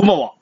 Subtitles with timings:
[0.00, 0.32] こんばんは。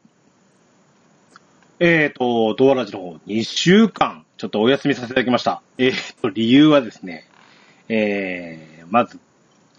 [1.81, 5.63] えっ、と、ドアラジの方、2週間、ちょっとお休みさせていただきました。
[5.79, 5.93] えっ、
[6.23, 7.27] と、理由はですね、
[7.89, 9.19] えー、まず、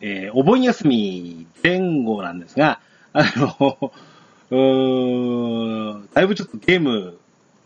[0.01, 2.81] えー、お盆休み前後なんですが、
[3.13, 3.93] あの、
[4.51, 7.17] うーん、だいぶちょっとゲーム、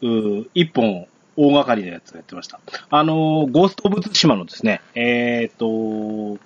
[0.02, 2.59] うー一本大掛かりなやつをやってました。
[2.91, 6.38] あの、ゴースト・オブ・ツシマのですね、えっ、と、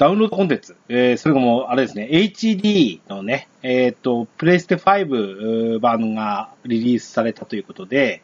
[0.00, 8.22] ダウンロードコンテンツ、えー、それも、あれですね、HD のね、えっ、と、プレイステ5版がリリースされたということで、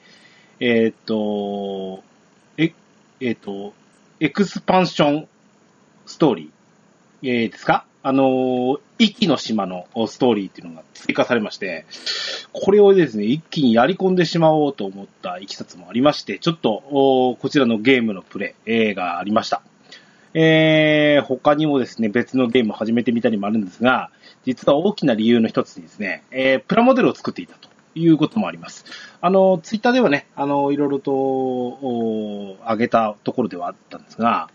[0.58, 2.02] えっ、と、
[2.56, 2.72] え、
[3.20, 3.74] えっ、と、
[4.20, 5.28] エクスパンション
[6.06, 7.84] ストーリー、えー、ですか？
[8.02, 11.84] あのー、壱岐の島のストーリーっていうのが追加されまして、
[12.54, 19.60] これをですね、一気にやり込んでしまおうと思ったいきさつもありまして、ちょっと、こちらのゲームのプレイ、えがありました。
[20.38, 24.10] えー、他にもですね、別のゲームを始めてみたりもあるんですが、
[24.44, 28.84] 実は大きな理由の一つにですね、えー、プラモデルを作っていたということもあります。
[29.22, 34.50] あの、ツイッターではね、あの、いろいろと、お上げたところではあったんですが、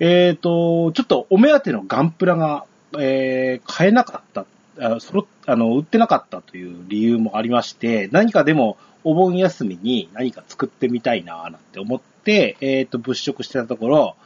[0.00, 2.66] えっ、と、ちょっとお目当てのガンプラが、
[2.98, 4.44] えー、買えなかった、
[4.78, 14.16] あそろあの、売ってなかったという理由もありまして、何かでもお盆休みに何か作ってみたいな、なんて思って、えっ、と、物色してたところ、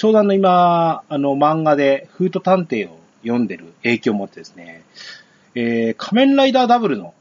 [0.00, 4.82] ちょうどあの今、あの漫画でフート探偵を読んでる影響を持ってですね、
[5.54, 7.12] えー、仮面ライダーダブルの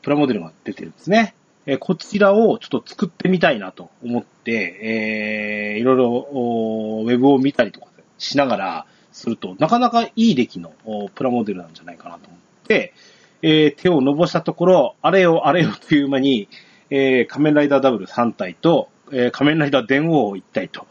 [0.00, 1.34] プラモデルが出てるんですね。
[1.66, 10.72] えーこちらをちょっと作ってみたいなと思って、えー、いろいろおウェブを見たりとかしながらすると、なかなかいい出来の
[11.14, 12.94] プラモデルなんじゃないかなと思って、
[13.42, 16.48] えー手を伸ばしたところ、あれよあれよ という間に、
[16.88, 20.86] えー仮面ライダーダブル3体と、えー仮面ライダー電王1体と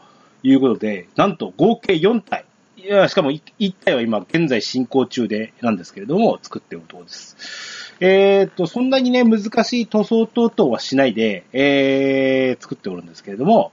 [0.46, 2.44] いうことで、なんと合計4体。
[2.76, 7.94] いや、しかも1体は今現在進行中でなんですけれども、作っておるところです。
[7.98, 13.72] えーっと、そんなにね、難しい塗装等々はしないで、えー、作っておるんですけれども、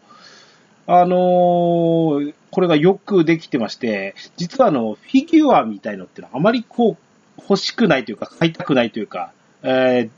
[0.88, 9.32] あのーこれがよくできてまして、実はあの、フィギュアみたいのってのはあまりこう、欲しくないというか、買いたくないというか、
[9.64, 10.10] えー、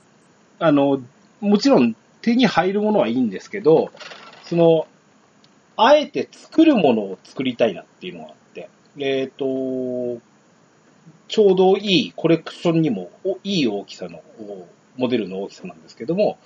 [0.59, 1.02] あの、
[1.40, 3.90] もちろん手に入るものはいいんですけど、
[4.44, 4.85] その、
[5.78, 10.22] あえて作るものを作りたいなっていうのがあって、えっ、と、
[11.28, 13.12] ちょうどいいコレクションにも
[13.44, 14.22] いい大きさの
[14.97, 16.38] モデルの大きさなんですけども、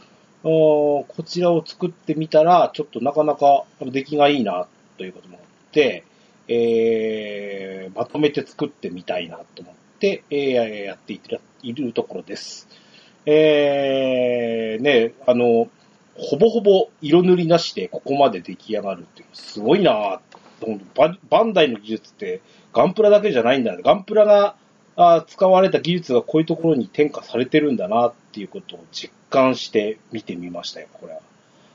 [0.42, 6.04] こちらを作ってみたら、ちょっとなかなか出来がいいなということもあって、
[6.48, 12.68] えー、まとめて作ってみたいなと思って、えーやっているいるところです。
[13.26, 15.68] えー、ね、あの、
[16.20, 20.20] ほぼほぼ色塗りなしでここまで出来上がるっていう、すごいなぁ
[20.96, 22.42] ババンダイの技術って
[22.74, 23.82] ガンプラだけじゃないんだね。
[23.84, 24.56] ガンプラが
[24.96, 31.22] あ使われた技術がこういうところに転化されてるんだなっていうことを実感して見てみましたよ、これは。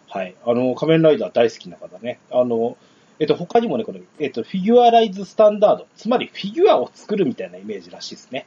[0.08, 0.34] はい。
[0.44, 2.18] あの、仮面ライダー大好きな方ね。
[2.30, 2.76] あの、
[3.18, 5.86] えっと、他にもね、この、えっと、フィギュアライズスタンダード。
[5.96, 8.46] つまり、フィギュアを作るみたいなイメージらしいですね。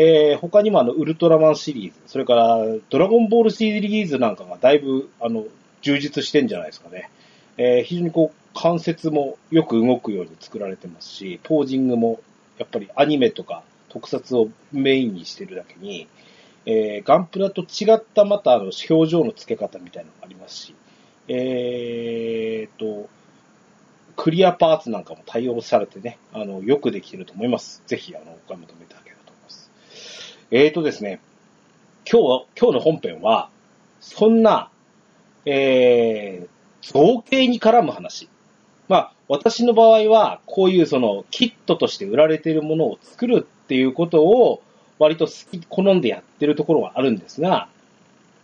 [0.00, 5.44] えー、他にもあの、ウルトラマンシリーズ、それから、ドラゴンボールシリーズなんかがだいぶ、あの、
[5.82, 7.10] 充実してんじゃないですかね。
[7.56, 12.20] えー、非常にこう、関節もよく動くように作られてますし、ポージングも、
[12.58, 16.06] やっぱりアニメとか特撮をメインにしてるだけに、
[16.64, 20.74] えー、ガンプラと違ったまたあの表情の付け方みたいなのがありますし、
[21.26, 23.08] えーと、
[24.14, 27.82] クリアパーツなんかも対応されてね、あの、よくできてると思います。
[27.86, 29.07] ぜひ、あの、お買い求めいただけ。
[30.50, 31.20] えーとですね、
[32.10, 33.50] 今日は、今日の本編は、
[34.00, 34.70] そんな、
[35.44, 36.48] えー、
[36.80, 38.30] 造形に絡む話。
[38.88, 44.62] まあ、私の場合は、こういうその、キットとして売られているものを作るっていうことを、
[44.98, 47.68] 割と好き、好んでやってるところはあるんですが、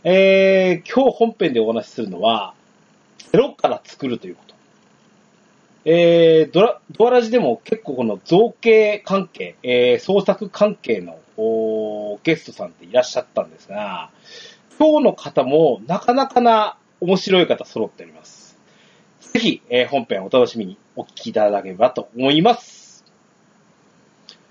[0.03, 2.53] えー、今日本編でお話しするのは、
[3.33, 4.44] ゼロから作るというこ。
[5.87, 14.11] えー、ドラ、ドアラジでも結構この造形関係、えー、創作関係のおゲストさんっていらっしゃったんですが、
[14.79, 18.59] 今日の方もなかなかな面白い方揃っております。
[19.21, 23.05] ぜひ、えー本編お楽しみにお聞きいただければと思います。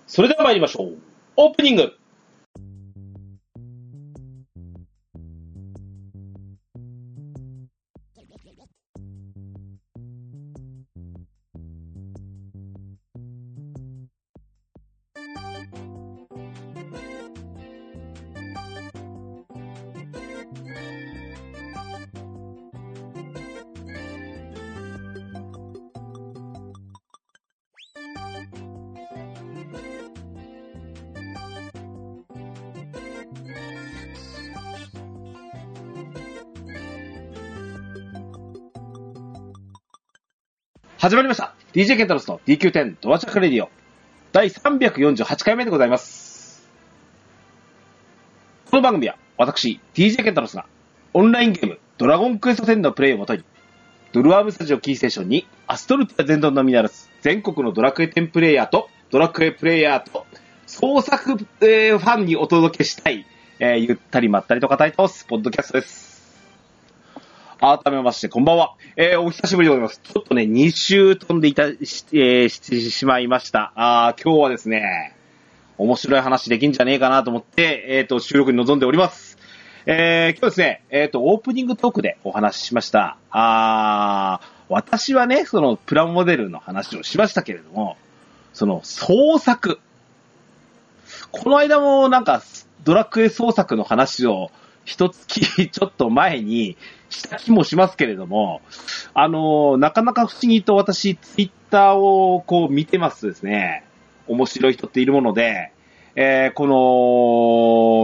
[0.05, 0.97] それでは参りましょう。
[1.35, 1.97] オープニング
[41.03, 41.53] 始まりました。
[41.73, 43.69] DJ ケンタロスの DQ10 ドアチャックレディオ
[44.31, 46.65] 第348回目でございます。
[48.71, 50.65] この番組は私、DJ ケンタロスが
[51.13, 53.43] オンラインゲームドラゴンクエスト10のプレイをもとに
[54.13, 60.25] ドルワームスタジオキーステーションにアストルティア全土のみならず全国のドラクエ10プレイヤーとドラクエプレイヤーと
[60.67, 63.25] 創作、えーファンにお届けしたい、
[63.59, 66.12] えーゆったりまったりと語り倒すポッドキャストです。
[67.63, 68.75] 改めまして、こんばんは。
[68.97, 70.01] えー、お久しぶりでございます。
[70.03, 73.71] ちょっとね、2週飛んでいた、し、えーしてしまいました。
[73.77, 75.15] あ今日はですね、
[75.77, 79.37] 面白い話できんじゃねえかなと思って、えっ、と、収録に臨んでおります。
[79.85, 83.15] えー、今日ですね、えっ、と、オープニングトークでお話ししました。
[83.31, 87.95] あー私はね、その、プラモデルの話をしましたけれども、
[88.51, 89.79] その、創作。
[91.31, 92.43] この間もなんか、
[92.83, 94.51] ドラクエ創作の話を、
[94.85, 96.77] 一月ちょっと前に
[97.09, 98.61] した気もしますけれども、
[99.13, 103.85] あの、なかなか不思議と私、ツイッターをこう見てますですね、
[104.27, 105.71] 面白い人っているもので、
[106.15, 106.67] えーこ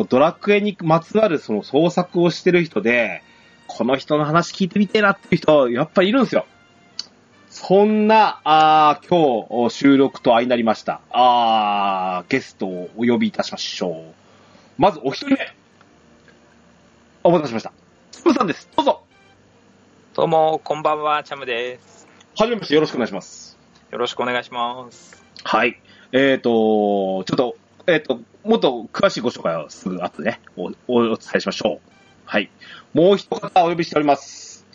[0.02, 3.22] の、ドラクエにまつわるその創作をしてる人で、
[3.68, 6.46] この人の話聞いてみてえなっていう人、やっぱいるんですよ。
[7.50, 11.02] そんな、あ今日収録と相なりました。
[11.12, 14.82] あゲストをお呼びいたしましょう。
[14.82, 15.59] まずお一人目。
[17.22, 17.74] お待たせしました。
[18.12, 18.70] つぶさんです。
[18.78, 19.02] どうぞ。
[20.16, 22.08] どうも、こんばんは、チャムです。
[22.38, 23.58] はじめましてよろしくお願いします。
[23.92, 25.22] よろしくお願いします。
[25.44, 25.82] はい。
[26.14, 27.58] えっ、と、ちょっと、
[27.88, 31.92] えっ、と、もっと詳しいご紹介をすぐ後でね、お、おお伝えしましょう。
[32.24, 32.50] はい。
[32.94, 34.66] もう一方お呼びしております。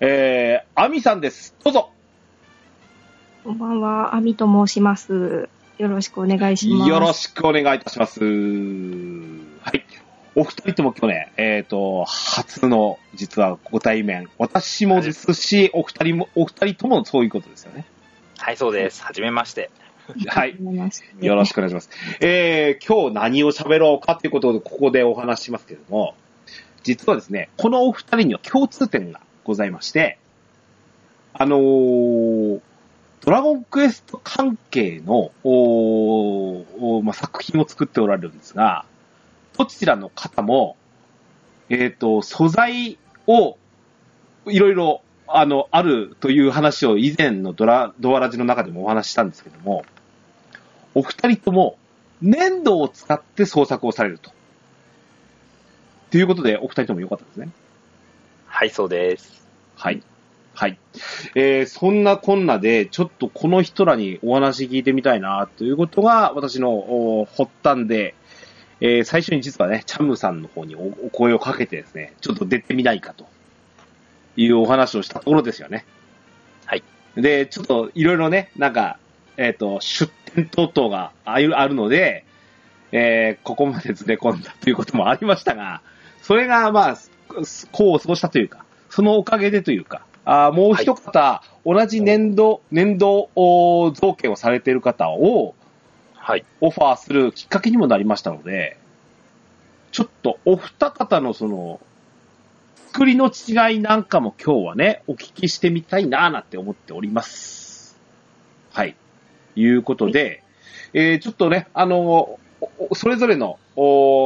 [0.00, 1.54] えー、アミさんです。
[1.62, 1.90] どうぞ。
[3.44, 5.48] こんばんは、アミと申します。
[5.78, 6.90] よろしくお願いします。
[6.90, 8.18] よろしくお願いいたします。
[8.24, 9.84] はい。
[10.36, 14.28] お二人とも今日ね、えっ、と、初の、実はご対面。
[14.38, 17.84] 私もですし、お二人も、お二人ともそういうことですよね。
[18.38, 19.02] はい、そうです。
[19.02, 19.70] はじめまして。
[20.28, 20.56] はい。
[21.20, 21.90] よろしくお願いします。
[22.20, 26.14] えー、今日何を喋ろうかっていうことで、ここでお話ししますけれども、
[26.84, 30.18] 実はですね、このお二人には共通点がございまして、
[31.32, 32.60] あのー、
[33.20, 38.86] ドラゴンクエスト関係の、おまあ、作品を作っておられるんですが、
[39.60, 40.78] どちらの方も、
[41.68, 42.96] えっ、と、素材
[43.26, 43.58] を
[44.46, 49.84] いろいろ、あの、あるという話を以前のドラ、ドアラジの中でもお話ししたんですけども、
[50.94, 51.76] お二人とも
[52.22, 54.30] 粘土を使って創作をされると。
[56.10, 57.50] ということで、お二人ともよかったですね。
[58.46, 59.46] はい、そうです。
[59.76, 60.02] はい。
[60.54, 60.78] はい。
[61.34, 68.14] えー、そんなこんなで、ちょっとこの人らにお話聞いてみたいな、ということが、私のお発端で、
[68.80, 73.26] えー、最初に実はね、チャムさんの方におお声をかけてですね、ちょっと出てみないかと、
[74.36, 75.84] いうお話をしたところですよね。
[76.64, 76.84] はい。
[77.14, 78.98] で、ちょっといろいろね、なんか、
[79.36, 82.24] えっ、と、出店等々があるあるので、
[82.92, 85.82] えー、ここまでずれ込んだということもありましたが、
[86.22, 86.98] それが、まあ、
[87.72, 95.59] こう過ごしたというか、そのおかげでというか、あーもう一方、同じ年度、年度お造形をされている方をはい。
[96.60, 98.76] オファーするきっかけにもなりましたので、
[99.92, 101.80] ちょっとお二方のその、
[102.92, 107.98] 作りの違いなんかも今日はね、お聞きしてみたいなぁなんて思っております。
[108.72, 108.96] はい。
[109.56, 110.42] いうことで、
[110.92, 112.38] えーちょっとね、あの、お
[112.90, 113.58] おそれぞれの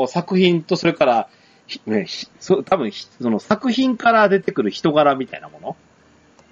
[0.09, 1.29] 作品と、それから、
[1.67, 5.77] ひね、ひそ多分その作品から出てくる人柄みたいなもの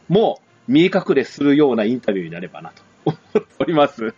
[0.09, 4.15] も見え隠れするようなインタビューになればなと思っております。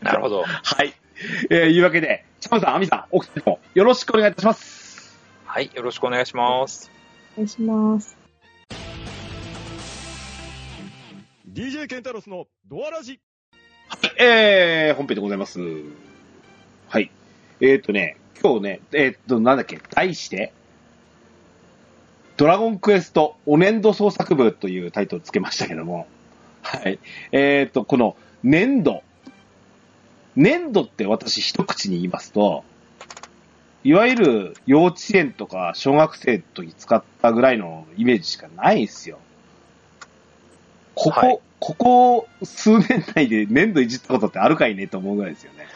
[0.00, 0.44] なるほど。
[0.44, 0.94] はい。
[1.50, 5.18] えー、いうわけで、チャンさん、アミさん、お二人ともよろしくお願いいたします。
[5.44, 6.90] はい、よろしくお願いします。
[7.34, 8.16] お願いします。
[11.52, 13.20] DJ ケンタロスのドアラジ
[13.88, 15.58] はい、えー、本編でございます。
[16.88, 17.10] はい。
[17.60, 20.52] えっ、ー、とね、今日ね、えっ、と、なんだっけ、題して、
[22.36, 26.06] ドラゴンクエストお粘土創作部というタイトルをつけましたけども、
[26.62, 27.00] はい。
[27.32, 29.02] えっ、と、この粘土。
[30.38, 32.62] 粘土って私一口に言いますと、
[33.82, 39.18] いわゆる幼稚園とか小学生の時使ったぐらいのイメージしかないんですよ。
[40.94, 45.66] ここ、はいここ数年内で粘土いじったことってあるかいねと思うぐらいですよね。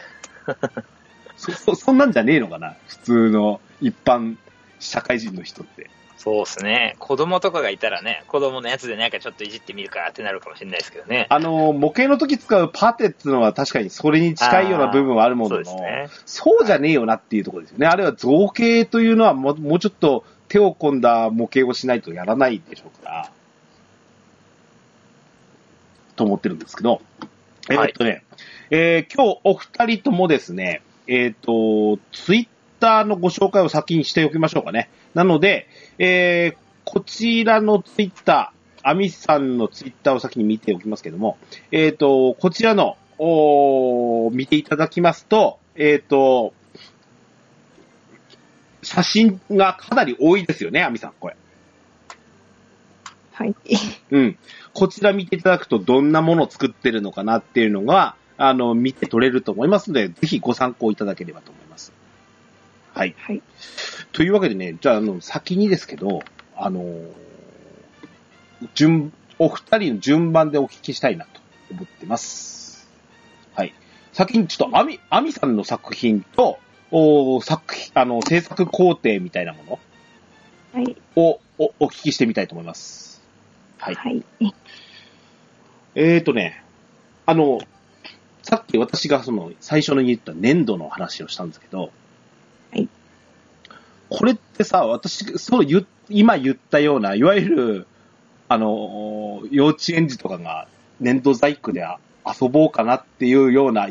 [1.35, 4.37] そ、そ、そんなんじゃねえのかな普通の一般
[4.79, 5.89] 社会人の人って。
[6.17, 6.95] そうですね。
[6.99, 11.27] 子供とかがいたらね、子供のやつでなんかちょっといじってみるかってなるかもしれないですけどね。
[11.29, 16.07] あの、模型の時使うパテっていうのは確かにそれに近いような部分はあるものの、そうね。
[16.25, 17.87] そうじゃねえよなっていうところですよね。
[17.87, 23.31] あれは造形というのはもうもうちょっと手を込んだ模型をしないとやらないでしょうから。
[26.15, 27.01] と思ってるんですけど、
[27.69, 28.23] えーっとね、
[28.69, 32.47] えー今日お二人ともですね、えーっと、ツイッ
[32.83, 34.89] ターのご紹介を先にしておきましょうかね。
[35.13, 41.37] なので、えーこちらのツイッター、アミさんのツイッターを先に見ておきますけども、
[41.71, 46.53] えーっと、こちらの、おー見ていただきますと、えーっと、
[48.81, 51.37] 写真がかなり多いですよね、アミさん、これ。
[53.31, 53.55] はい。
[54.11, 54.37] うん。
[54.73, 61.62] こちら見ていただくとどんなものを作ってるのかなっていうのが、あの、見て取れると思いますので、ぜひご参考いただければと思います。
[62.93, 63.15] はい。
[63.17, 63.41] はい。
[64.11, 66.23] というわけでね、じゃあ、あの、先にですけど、
[66.55, 67.11] あのー
[68.75, 72.89] 順、お二人の順番でお聞きしたいなと思ってます。
[73.55, 73.73] はい。
[74.13, 76.59] 先にちょっと、アミ、アミさんの作品と、
[76.91, 79.79] お作品、あの、制作工程みたいなも
[80.73, 80.95] はい。
[81.15, 83.21] のを、お、お聞きしてみたいと思います。
[83.77, 83.95] はい。
[83.95, 84.23] はい。
[85.95, 86.63] えーとね、
[87.25, 87.59] あの、
[88.41, 91.91] さっき私がその最初に言った粘土の話をしたんですけど、はい。
[94.09, 97.87] これってさ、私、そう言っ今言ったような、いわゆる、
[98.49, 100.67] あの、幼稚園児とかが
[100.99, 101.85] 粘土細工で
[102.25, 103.87] 遊ぼうかなっていうような、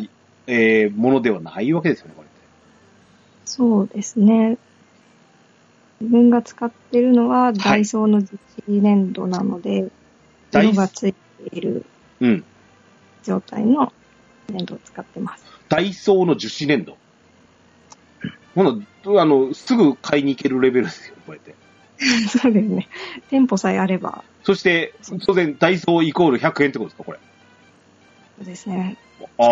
[0.47, 2.35] えーものではないわけですよね、これって。
[3.45, 4.59] そうですね。
[6.01, 8.39] 自分が使ってるのは、ダイソーの樹
[8.69, 9.89] 脂粘土なので、
[10.51, 11.19] ダイ色がついて
[11.57, 11.85] いる
[12.21, 12.45] うん。
[13.23, 13.93] 状態の
[14.49, 15.45] 粘土を使ってます。
[15.69, 16.97] ダイソーの樹脂粘土？
[18.55, 18.77] ほな、
[19.21, 21.55] あの、すぐ買いに行けるレベルですよ、これって。
[22.29, 22.89] そうですね。
[23.31, 24.93] 店舗さえあれば、そして、
[25.27, 27.19] 当然、ダイソーイコール100円ってことですか、これ。
[28.39, 28.97] そうですね。
[29.39, 29.49] ああ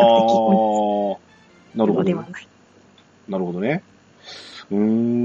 [1.74, 2.04] なるほど。
[2.04, 2.48] ではない。
[3.28, 3.84] なるほどね。
[4.70, 4.78] うー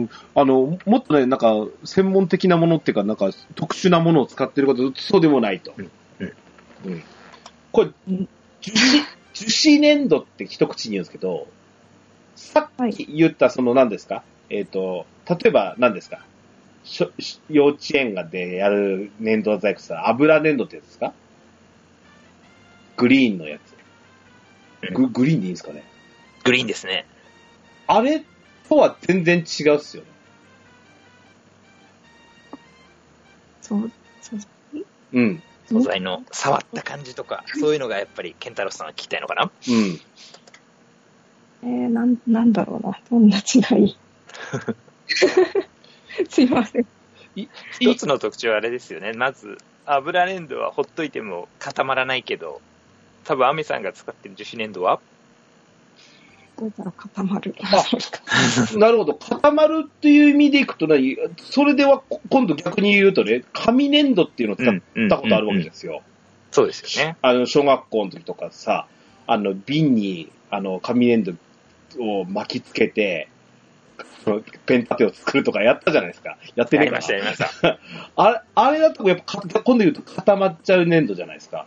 [0.03, 0.09] ん。
[0.35, 5.73] あの、もっとね、なんか、専門的なものっていうか、なんか、特殊なものを使ってること、そうでもないと。
[5.77, 5.91] うん
[6.85, 7.03] うん。
[7.71, 8.29] これうん、
[8.61, 11.47] 樹脂、 樹脂粘土って一口に言うんですけど、
[12.35, 16.25] さっき言った、その何ですか、えっ、と、例えば何ですか？
[16.83, 21.13] しょし幼稚園がでやる粘土細工さ、油粘土ってやつですか？
[22.97, 24.93] グリーンのやつ。
[24.93, 25.83] ググリーンでいいんですかね？
[26.43, 27.07] グリーンですね。
[27.87, 28.23] あれ
[28.69, 30.09] とは全然違うっすよね。
[33.61, 34.39] そう、そう。
[35.13, 35.41] うん。
[35.67, 39.43] 素材の触った感じとか、そういうのがやっぱりケンタロスさんは聞きたいのかな？
[39.43, 39.99] うん。
[41.63, 42.99] えー、なん、なんだろうな。
[43.09, 43.97] どんな違い？
[46.29, 46.87] すいません。
[47.79, 49.13] 一つの特徴はあれですよね。
[49.13, 52.61] まず、油粘土はほっといても固まらないけど、
[53.25, 54.99] 多分アメさんが使ってる樹脂粘土は？
[56.57, 57.53] どうだろう、固まる。
[57.61, 59.15] あなるほど。
[59.15, 61.01] 固まるっていう意味でいくとね、
[61.41, 66.01] それではこ今度逆に言うとね、紙粘土っていうのを使ったことあるわけですよ。
[66.51, 67.17] そうですよね。
[67.21, 68.87] あの、小学校の時とかさ、
[69.27, 71.33] あの、瓶に、あの、紙粘土
[71.99, 73.29] を巻きつけて、
[74.65, 76.37] ペン立てを作るとかやったじゃないですか。
[76.55, 77.79] やってねえかなやりました、やりました。
[78.15, 81.65] あれ、あれだとやっぱか、今度言うと固まっちゃう粘土じゃないですか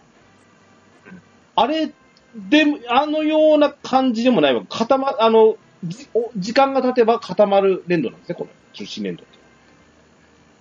[1.10, 1.22] うん。
[1.54, 1.90] あれ、
[2.34, 4.62] でも、あのような感じでもないわ。
[4.68, 9.38] 固ま、あの、じお時間が経てば固まる粘土なんですね、この樹脂粘土って。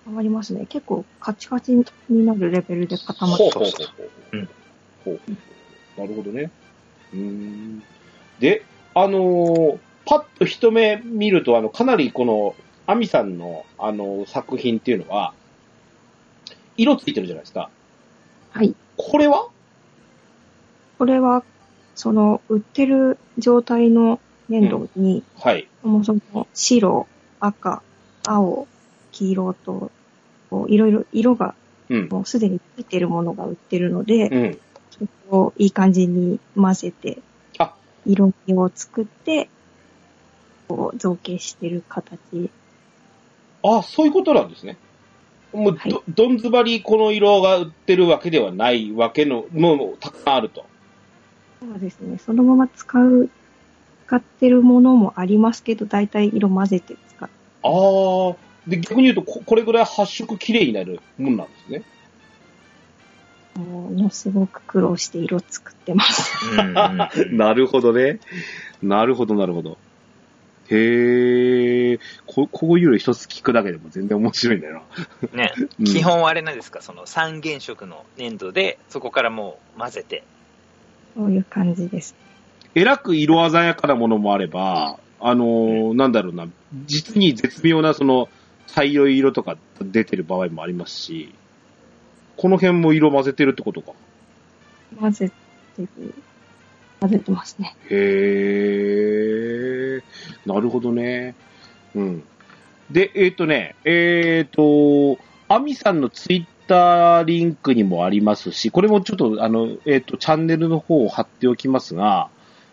[0.04, 0.66] 固まりますね。
[0.66, 1.72] 結構カチカチ
[2.08, 4.36] になるレベルで固まってほうほうほうほう。
[4.36, 4.48] うん
[5.04, 6.50] ほうなるほどね。
[7.12, 7.82] うーん。
[8.38, 8.62] で、
[9.00, 9.78] あのー
[10.10, 12.54] パッと一目見ると、あの、かなりこの、
[12.86, 15.34] アミさんの、あの作品っていうのは、
[16.78, 17.68] 色ついてるじゃないですか。
[18.52, 18.74] はい。
[18.96, 19.50] これは？
[20.98, 21.44] これは、
[21.94, 25.68] その、売ってる状態の粘土に、はい。
[25.82, 27.06] そもそも白、
[27.38, 27.82] 赤、
[28.26, 28.66] 青、
[29.12, 29.90] 黄色と、
[30.48, 31.54] こういろいろ色が
[31.90, 32.08] うん。
[32.08, 34.58] もうすでについてるものが売ってるので、うん。
[34.90, 37.20] そこをいい感じに混ぜてあ、
[38.08, 39.48] 色味を作って、
[40.66, 42.50] こう造形してる形。
[43.62, 44.76] あ、そういうことなんですね。
[45.52, 50.64] もう、はいど、どんずばりこの色が売ってるわけではないわけの、ものもたくさんあると。
[51.60, 52.18] そうですね。
[52.18, 53.28] そのまま使う、
[54.06, 58.36] 使ってるものもありますけど、だいたい色混ぜて使って、ああ。
[58.68, 61.82] で、逆に言うと、ここれぐらい発色綺麗になるもんなんですね。
[63.58, 66.32] ものすごく苦労して色作ってます。
[67.30, 68.20] なるほどね。
[68.82, 69.78] なるほど、なるほど。
[70.70, 74.82] へえ、ここういうの一つ聞くだけでも全然面白いんだよ
[75.32, 75.36] な。
[75.44, 80.24] ね、 うん基本はあれなんですか、その三原色の粘土で、そこからもう混ぜて。
[81.16, 82.14] そういう感じです。
[82.74, 86.46] えらく色鮮やかなものもあれば、あのーなんだろうな、
[86.86, 88.28] 実に絶妙なその、
[88.66, 91.34] 茶色い色とか出てる場合もありますし、
[92.38, 93.92] この辺も色混ぜてるってことか。
[94.98, 95.28] 混ぜ
[95.76, 96.14] てる、
[97.00, 97.76] 混ぜてますね。
[97.90, 99.00] へ
[99.98, 100.02] え、
[100.46, 101.34] なるほどね。
[101.96, 102.22] うん。
[102.92, 105.18] で、えっ、とね、えっ、と、
[105.48, 112.28] アミさんのツイッターリンクにもありますし、これもちょっと、あの、えっ、と、チャンネルの方を貼っておきますが、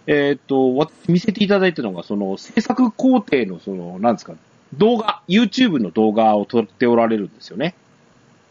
[0.05, 4.36] えっ、と、わ見せていただいたのが、その、制作工程の、その、なんですか、
[4.75, 7.74] 動画、YouTube の動画を撮っておられるんですよね。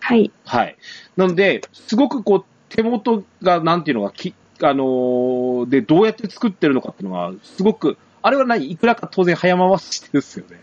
[0.05, 0.31] はい。
[0.45, 0.77] はい。
[1.17, 10.61] なので、すごくこう、手元が、なんていうのが、き、あのーで、どうやって作ってるのかっていうのが、すごく、あれは何いくらか当然早回しですよね。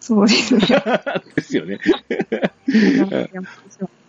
[0.00, 0.66] そうですね。
[1.34, 1.78] ですよね。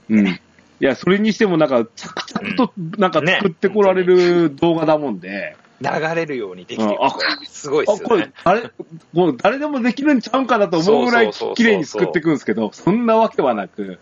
[0.09, 0.27] うん。
[0.27, 0.39] い
[0.79, 8.71] や、それにしてもなんか、着々となんか作ってこられる動画だもんで、流れるようにできてるうんあすごいであ、すよね。、これあれ、
[9.13, 13.99] もう誰でもできるんちゃうんかなと思うぐらい綺麗に作っていくんですけど、そんなわけはなく、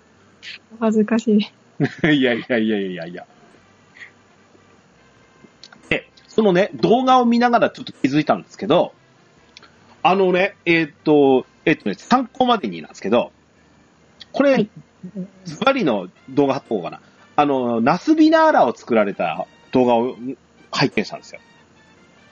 [0.79, 1.38] お恥ずかしい。
[2.13, 3.25] いやいやいやいやいや。
[5.89, 8.93] で、そのね、動画を見ながらちょっと気づいたんですけど、
[10.03, 13.31] あのね、えーっと、えーっとね、参考までになんですけど、
[14.31, 14.69] これはい、
[15.45, 17.01] ズバリの動画貼った方がな。
[17.36, 20.15] あの、ナスビナーラを作られた動画を
[20.71, 21.41] 拝見したんですよ。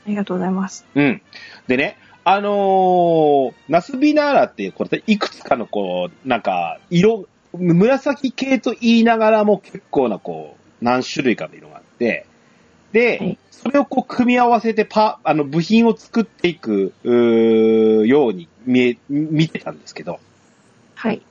[0.05, 0.85] ありがとうございます。
[0.95, 1.21] うん。
[1.67, 12.25] でね、あのーナスビナーラって、これ、いくつかのこう、なんか、色、紫系と言いながらも結構なこう、何種類かの色があって、
[12.91, 20.21] で、はいそれをこう組み合わせてパ、あの、部品を作っていく、うーように見え、見てたんですけど、
[20.95, 21.21] はい。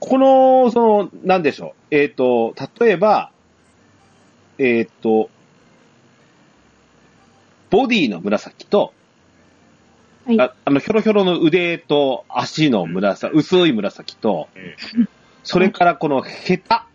[0.00, 1.94] この、その、なんでしょう。
[1.94, 3.30] えっ、と、例えば、
[4.58, 5.30] えっ、と、
[7.70, 8.92] ボディの紫と、
[10.26, 10.40] はい。
[10.40, 14.48] ああの、ひょろひょろの腕と足の紫、薄い紫と、
[15.44, 16.86] それからこのヘタ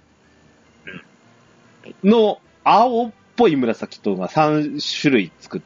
[2.04, 5.62] の青っぽい紫とが3種類作っ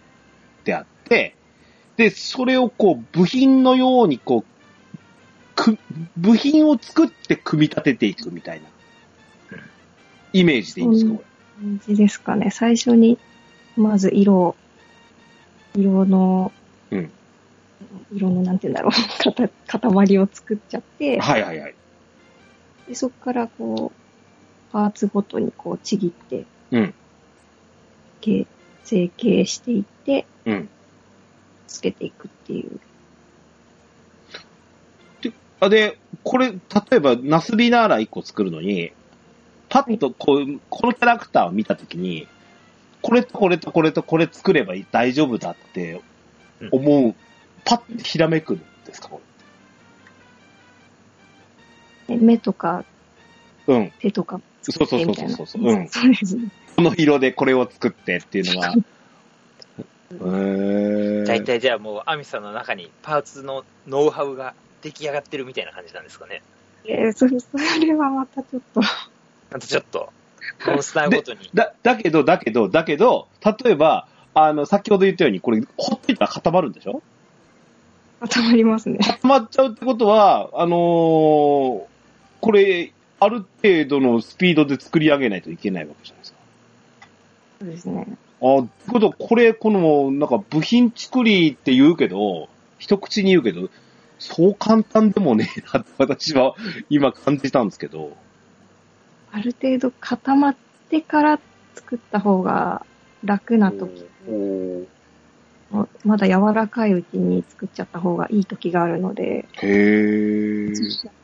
[0.64, 1.36] てあって、
[1.98, 5.78] で、それをこう、部品のようにこう、く、
[6.18, 8.68] 部品を作って組み立てていくみたいな、
[10.34, 11.24] イメージでいいんですか、こ
[11.60, 12.52] 感じですかね。
[12.52, 13.18] 最初に、
[13.78, 14.56] まず色を、
[15.76, 16.52] 色の、
[16.92, 17.12] うん
[18.12, 18.92] 色の、なんて言うんだろう、
[19.68, 21.76] 塊塊を作っちゃってれ。、はいはいはい。
[22.88, 26.94] でそこからこう、パーツごとにこうちぎって、うん。
[28.22, 28.48] 形
[28.84, 30.70] 成形していって、うん。
[31.68, 32.80] つけていくっていう。
[35.60, 36.58] あで、これ、例
[36.92, 38.92] えば、ナスビナーラ1個作るのに、
[39.70, 42.28] パッとこう、このキャラクターを見たときに、
[43.02, 46.02] これとこれとこれとこれ作れば大丈夫だって
[46.72, 47.16] 思う、
[47.66, 49.33] パッてひらめくんですか、こで
[52.08, 52.86] 目とか
[53.68, 53.76] れ。
[53.76, 53.92] うん。
[54.00, 55.36] 手とかそうそうそうみたいな。
[55.36, 55.64] そうそう。
[55.64, 55.88] うん。
[55.90, 56.50] そうですね。
[56.76, 58.74] この色でこれを作ってっていうのが。
[60.12, 66.42] へー大体じゃあもう、アミさんの中にパーツのノウハウが出来上がってるみたいな感じなんですかね。
[66.86, 67.48] えーそれ、そ
[67.80, 70.12] れはまたちょっと、あとちょっと、
[70.68, 71.50] モンスターごとに。
[71.54, 73.28] だ、だけど、だけど、だけど、
[73.64, 77.02] 例えば、あの、先ほど言ったように、これ、ほっといたら固まるんでしょ？
[78.20, 79.00] 固まりますね。
[79.00, 81.93] 固まっちゃうってことは、あのー
[82.44, 86.38] これ、ある程度のスピードで作り上げないといけないわけじゃないですか。
[87.62, 88.18] そうですね。
[88.42, 93.70] あ、ってことは、これ、この、なんか部品作りって言うけど、一口に言うけど、
[94.20, 96.56] そう簡単でもねえなって私は
[96.90, 98.12] 今感じたんですけど。
[99.32, 100.56] ある程度固まっ
[100.90, 101.40] てから
[101.76, 102.86] 作った方が
[103.24, 111.23] 楽な時もまだ柔らかいうちに作っちゃった方がいい時があるので、へー。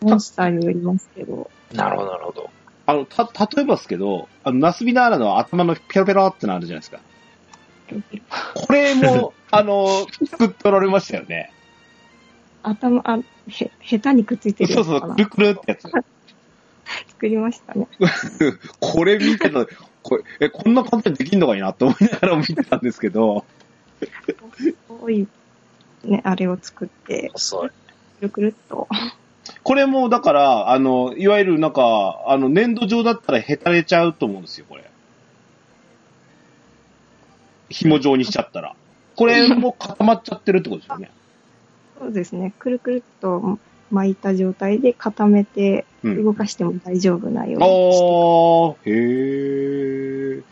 [0.00, 2.50] モンスターによりますけど、なるほど、なるほど。
[2.86, 7.00] あの、た、例えばですけど、あの、ナスビナーラの頭のペロペロってのあるじゃないですか。
[8.54, 11.52] これも、 あの、作っておられましたよね。
[12.62, 15.82] 頭、あ、へ、下手にくっついてるそうそう、くるくるってやつ。
[17.08, 17.86] 作りましたね。
[18.80, 19.66] これ見てた、
[20.02, 23.44] これ、え、こんな簡単にできんのかいなって思いながら見てたんですけど、
[24.88, 25.28] 細い、
[26.04, 27.68] ね、あれを作って、遅い。
[27.68, 27.74] く
[28.22, 28.88] るくるっと。
[29.62, 34.90] これも、だから、あの、いわゆるなんか、あの、粘土状だったらへたれちゃうと思うんですよ、これ。
[37.68, 38.74] 紐状にしちゃったら。
[39.16, 41.10] これも固まっちゃってるってことですよね。
[41.98, 42.54] そうですね。
[42.58, 43.58] くるくるっと
[43.90, 46.24] 巻いた状態で固めて、うん。
[46.24, 50.42] 動かしても大丈夫なようあにして、ー、へー。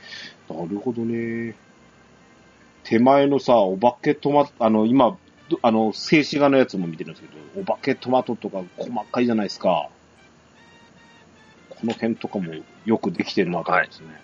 [0.51, 1.55] なるほどね。
[2.85, 5.17] 手前のさ、お化けトマト、あの、今、ど
[5.63, 9.89] あの、静止画のやつも見てるんですけど、お化けトマトとか細かいじゃないですか。
[11.69, 12.53] この辺とかも
[12.85, 14.21] よくできてるなと思うんですね。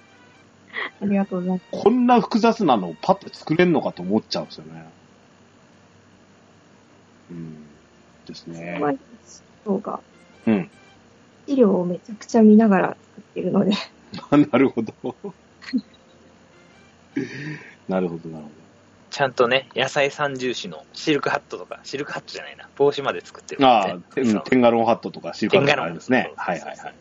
[1.01, 1.85] ありがとうございます。
[1.85, 4.85] こんな複雑なのをパッと作れんのかと思っちゃうんですよね。
[7.31, 7.67] うん。
[8.27, 8.79] ですね。
[8.81, 8.93] まあ、
[9.63, 10.01] 人が、
[10.47, 10.71] うん。
[11.47, 13.73] 資料をめちゃくちゃ見ながら作ってるので、
[14.51, 14.95] なるほど。
[17.89, 18.64] なるほど、なるほ
[19.15, 23.69] ちゃんとね、野菜三重視のシルクハットとか、シルクハットじゃないな、帽子まで作ってるど。
[23.69, 26.33] もんああ、テンガロンハットとかシルカーとかありますね。
[26.35, 26.79] はいはいはい。
[26.89, 26.95] うん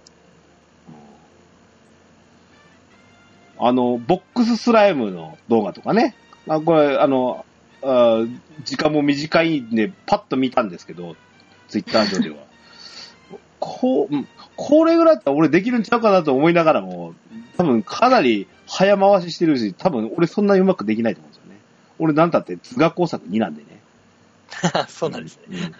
[3.67, 6.15] あの、ボックススライムの動画とかね。
[6.47, 7.45] あこれ、あの、
[7.82, 8.19] あ
[8.63, 11.15] 時間も短いんで、パッと見たんですけど、
[11.67, 12.36] ツイッター上では。
[13.60, 17.15] こう、うんこれぐらいだったら俺できるんちゃうかなと思いながらも、
[17.58, 21.33] 多分かなり早回ししてるし、多分俺そんなにうまくできないと思う。
[22.04, 23.80] 俺なんたって図画工作2なんでね。
[24.89, 25.72] そうなんですね。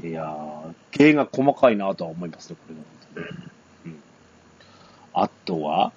[0.00, 0.08] うん。
[0.08, 2.74] いやー、芸が細かいなとは思いますね、こ
[3.14, 3.28] れの。
[3.86, 4.02] うん。
[5.14, 5.92] あとは、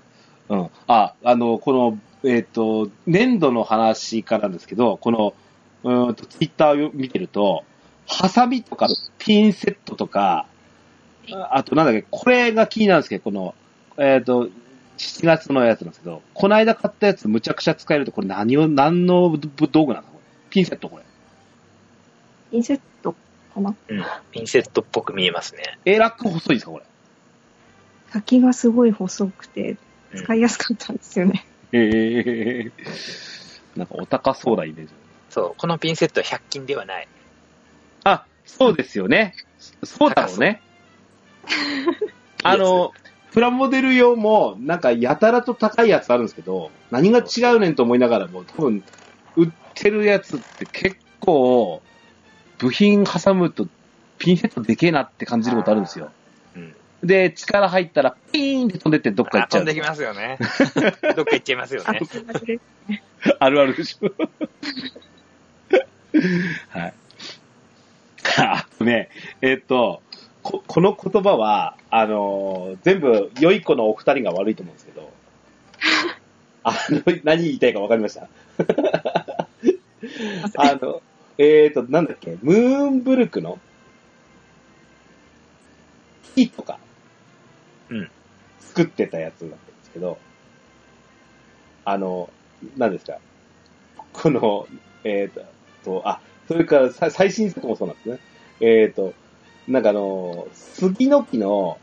[0.49, 0.69] うん。
[0.85, 5.33] あ、あの、この、えっ、と、粘土の話からなんですけど、この、
[5.83, 7.63] うーんと、ツイッターを見てると、
[8.07, 10.45] ハサミとかピンセットとか、
[11.31, 13.55] ああとなんだっけ、これが気になるんですけど、この、
[13.97, 14.49] えっ、と、
[14.97, 19.37] 7月のやつなんですけど、この間買ったやつむちゃくちゃ使えると、これ何を、何の
[19.71, 20.17] 道具なんですか？
[20.17, 20.23] これ。
[20.49, 21.03] ピンセットこれ。
[22.51, 23.13] ピンセット
[23.53, 23.75] かな？
[23.87, 24.03] うん。
[24.31, 25.79] ピンセットっぽく見えますね。
[25.85, 26.85] えらく細いですかこれ？
[28.11, 29.77] 先がすごい細くて、うん
[30.15, 31.43] 使いやすかったんですよね。
[31.71, 32.71] ええ
[33.75, 34.93] なんかお高そうなイメージ。
[35.31, 37.07] そう、このピンセットは100均ではない。
[38.03, 39.33] あ、そうですよね。
[39.83, 40.61] そうだろうね。
[42.43, 42.91] あの、
[43.33, 48.83] プラモデル用も、なんかやたらと高いやつあるんですけど、何が違うねんと思いながらも、多分、
[49.35, 51.81] 売ってるやつって結構、
[52.59, 53.67] 部品挟むと
[54.19, 56.11] ピンセットでけえなって感じることあるんですよ。
[56.55, 56.75] うん。
[57.03, 59.63] で、力入ったら、ピーンって飛んでってどっか行っちゃう。
[59.63, 60.37] あ飛んできますよね。
[61.15, 61.99] どっか行っちゃいますよね。
[63.39, 64.11] あるあるでしょ。
[66.69, 66.93] はい。
[68.37, 69.09] あとね、
[69.41, 70.01] えっと、
[70.43, 75.09] ここの言葉は、あのー全部、良い子のお二人が悪いと思うんですけど、
[76.63, 78.27] あの、何言いたいか分かりました？
[80.57, 81.01] あの、
[81.37, 83.59] えっ、と、なんだっけ、ムーンブルクの、
[86.35, 86.79] 木とか、
[87.89, 88.11] うん。
[88.59, 90.17] 作ってたやつだったんですけど、
[91.85, 92.29] あの、
[92.77, 93.19] 何ですか、
[94.13, 94.67] この、
[95.03, 95.43] えっ、
[95.83, 98.19] と、あ、それからさ最新作もそうなんですね。
[98.59, 99.13] えっ、と、
[99.67, 101.77] なんかあの、杉の木の、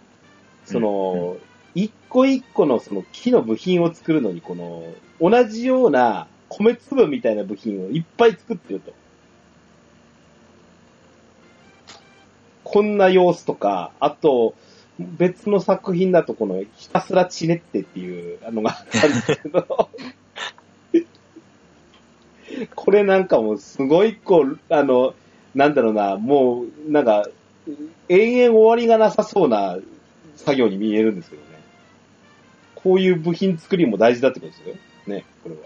[0.64, 1.36] その、
[1.74, 4.84] 一個一個のその木の部品を作るのに、この、
[5.20, 8.92] 同じような米粒みたいな部品をいっぱい作ってると。
[12.64, 14.54] こんな様子とか、あと、
[14.98, 19.90] 別の作品だとこの、ひたすらちねってっていうのがあったんですけど、
[22.74, 25.14] これなんかもうすごいこう、あの、
[25.54, 27.26] なんだろうな、もう、なんか、
[28.09, 29.78] 永遠終わりがなさそうな
[30.37, 31.48] 作業に見えるんですけどね。
[32.74, 34.74] こういう部品作りも大事だってことですよ。
[35.06, 35.61] ね、これは。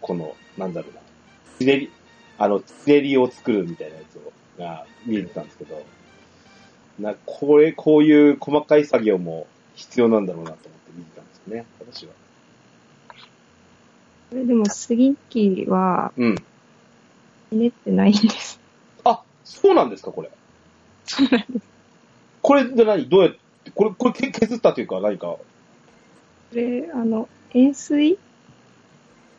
[0.00, 1.00] この、なんだろうな、
[1.58, 1.90] つねり、
[2.36, 5.82] あの、つねりを作るみたいなやつをが見えてたんですけど、
[6.98, 12.12] な、これ、こういう細かい作業も必要なんだろうなと思って見てたんですよね、私は。
[14.32, 16.36] でも、杉木は、うん。
[17.50, 18.60] ひねってないんです。
[19.04, 20.30] あ、そうなんですか、これ。
[21.04, 21.64] そうなんです。
[22.42, 23.08] これで何？
[23.08, 25.26] どうやって、これ、これけ削ったというか、何か？
[25.28, 25.40] こ
[26.52, 28.18] れ、あの、円錐？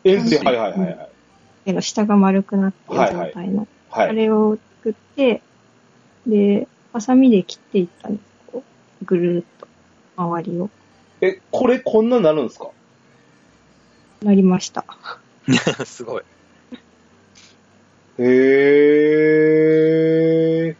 [0.04, 1.08] 円錐、うんはいはいはいはい。
[1.66, 4.16] への下が丸くなってるはいはい状態の、あはい。
[4.16, 5.42] れを作って、
[6.26, 8.24] で、ハサミで切っていったんです。
[8.52, 8.62] こ
[9.02, 9.68] うぐるーっと、
[10.16, 10.70] 周りを。
[11.20, 12.70] え、これこんなになるんですか？
[14.22, 14.84] なりました。
[15.84, 16.22] すごい。
[18.18, 20.76] へー。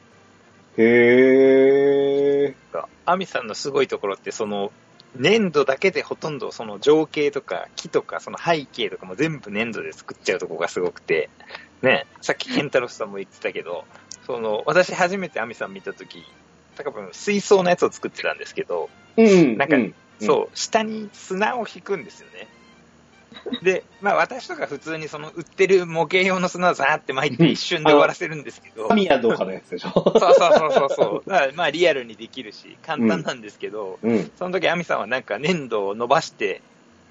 [0.79, 2.55] へー。
[3.05, 4.73] アミさんのすごいところって、その、
[5.19, 11.31] 粘土だけでほとんどその情景とか木とかその背景とかも全部粘土で作っちゃうとこがすごくて、
[11.81, 13.85] ね、さっきケンタロスさんも言ってたけど、
[14.27, 16.25] その、私初めてアミさん見たとき、
[16.77, 19.57] 多分水槽のやつを作ってたんですけど、うん。
[19.57, 22.49] なんかうんそう、下に砂を引くんですよね。
[23.63, 29.91] で、まあ私とか普通にその売ってる模型用の砂をザーって巻いて一瞬で終わらせるんですけど、神谷どうかのやつでしょ？
[29.91, 31.29] そうそうそうそうそう。
[31.31, 34.31] だからまあリアルにできるし、簡単なんですけど、うん。
[34.37, 36.63] その時アミさんはなんか粘土を伸ばして、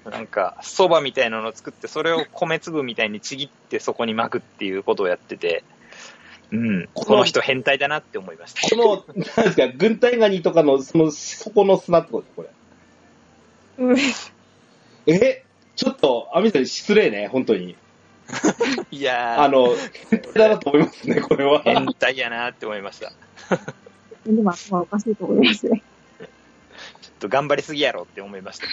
[0.04, 5.64] なんか蕎麦みたいなのを作って、それを米粒みたいにちぎってそこに巻くっていうことをやってて、
[6.52, 6.88] うん。
[6.94, 8.60] このこの人変態だなって思いました。
[8.76, 12.44] この、なんですか、軍隊ガニとかの、その、底の砂ってことですこ
[13.78, 13.96] うん。
[13.96, 15.16] れ。
[15.26, 15.45] え？
[15.76, 17.76] ちょっと、アミさん失礼ね、本当に。
[18.90, 19.68] いやー、あの、
[20.10, 21.62] 変態だなと思いますね、これは。
[21.62, 23.10] 変態やなって思いました。
[23.10, 25.82] ちょでも頭おかしいと思いますね。
[27.16, 28.66] っと頑張りすぎやろって思いました。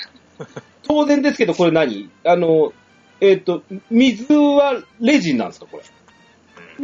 [0.84, 2.10] 当然ですけど、これ何？
[2.26, 2.74] あの、
[3.22, 5.84] えっ、と、水はレジンなんですか、これ？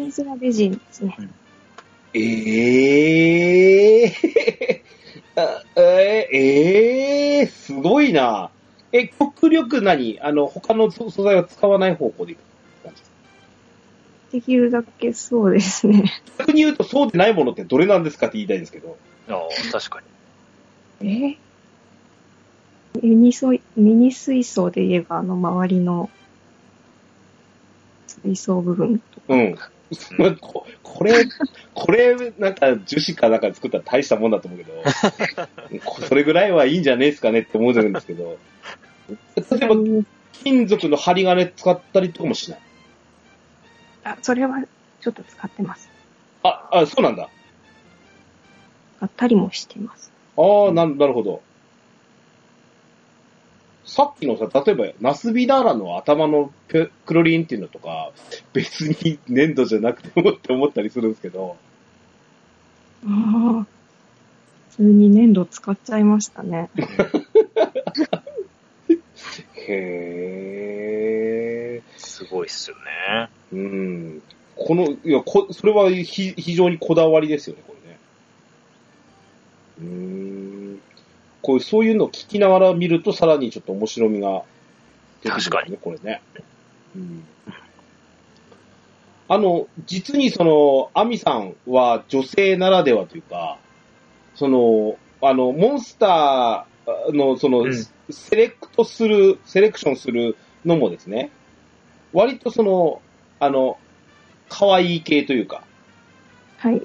[0.03, 1.17] 水がレジンですね。
[2.13, 4.81] ええー、
[5.35, 8.49] あえー、えー、すごいな。
[8.91, 10.19] え、極力何？
[10.21, 12.39] あの、他の素素材は使わない方向でいく
[12.83, 13.01] 感じ
[14.31, 16.11] できるだけそうですね。
[16.39, 18.97] 逆に言うと、そうでないものってどれなんですかって言いたいんですけど。
[19.29, 20.01] ああ、確か
[21.01, 21.35] に。
[21.35, 21.37] え
[23.01, 26.09] ミニソイミニ水槽で言えば、あの、周りの
[28.07, 29.33] 水槽部分とか。
[29.33, 29.55] うん。
[30.39, 31.25] ここれ、
[31.73, 34.83] これ、なんか樹脂かなんか作ったら大したもんだと思うけど、
[35.85, 38.37] こそれぐらいはいいんじゃねえですかねって思うんですけど、
[39.35, 39.75] 例えば
[40.43, 42.59] 金属の針金使ったりとかもしない。
[44.03, 44.61] あ、それは
[45.01, 45.89] ちょっと使ってます。
[46.43, 47.29] あ、あ、そうなんだ。
[48.97, 50.11] 使ったりもしてます。
[50.37, 51.41] ああ、な、なるほど。
[53.89, 58.11] さっきのさ、例えば、ナスビダーラの頭のペクロリンっていうのとか、
[58.53, 61.57] 別に粘土じゃなくてもって思ったりするんですけど、
[63.03, 63.65] ああ。
[64.69, 66.69] 普通に粘土使っちゃいましたね。
[69.67, 69.71] へ
[71.77, 71.81] え。
[71.97, 73.29] すごいっすよね。
[73.53, 74.21] うん。
[74.55, 77.97] この、いや、こ、それはひ非常にこだわりですよね、これね。
[79.79, 80.18] うーん。
[81.49, 84.43] こういう、そういうのを聞きながら見ると、さらにちょっと面白みが
[85.23, 86.21] 出てくるんです確かね、これね。
[86.95, 87.23] うん。
[89.27, 93.57] あの、実にその、アミさんは女性ならではというか、
[94.35, 97.73] その、あの、モンスターの、その、うん
[98.11, 100.35] セレクトする、セレクションする
[100.65, 101.29] のもですね、
[102.11, 103.03] 割とその、
[103.39, 103.77] あの、
[104.49, 105.63] 可愛い系というか、
[106.57, 106.81] はい。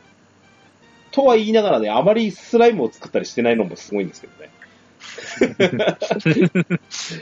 [1.14, 4.50] とは言いながらね、あまりスライムを作ったりしてないのもすごいんですけどね。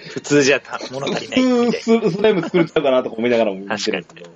[0.09, 4.31] 普通じゃた物足りない普通ススライム作っちゃうかなとか思いながらも見てるんですけど。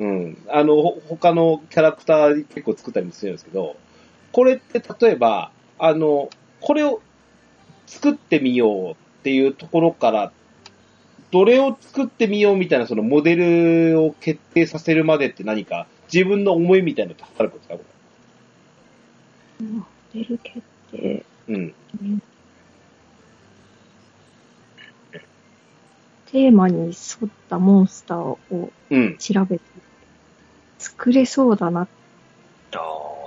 [0.00, 0.36] うん。
[0.48, 3.76] あの、ほ他のキャラクター結構作ったりもするんですけど、
[4.32, 7.00] これって例えば、あの、これを
[7.86, 10.32] 作ってみようっていうところから、
[11.30, 17.76] どれを作ってみようみたいなそのモデルを決定させるまでって何か自分の思いみたいなのって働くんですか？
[17.76, 17.84] こ
[19.62, 20.60] モデル決
[20.92, 20.98] 定。
[20.98, 21.24] れ。
[21.48, 21.74] うん。
[26.26, 26.92] テーマに沿っ
[27.48, 28.38] たモンスターを
[28.90, 29.16] うん。
[29.18, 29.64] 調べて、
[30.78, 31.88] 作れそうだな、あ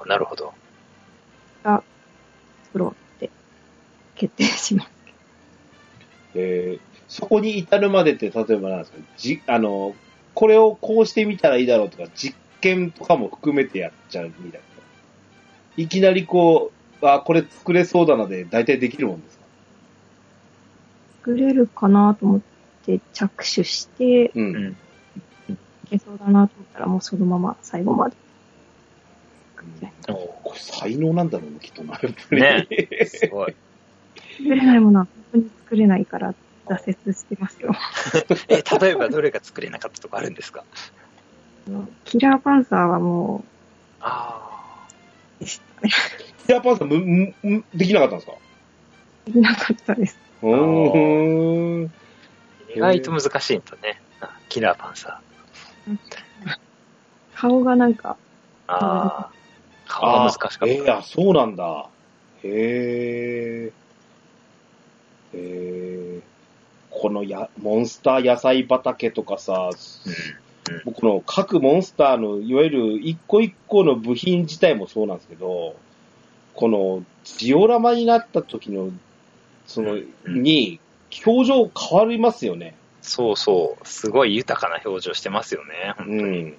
[0.06, 0.54] あ、なるほど。
[2.74, 3.30] 作ろうって
[4.16, 4.90] 決定します。
[6.36, 9.94] えーそこに至るまでって、例えばなんですか、じ、あの、
[10.34, 14.73] これをこうしてみたらいいだろうとか、実験とかも含めてやっちゃうみたいな。
[15.78, 19.44] いきなりこう、あ、これ作れそうだなで、大体できるもんですか？
[21.26, 22.42] 作れるかなと思っ
[22.86, 24.40] て着手して、う。
[24.40, 24.76] うんん。
[25.50, 25.56] い
[25.90, 28.16] けそうだなと思ったらもうそのまま最後まで
[29.56, 32.42] 作っちゃいおこれ才能なんだろうな、きっとな、やっぱり。
[32.42, 32.68] ね
[33.06, 33.56] すごい。
[34.38, 36.34] 作れないものは本当に作れないから
[36.68, 37.74] 挫折してますよ。
[38.50, 40.64] え、例えばどれが作れなかったとかあるんですか？
[42.06, 43.44] キラーパンサーはも
[44.02, 44.53] あう、
[45.44, 45.92] でしたね。
[46.46, 48.38] キラーパンサーむ、む、むできなかったんですか？
[49.26, 50.18] できなかったです。
[50.42, 51.86] うーん。
[51.88, 51.90] あ。
[52.76, 54.02] 意外と難しいんだね。
[54.22, 55.22] あキラーパンサ
[57.36, 58.74] 顔がなんか、ー。
[58.74, 59.30] ああ。
[59.88, 60.66] 顔が難しかった。
[60.68, 61.88] ええあ、そうなんだ。
[62.44, 62.48] へ
[63.68, 63.68] え。
[63.68, 63.72] へ
[65.34, 66.20] え。
[66.90, 69.70] このや、モンスター野菜畑とかさ、
[70.86, 75.76] 僕の各モンスターの、いわゆる一個一個の部品自体もそうなんですけど、
[76.54, 78.92] このジオラマになった時の、
[79.66, 80.80] その、うんに、
[81.26, 82.76] 表情変わりますよね。
[83.02, 83.88] そうそう。
[83.88, 85.94] すごい豊かな表情してますよね。
[85.98, 86.22] 本当に。
[86.22, 86.56] うん。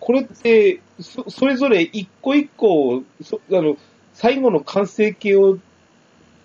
[0.00, 3.76] これって、そ、それぞれ一個一個、そあの、
[4.14, 5.58] 最後の完成形を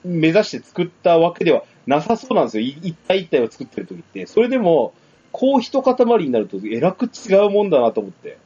[0.04, 2.64] 目指して作ったわけではなさそうなんですよ。
[2.66, 4.26] い一体一体を作ってる時って。
[4.26, 4.94] それでも、
[5.32, 8.38] こう一塊になるとえらく違うもんだなと思って。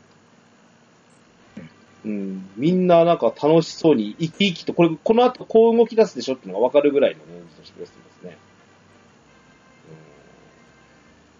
[2.05, 2.49] うん。
[2.55, 7.93] みんななんか楽しそうに生き生きと、これ、この後こう動き出すでしょっていうのがわかるぐらいのね、としてます
[8.23, 8.37] ね。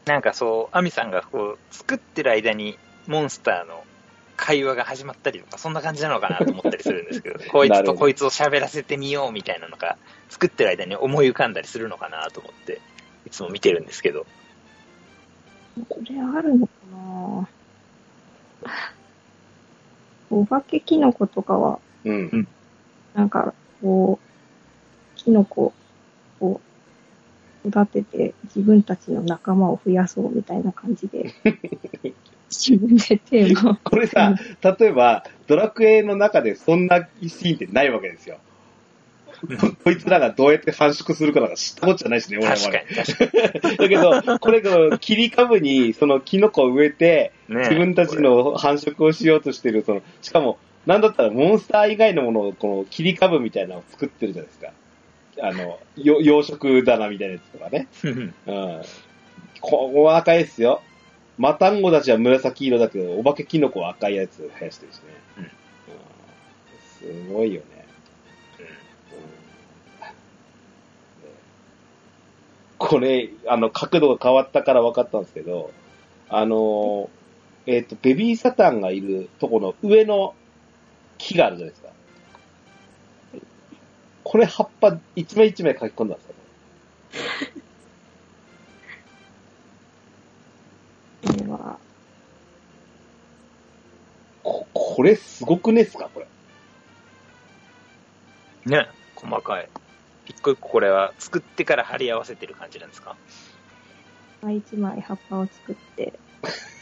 [0.05, 2.77] なんかそう、アミさんがこう、作ってる間に、
[3.08, 3.84] モンスターの
[4.36, 9.97] 会話が始まったりとか、そんな感じなのかなと思ったりするんですけど、 こいつとこいつを喋らせてみようみたいなのが、
[10.29, 12.81] 作ってる間に思い浮かんだりするのかなと思って、
[13.27, 14.25] いつも見てるんですけど。
[15.89, 17.49] これあるのかな
[20.31, 22.47] お化けキノコとかは、うん。
[23.13, 25.73] なんか、こう、キノコ
[26.41, 26.61] を
[27.65, 31.33] 育てて自分たちの仲間を増やそうみたいな感じで、
[32.49, 33.75] 自分でテーマを。
[33.83, 38.39] これさ、例えば、ドラクエの中でそんなシーンってないわけですよ。
[39.83, 42.77] こいつらがどうやって繁殖するかなんか知ったことじゃないしね、俺は確か
[43.69, 47.55] に、 だけど、これが切り株にそのキノコを植えて、に。
[47.55, 54.71] ね自分たちの繁殖をしようとしてる、その、しかも、なんだったらモンスター以外のものを、この切り株みたいなのを作ってるじゃないですか。
[55.41, 57.87] あの、よ養殖棚みたいなやつとかね。
[58.03, 58.81] ねうん。
[59.61, 60.81] ここは赤いですよ。
[61.37, 65.03] マタンゴたちは紫色だけど、お化けキノコは赤いやつ生やしてるしね。
[65.39, 65.51] うん
[67.05, 67.74] すごいよね。
[72.77, 75.71] これ、あの、角度が変わったから分かったんですけど、
[76.29, 77.09] あの、
[77.65, 80.35] えっ、と、ベビーサタンがいるとこの上の
[81.17, 81.89] 木があるじゃないですか。
[84.23, 86.33] これ葉っぱ一枚一枚書き込んだんですか
[91.27, 91.77] これは、
[94.43, 96.27] ここれすごくねっすかこれ。
[98.65, 99.69] ね、細かい。
[100.27, 103.15] 一個一個これは作ってから貼り合わせてる感じなんですか？
[104.43, 106.13] 一枚葉っぱを作って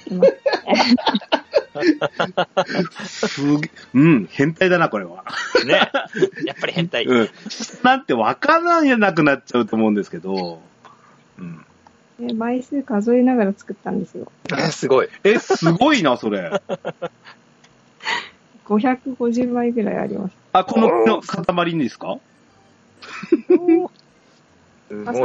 [0.07, 0.33] います
[0.65, 0.97] ね。
[3.05, 5.23] すげうん、変態だな、これは。
[5.65, 5.89] ね。
[6.45, 7.05] やっぱり変態。
[7.05, 7.29] うん。
[7.83, 10.61] なんてわからなくなっちゃうと思うんですけど、
[11.39, 11.65] うん。
[12.19, 14.31] で枚数数えながら作ったんですよ。
[14.71, 15.07] すごい。
[15.23, 16.61] え、すごいな、それ。
[18.65, 20.35] 550枚ぐらいあります。
[20.51, 22.17] あ、この塊にですか？
[23.03, 23.89] すごい。
[25.05, 25.19] 朝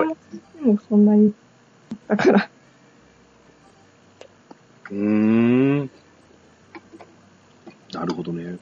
[0.62, 1.32] もそんなに、
[2.06, 2.50] だから、
[4.90, 5.90] うーん。
[7.92, 8.58] なるほどね。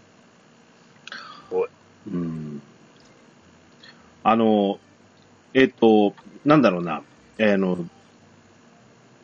[1.51, 1.69] おい
[2.13, 2.63] うん。
[4.23, 4.79] あの、
[5.55, 7.03] えっ、と、なんだろうな。
[7.39, 7.87] えーあの、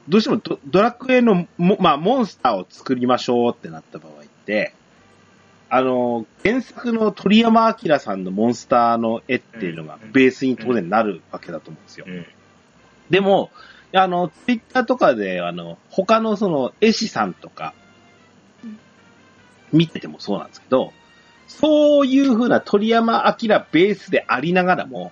[0.08, 4.74] どうしてもドドラクエのも、まあ、モンスターを作りましょうってなった場合って、
[5.74, 12.04] あの、原作の鳥山明さんのモンスターの絵っていうのがベースに当然なるわけだと思うんですよ。
[12.06, 12.26] うん。
[13.08, 13.50] でも、
[13.94, 17.72] あの、ツイッターとかで、あの、他のその、絵師さんとか、
[19.72, 20.92] 見ててもそうなんですけど、
[21.48, 25.10] そういう風な鳥山明ベースでありながらも、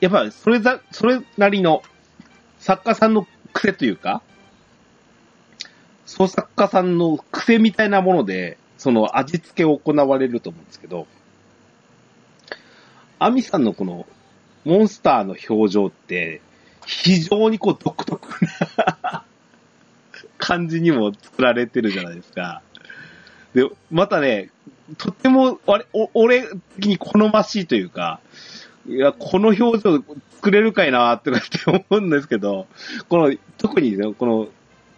[0.00, 1.82] やっぱりそれざ、それなりの
[2.58, 4.20] 作家さんの癖というか、
[6.04, 11.06] 創作家さんの癖みたいなもので、その味付けを行われると思うんですけど、
[13.18, 14.06] アミさんのこの
[14.66, 16.42] モンスターの表情って、
[16.84, 18.28] 非常にこう独特
[18.76, 19.24] な
[20.36, 22.60] 感じにも作られてるじゃないですか。
[23.54, 24.50] で、またね、
[24.98, 26.42] とっても、あれ、お俺
[26.76, 28.20] 的に好ましいというか、
[28.86, 32.66] いや、この表情作れるかいなとかって思うんですけど、
[33.08, 34.48] この、特にね、この、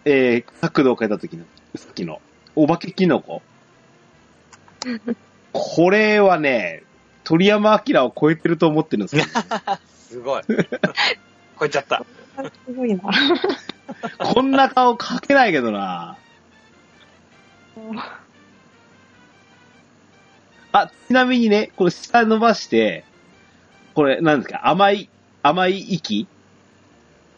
[0.03, 1.45] えー、角度を変えた時の、
[1.75, 2.19] さっきの、
[2.53, 3.41] お化けキノコ。
[5.53, 6.83] これはね、
[7.23, 9.23] 鳥山明を超えてると思ってるんですよ。
[9.97, 10.43] すごい。
[11.59, 12.05] 超えちゃった。
[12.65, 13.01] すごいな。
[14.19, 16.17] こんな顔描けないけどな。
[20.71, 23.03] あ、ちなみにね、これ下伸ばして、
[23.93, 25.09] これ、なんですか、甘い、
[25.41, 26.27] 甘い息？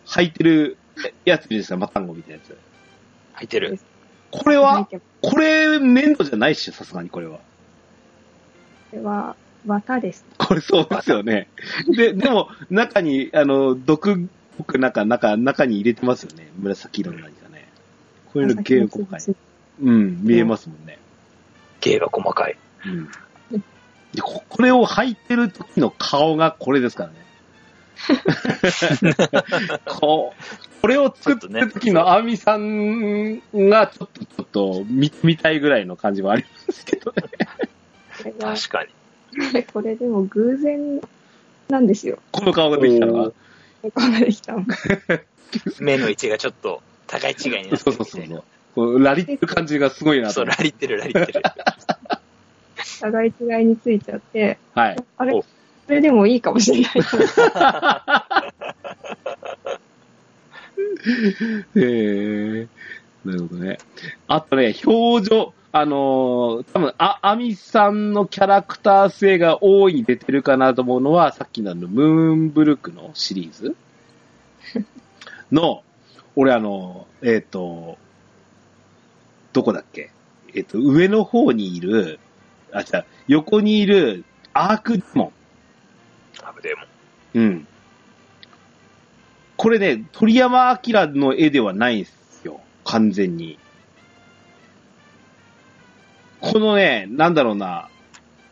[0.06, 0.78] 吐いてる
[1.24, 2.58] やついるですか、マタンゴみたいなやつ。
[3.34, 3.80] 入ってる。
[4.32, 4.88] これは、
[5.22, 7.38] これ、粘土じゃないっしょ、さすがにこれは。
[7.38, 7.44] こ
[8.94, 10.26] れは、綿です。
[10.38, 11.50] これそうですよね。
[11.96, 14.18] で、 でも、中に、あの、毒っ
[14.58, 16.50] ぽく、なんか、中、中に入れてますよね。
[16.58, 17.68] 紫色の何かね。
[18.26, 19.22] こういうの芸細かい。
[19.82, 21.00] うん、見えますもんね。
[21.82, 22.58] 芸が細かい。
[22.86, 23.10] うん。
[24.14, 27.16] でここれを履いてる時の顔がこれですからね。
[29.86, 37.22] こう、これを作ってる時のアミさんがちょっと、ちょっと見、見たいぐらいの感じはありますけどね。
[38.40, 39.64] 確かに。
[39.64, 41.02] これでも偶然
[41.68, 42.20] なんですよ。
[42.32, 43.26] この顔ができたのが。
[43.26, 43.34] こ
[43.82, 44.66] こができたの。
[45.80, 47.94] 目の位置がちょっと高い違いになってそう。
[47.94, 48.44] そうそうそう。
[48.76, 51.42] こうラリってる感じがすごいなとそう、ラリってる、ラリってる。
[53.00, 55.04] 互い違いについちゃって、はい。
[55.18, 55.44] あれ？
[55.90, 56.92] おこれでもいいかもしれない。
[61.76, 62.68] えー、
[63.26, 63.80] なるほどね。
[64.28, 73.76] あとね、表情、あのー多分あ、アミさんのキャラクター性が大いに出てるかなと思うのは、さっきのあの、ムーンブルクのシリーズ？
[75.52, 75.82] の、
[76.36, 77.98] 俺あの、えっ、と、
[79.54, 80.12] どこだっけ？
[80.54, 82.20] えっ、と、上の方にいる、
[82.72, 84.24] あ、違う、横にいる
[84.54, 85.34] アークデモ
[86.60, 86.82] あ、でも。
[87.36, 87.40] ン。
[87.40, 87.68] うん。
[89.58, 92.62] これね、鳥山明の絵ではないんですよ。
[92.86, 93.58] 完全に。
[96.40, 97.90] このね、なんだろうな、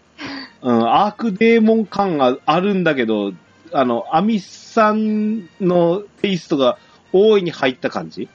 [0.61, 3.33] うん、アークデーモン感があるんだけど、
[3.71, 6.77] あの、アミさんのテイストが
[7.13, 8.27] 大いに入った感じ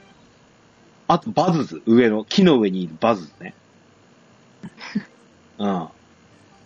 [1.07, 3.53] あと、バズズ、上の、木の上にいるバズズね。
[5.59, 5.87] うん。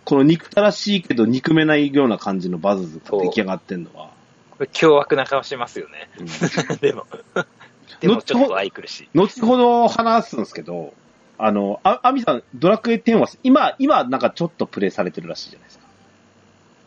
[0.08, 4.10] この憎たらしいけど憎めないような感じのバズズが出来上がってんのは。
[4.52, 6.08] これ凶悪な顔しますよね。
[6.18, 6.26] うん
[6.80, 7.06] でも。
[8.00, 9.08] でもちょっと愛くるしい。
[9.12, 10.94] 後ほど話すんですけど、
[11.36, 15.84] あの、あ、アミさん、ドラクエ10は、今、今、なんかちょっとプレイされてるらしいじゃないですか。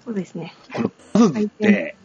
[0.05, 0.55] そうですね。
[0.73, 1.95] このバズズっはて、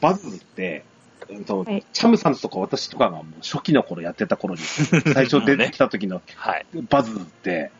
[0.00, 0.84] バズズって、
[1.30, 4.60] うんとはいチャムさんとか私とかがもう初期の頃やってた頃に、
[5.14, 6.66] 最初出てきた時のはい。
[6.88, 7.72] バズズって、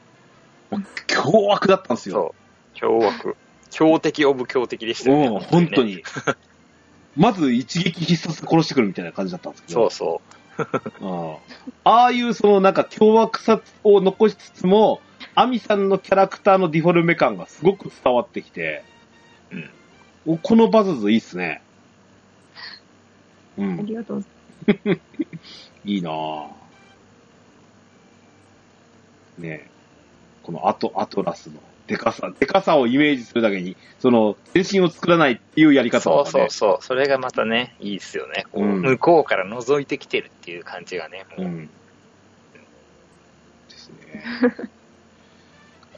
[0.73, 2.35] もう凶悪だったんですよ。
[2.75, 3.37] 凶悪。
[3.71, 5.27] 強敵オブ強敵でしたよね。
[5.27, 5.97] うん、本当ね。
[5.97, 6.03] に。
[7.17, 9.91] まず一撃必殺で殺してくるみたいな感じだったんですけど。
[9.91, 10.21] そうそ
[11.01, 11.37] うん
[11.83, 15.01] ああいうそのなんか凶悪さを残しつつも、
[15.35, 18.85] アミさんのキャラクターのディフォルメ感がすごく伝わってきて、
[19.51, 19.71] うん
[20.27, 21.61] おこのバズズいいっすね。
[23.59, 24.29] うあん、りがとうござ
[24.73, 25.01] います。
[25.85, 26.49] いいなぁ。
[29.39, 29.71] ねえ
[30.45, 35.93] このアト、アトラスのデカさ、デカさをイメージするだけに、その、全身を作らないっていうやりう。
[35.93, 36.27] 方そう。
[36.27, 36.85] そうそう。
[36.85, 38.47] それがまたね、いいですよね。
[38.53, 41.27] こううん向こうから覗いてきてるっていう感じがね。
[41.37, 41.67] もううん。
[43.69, 44.25] ですね。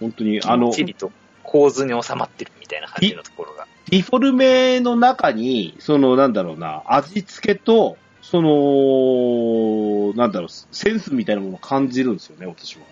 [0.00, 1.12] 本当に、あの、きっちりと
[1.42, 3.66] 構図に収まってるみたいな感じのところが。
[3.88, 12.82] ディフォルメの中に、その、なんだろうな、味付けと、その、なんだろう、センスみたいなものを感じるんですよね、私は。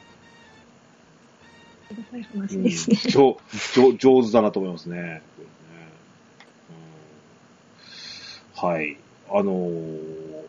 [1.91, 2.97] ありがたい話ですね。
[3.11, 3.37] 上
[3.75, 5.23] 上上手だなと思いますね。
[5.39, 5.45] うん
[8.57, 8.97] はい。
[9.31, 10.45] あのー、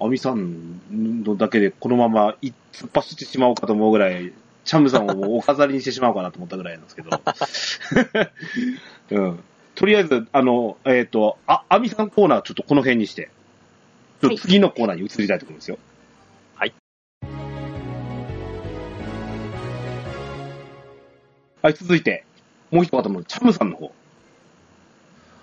[0.00, 0.80] アミさん
[1.24, 4.32] のだけでこのままい突っ走ってしまおうかと思うぐらい、
[4.64, 7.10] チャムさんをもうお飾りにしてしまおうかなと思ったぐらいなんですけど。
[9.10, 9.38] うん。
[9.74, 13.30] とりあえず、あの、えっ、と、あ、アミさんコーナーちょっとこの辺にして、
[14.20, 15.76] ちょっと次のコーナーに移りたいと思いますよ。
[15.76, 15.95] はい。
[21.66, 22.24] はい、続いて、
[22.70, 23.90] もう一方のチャムさんの方。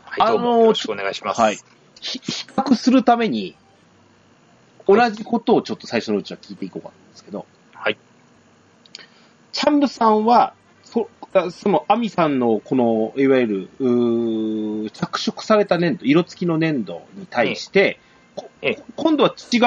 [0.06, 1.42] はい、どうあのーもよろしくお願いします。
[1.42, 1.58] はい。
[2.00, 3.58] ひ比較するために、
[4.88, 7.98] 同じことをちょっと最初のうちは聞いていこうかと思うんですけど、はい。
[9.52, 10.54] チャンムさんは、
[10.86, 18.00] そあその、アミさんの、この、いわゆる、うー着色された粘土、色付きの粘土に対して、
[18.38, 19.58] こええ今度は違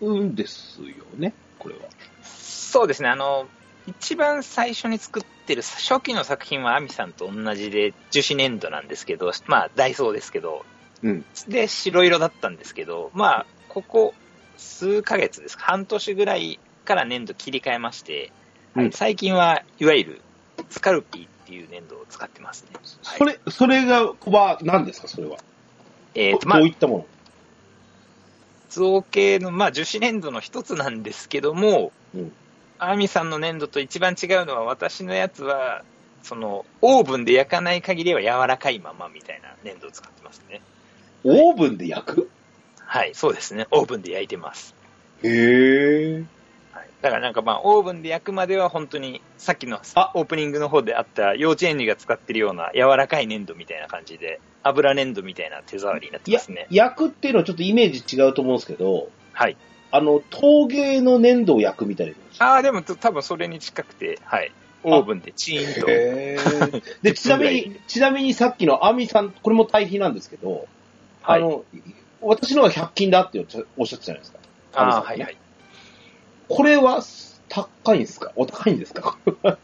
[0.00, 1.82] うんですよね、これは。
[2.22, 3.48] そうですね、あの、
[3.88, 10.66] 一番最初に作ってる初期の作品はアミさんと同じで樹脂粘土なんですけど、まあ、ダイソーですけど、
[11.02, 11.24] うん。
[11.48, 14.14] で、白色だったんですけど、まあ、ここ
[14.58, 18.30] 数ヶ月ですか、半年ぐらいから粘土切り替えまして、
[18.74, 18.86] はい。
[18.86, 20.20] うん最近はいわゆる
[20.68, 22.78] スカルピーっていう粘土を使ってますね。
[23.04, 23.18] はい。
[23.18, 25.38] それ、それが、は何ですか、それは？
[26.14, 27.06] えーと、まあどう、いったもの？
[28.68, 32.32] 造形の、まあ、樹脂粘土の一つなんですけども、うん
[32.78, 35.82] アーミさんの粘土と一番違うのは、私のやつは、
[36.22, 40.60] その、オーブンで焼かない限りは柔らかいままみたいな粘土を使ってますね。
[41.24, 42.30] オーブンで焼く？
[42.78, 43.66] はい、そうですね。
[43.70, 44.74] オーブンで焼いてます。
[45.22, 46.24] へえ。
[46.72, 56.68] はい、だからなんかまあ、オーブンで焼くまでは本当に、さっきのあオープニングの方であった幼稚園児が使ってるような柔らかい粘土みたいな感じで、油粘土みたいな手触りになってますね。
[56.70, 59.56] 焼くっていうのはちょっとイメージ違うと思うんですけど、はい。
[59.90, 62.14] あの、陶芸の粘土を焼くみたいな。
[62.46, 64.52] ああ、でも多分それに近くて、はい。
[64.84, 65.90] オーブンでチーンと。
[65.90, 70.66] へーで、ちなみに、ちなみにさっきのアミさん、これも対比なんですけど、
[71.22, 71.64] はいあの、
[72.20, 73.44] 私のは100均だって
[73.76, 74.38] おっしゃってたじゃないですか。
[74.74, 75.36] ああ、はいはい。
[76.48, 77.02] これは
[77.48, 78.32] 高いんですか？
[78.36, 79.16] お高いんですか？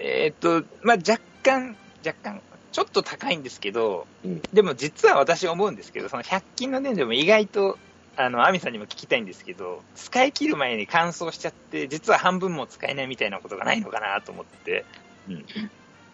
[0.00, 2.40] えっ、と、まあ、若干、若干、
[2.72, 7.78] ちょっと高いんですけど、うんでも実は私思うんですけど、その100均の粘土も意外と、
[8.16, 14.86] あの、アミさんにも聞きたいんですけど、使い切る前に乾燥しちゃって、実は半分も使えないみたいなことがないのかなと思って、
[15.28, 15.46] うん。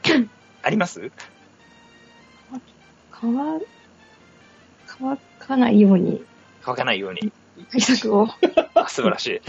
[0.63, 1.13] あります？
[3.11, 3.61] 乾、
[4.87, 6.25] 乾かないように
[6.61, 7.33] 乾かないように。
[7.71, 8.27] 対策を。
[8.75, 9.41] は素晴らしい。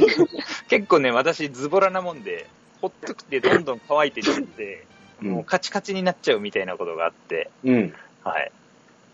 [0.70, 2.50] 結構ね、私、ズボラなもんで、
[2.82, 4.26] ほっとくてどんどん乾いていっ
[4.56, 4.88] て、
[5.22, 7.94] もうカチカチになっちゃうみたいなことがあって、うん。
[8.22, 8.52] はい。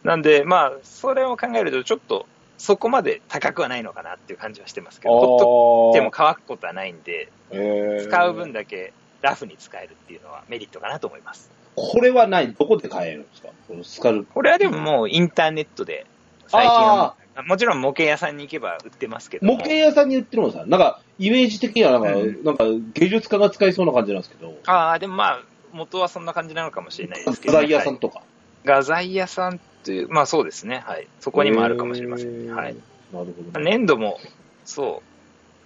[0.04, 11.52] なんで、まあ、それを考えると、ちょっと、そこまで高くはないのかなっていう感じはしてますけど、ほっとっても乾くことはないんで、使う分だけラフに使えるっていうのはメリットかなと思います。
[11.76, 13.50] これは何どこで買えるんですか？
[13.68, 16.06] このスカルこれはでももうインターネットで、
[16.48, 17.16] 最近は、
[17.48, 19.46] もちろん模型屋さんに行けば売ってますけど。
[19.46, 24.54] 模型屋さんに売ってるのさ、なんか、イメージ的にはなんか、うん、なんか芸術家が使いそうな感じなんですけど。
[24.68, 25.42] ああ、でもまあ、
[25.74, 28.22] 元はそんな感じなのかもしれないですけど、ね、画材屋さんとか。
[28.64, 30.84] 画材屋さんっていう、まあそうですね。
[30.84, 31.08] はい。
[31.20, 32.50] そこにもあるかもしれません。
[32.50, 32.76] はい。
[33.14, 34.20] なるほど、ね、粘土も、
[34.66, 35.10] そう、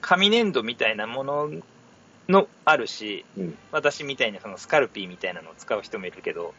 [0.01, 1.49] 紙粘土みたいなもの
[2.27, 6.53] のあるし、うん、私みたいにそのスカルピーみたいなのを使う人もいるけど、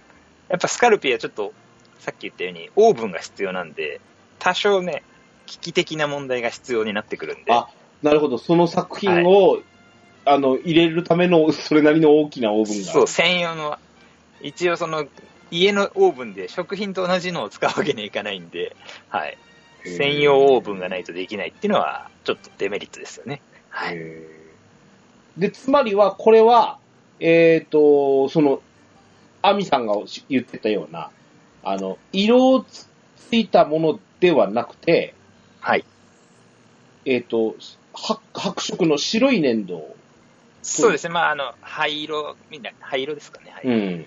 [0.49, 1.53] やっぱスカルピーはちょっと、
[1.99, 4.01] さっき言ったようにオーブンが必要なんで、
[4.39, 5.03] 多少ね、
[5.45, 7.53] 危機的な問題が必要になってくるんで。
[7.53, 7.69] あ、
[8.03, 8.39] なるほど。
[8.39, 9.63] その作品を、はい、
[10.25, 12.93] あの、入れるための、それなりの大きなオーブンが。
[12.93, 13.77] そう、専用の、
[14.41, 15.07] 一応その、
[15.51, 18.77] 家のオーブンで食品と同じのを使うわけにはいかないんで、
[19.09, 19.39] はい。
[19.85, 23.41] 専用オーブンがないとできないっていうのは、ちょっとデメリットですよね。
[23.71, 23.99] はい。
[25.39, 26.79] で、つまりは、これは、
[27.19, 28.61] えっ、ー、と、その、
[29.43, 29.95] アミさんが
[30.29, 31.11] 言ってたような、
[31.63, 32.89] あの、色つ
[33.33, 35.15] いたものではなくて、
[35.61, 35.85] はい。
[37.05, 37.57] えっ、ー、と、
[37.95, 39.97] 白色の白い粘土
[40.63, 41.15] そうですね。
[41.15, 43.51] まあ、あの、灰色、みんな、灰色ですかね。
[43.51, 43.67] はい。
[43.67, 44.07] うん。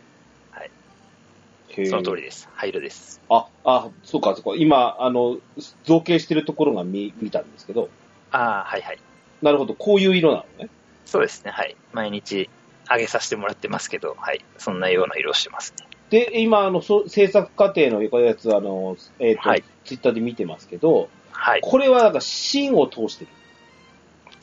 [1.82, 1.88] はい。
[1.88, 2.50] その通りです。
[2.54, 3.22] 灰色です。
[3.30, 4.52] あ、あ、そうか、そうか。
[4.58, 5.38] 今、あの、
[5.84, 7.90] 造形してるところが見、見たんですけど。
[8.32, 9.00] ああ、はいはい。
[9.42, 9.74] なるほど。
[9.74, 10.70] こういう色なのね。
[11.06, 11.52] そうですね。
[11.52, 11.76] はい。
[11.92, 12.50] 毎日
[12.90, 14.44] 上げさせてもらってますけど、はい。
[14.58, 15.88] そんなような色をしてますね。
[16.10, 21.62] で、今、あの、そ制作過程のやつ、あの、えっ、ー、と、はい、ツイッターで見てますけど、はい。
[21.62, 23.32] これはなんか芯を通してる。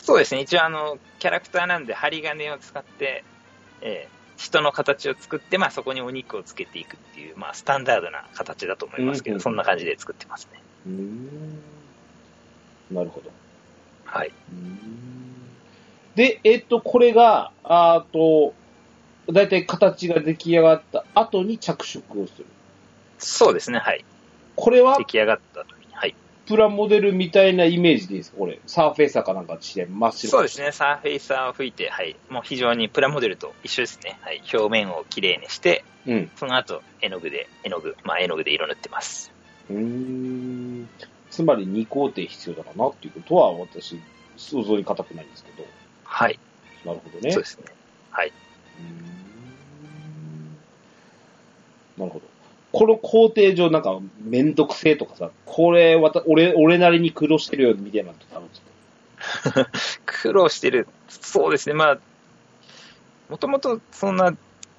[0.02, 0.40] そうですね。
[0.40, 3.24] 一応あの、キャラクターなんで針金を使って、
[3.80, 10.60] えー、人の形を作って、まあそこにお肉をつけていくっていう、まあスタンダードな形だと思いますけど、うん、そんな感じで作ってますね。
[10.86, 11.58] うん。
[12.90, 13.30] なるほど。
[14.06, 14.32] はい。
[16.14, 18.54] で、えっと、これが、あと、
[19.30, 22.46] だいたい形が出来上がった後に着色をする。
[23.18, 24.04] そうですね、はい。
[24.56, 24.96] これは？
[24.98, 26.16] 出来上がった後に、はい。
[26.50, 28.38] プラモデルみたいなイメージでいいですか？
[28.38, 28.60] これ。
[28.66, 30.30] サーフェイサーかなんかして、真っ白。
[30.30, 32.16] そうですね、サーフェイサーを吹いて、はい。
[32.28, 34.18] もう非常にプラモデルと一緒ですね。
[34.20, 34.42] はい。
[34.52, 36.32] 表面をきれいにして、うん。
[36.34, 39.32] その後、絵の具で、絵の具、まあ絵の具で色塗ってます。
[39.68, 40.88] うん。
[41.30, 43.94] つまり2工程必要だかなっていうことは、私、
[44.36, 45.64] 想像に固くないんですけど。
[46.02, 46.40] はい。
[46.84, 47.30] なるほどね。
[47.30, 47.66] そうですね。
[48.10, 48.32] はい。
[51.96, 52.39] なるほど。
[52.72, 59.70] この工程上なんかめんどくせえとかさ、これわた、俺、俺なりに苦労してるよみたいなのってあるんですか
[60.06, 60.86] 苦労してる。
[61.08, 61.74] そうですね。
[61.74, 61.98] まあ、
[63.28, 64.36] もともとそんな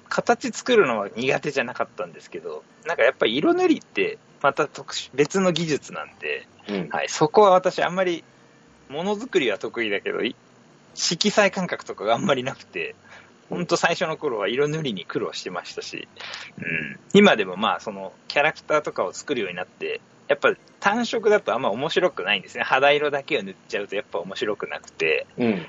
[0.08, 8.24] 形作るのは苦手じゃなかったんですけど、なんかやっぱり色塗りってまた特殊、別の技術なんで、うん、はい、そこは私あんまり
[8.88, 10.18] ものづくりは得意だけど、
[10.94, 12.94] 色彩感覚とかがあんまりなくて、
[13.50, 16.08] 本当最初の頃は色塗りに苦労してましたし、
[16.58, 22.64] うん、今でもまあそのキャラクターとかを作るようになって、やっぱ単色だとあんま面白くないんですね。
[22.64, 25.66] 肌色だけを塗っちゃうとやっぱ面白くなくて、うん、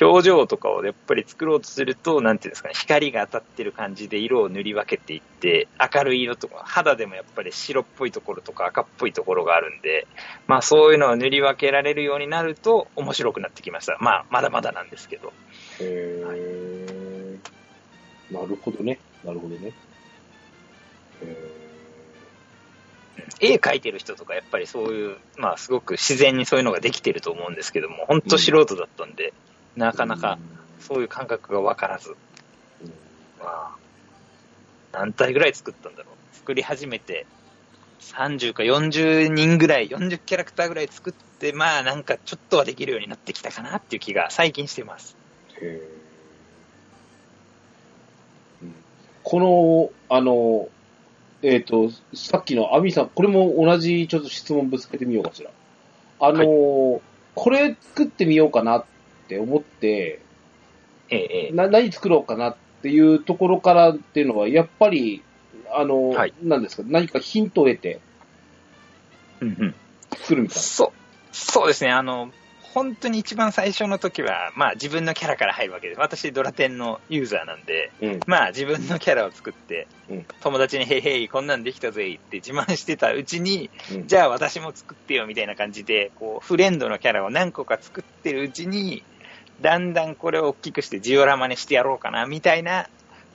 [0.00, 10.06] 表情とかをやっぱり作ろうとすると、なんていうんですかね、光が当たってる感じで色を塗り分けていって、明るい色とか、肌でもやっぱり白っぽいところとか赤っぽいところがあるんで、
[10.46, 13.96] まあそういうのを塗り分けられるようになると面白くなってきました。
[14.00, 15.32] まあまだまだなんですけど。
[15.80, 16.38] へー、はい、
[18.34, 18.98] なるほどね。
[19.24, 19.72] なるほどね。
[23.40, 29.32] 絵描いてる人とかやっぱりそういう、まあすごく自然にそういうのができてると思うんですけども、本当素人だったんで、
[29.76, 30.38] なかなか
[30.80, 32.16] そういう感覚がわからず、
[33.38, 33.76] まあ、
[34.92, 36.36] 何体ぐらい作ったんだろう。
[36.36, 37.26] 作り始めて、
[38.00, 45.16] 30か40人ぐらい、40キャラクターぐらい作って、まあなんかちょっとはできるようになってきたかなっていう気が最近してます。
[45.60, 46.03] へ
[49.24, 50.68] この、あの、
[51.42, 55.50] えっ、ー、と、さっきのアミさん、これも同じちょっと質問ぶつけてみようかしら。
[56.20, 57.00] あの、はい、
[57.34, 58.84] これ作ってみようかなっ
[59.24, 60.20] って思って、
[61.08, 65.22] ええ、な何作ろうかなっていうところからっていうのは、やっぱり、
[65.72, 68.00] あの、はい、何ですか、何かヒントを得て、
[69.40, 69.74] うんうん。
[70.16, 70.62] 作るみたいな。
[70.62, 70.90] そう。
[71.32, 71.90] そうですね。
[71.90, 72.30] あの、
[72.74, 76.00] 本当に一番最初の時は、まあ自分のキャラから入るわけです。
[76.00, 78.20] 私、ドラテンのユーザーなんで、うん。
[78.26, 89.04] まあ自分のキャラを作って、うん友達にへいへい、こんなんできたぜって自慢してたうちに、うんじゃあ私も作ってよみたいな感じで、こう、フレンドのキャラを何個か作ってるうちに、
[89.60, 92.88] だんだんこれを大きくしてジオラマにしてやろうかな、みたいな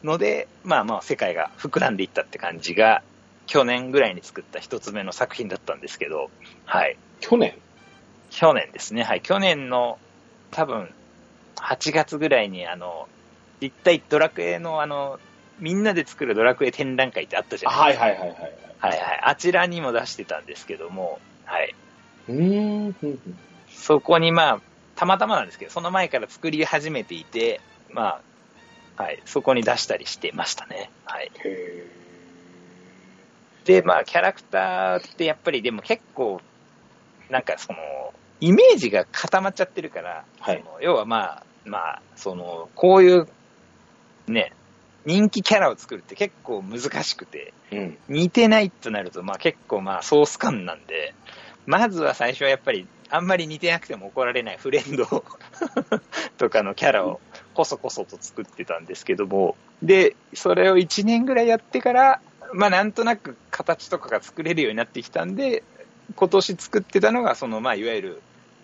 [0.03, 3.03] ので、まあまあ世界が膨らんでいったって感じが、
[3.47, 6.29] 去年ぐらいに作った一つ目の作品だったんですけど、
[6.65, 6.97] はい。
[7.21, 7.53] 去年？
[8.30, 9.03] 去年ですね。
[9.03, 9.21] はい。
[9.21, 9.97] 去年の
[10.51, 10.89] 多分
[11.59, 13.07] 8月ぐらいにあの、
[13.59, 15.19] 一体ドラクエのあの、
[15.59, 18.05] みんなで作るドラクエ展覧会ってあったじゃないですか。
[18.05, 18.39] はいはいはいはい。
[18.80, 19.19] はいはい。
[19.23, 21.75] あちらにも出してたんですけども、はい。
[22.27, 22.95] うーん。
[23.67, 24.61] そこにまあ、
[24.95, 28.21] たまたまなんですけど、その前から作り始めていて、ま
[28.97, 29.21] あ、はい。
[29.25, 30.91] そこに出したりしてましたね。
[31.03, 31.32] はい。
[31.45, 31.89] へ
[33.65, 36.41] で、まあ、キャラクターってやっぱりでも結構、
[37.30, 37.80] なんかその、
[38.41, 43.27] イメージが固まっちゃってるから、はいその要はまあ、まあ、その、こういう、
[44.27, 44.53] ね、
[45.05, 47.97] 人気キャラを作るって結構難しくて、ーうん。
[48.07, 51.13] 似てないとなると、まあ結構まあソース感なんで、
[51.65, 55.05] まずは最初はやっぱり、あんまり似てなくても怒られないフレンド
[56.38, 57.19] とかのキャラを
[57.55, 62.21] こそこそと作ってたんですけども、で、それを1年ぐらいやってから、
[62.53, 65.63] まあなんとなく形とかが作れるようになってきたんで、
[66.16, 68.22] 今年作ってたのが、そのまあいわゆる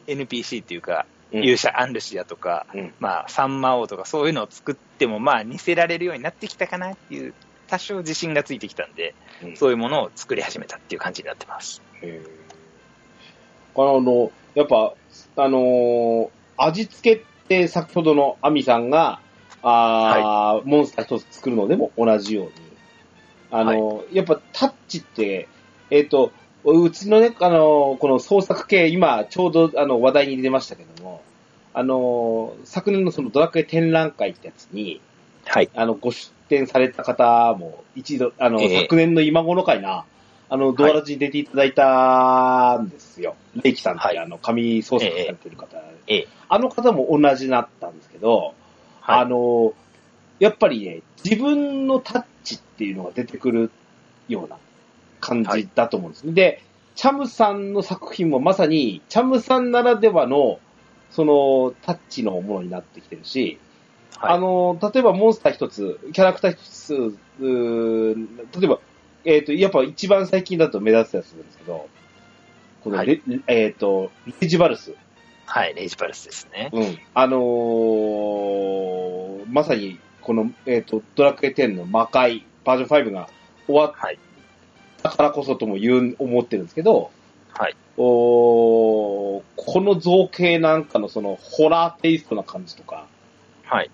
[0.07, 1.43] NPC っていうか、うん。
[1.43, 2.93] 勇者アンルシアとか、うん。
[2.99, 7.33] まあサンマ王とかそういうのを作ってもまあ似せられるようになってきたかなっていう、
[7.67, 9.57] 多少自信がついてきたんで、うん。
[9.57, 11.81] そういうものを作り始めたっていう感じになってます。
[13.77, 14.93] あの、やっぱ、
[15.37, 19.19] あのー味付けって先ほどのアミさんが、
[19.61, 22.51] あーモンスター一つ作るのでも同じように、
[23.51, 25.49] あのーやっぱタッチって、
[25.89, 26.31] えっ、と、
[26.65, 31.21] うちのね、あのーこの創作系、今ちょうどあの話題に出ましたけども、
[31.73, 35.01] あのー昨年のそのドラクエ展覧会ってやつに、
[35.45, 35.69] はい。
[35.75, 40.05] あの、ご出展された方も、一度、あの、ええ昨年の今頃かいな、
[40.49, 43.35] あの、ドアラジに出ていただいたんですよ。
[43.61, 46.27] レイキさんって、はいあの、紙創作されてる方、ええ。
[46.49, 48.53] あの方も同じだったんですけど、
[49.01, 49.73] はいあの、
[50.39, 53.71] やっぱりね、自分のタッチっていうのが出てくる
[54.27, 54.57] ような
[55.25, 56.33] 感じだと思うんですね。
[56.33, 56.61] で、
[56.93, 60.59] チャムさんの作品もまさに、チャムさんならではの、
[61.09, 63.57] その、タッチのものになってきてるし、
[64.17, 67.47] はいあの、例えばモンスター一つ、キャラクター一つ、例
[68.65, 68.79] えば、
[69.25, 71.89] えっ、と、やっぱ一番最近だと目立つやつなんですけど、
[72.83, 74.93] このレ、えっ、と、レジバルス。
[75.47, 76.69] はい、レイジパルスですね。
[76.73, 76.97] うん。
[77.13, 83.29] あのーまさに、この、えっ、と、ドラクエ10の魔界、バージョン5が
[83.67, 83.93] 終わっ
[85.05, 85.11] はい。
[85.11, 87.11] たからこそとも言う、思ってるんですけど、
[87.57, 87.75] はい。
[87.97, 93.07] おーこの造形なんかのその、ホラーテイストな感じとか、
[93.63, 93.89] はい。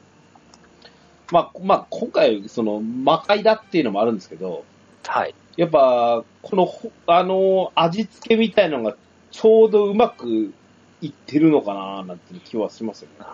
[1.32, 4.66] まあ、まあ、今回、その、魔界だっていうのもあるんですけど、
[5.06, 5.36] はい。
[5.56, 8.96] やっぱ、このほ、あの、味付けみたいのが、
[9.32, 10.54] ちょうどうまく
[11.02, 13.26] いってるのかな、なんて気はしますよね。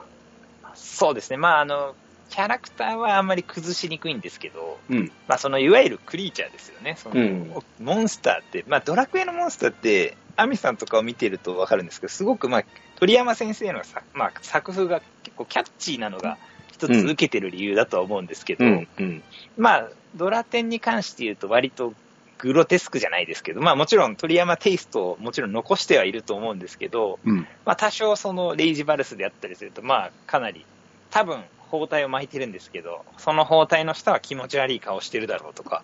[0.76, 1.38] そうですね。
[1.38, 1.96] まあ、あの、
[2.30, 5.12] キャラクターはあんまり崩しにくいんですけど、うん。
[5.28, 6.96] まあ、その、いわゆるクリーチャーですよね。
[6.98, 12.64] その、うんモンスターって、まあ、ドラクエのモンスターって、アミさんとかを見てるとわかるんですけど、すごく、まあ、
[12.96, 16.38] 鳥山先生のさ、まあ、作風が結構キャッチーなのが、
[16.72, 18.88] 一つ受けてる理由だとは思うんですけど、うん。
[19.00, 19.24] うん。
[19.58, 21.94] まあ、ドラテンに関して言うと割と
[22.38, 27.48] グロテスクじゃないですけど、まあもちろん鳥山テイストをもちろん残してはいると思うんですけど、うん。
[27.66, 30.66] まあ多少そのレイジバルスであったりすると、まあかなり
[31.10, 35.84] 多分包帯を巻いてるんですけど、その包帯の下は気持ち悪い顔してるだろうとか、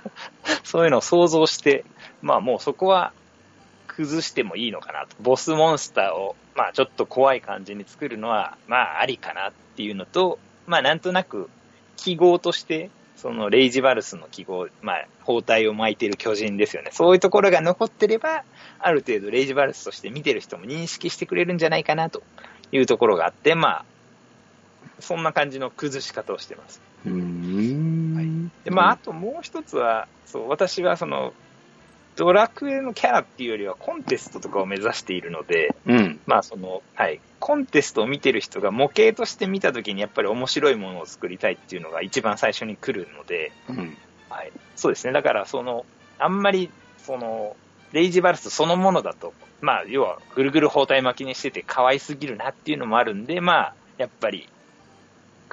[0.64, 1.84] そういうのを想像して、
[2.22, 3.12] まあもうそこは
[3.86, 5.16] 崩してもいいのかなと。
[5.20, 11.48] ボスモンスターを、まあちょっと怖い感じに作るのは、まあありかなっていうのと、まあなんとなく
[11.96, 16.90] 記号として、そのレイジバルスの記号、まあ包帯を巻いてる巨人ですよね。
[16.92, 18.44] そういうところが残ってれば、
[18.80, 22.22] ある程度レイジバルスとして見てる人も認識してくれるんじゃないかなと
[22.72, 23.84] いうところがあって、まあ、
[25.00, 26.80] そんな感じの崩し方をしてます。
[27.04, 28.48] うーん。
[28.64, 31.32] で、まあ、あともう一つは、そう、私はその、
[32.16, 36.20] ドラクエのキャラっていうよりはコンテストとかを目指しているので、うん。
[36.26, 43.96] まあその、はい、コンテストを見てる人が模型として見たときにやっぱり面白いものを作りたいっていうのが一番最初に来るので、うん。
[44.30, 45.12] はい、そうですね。
[45.12, 45.84] だからその、
[46.18, 47.56] あんまり、その、
[47.92, 54.48] レイジバルスそのものだと、まあ要はぐるぐる包帯巻きにしてて可愛すぎるなっていうのもあるんで、まあ、やっぱり、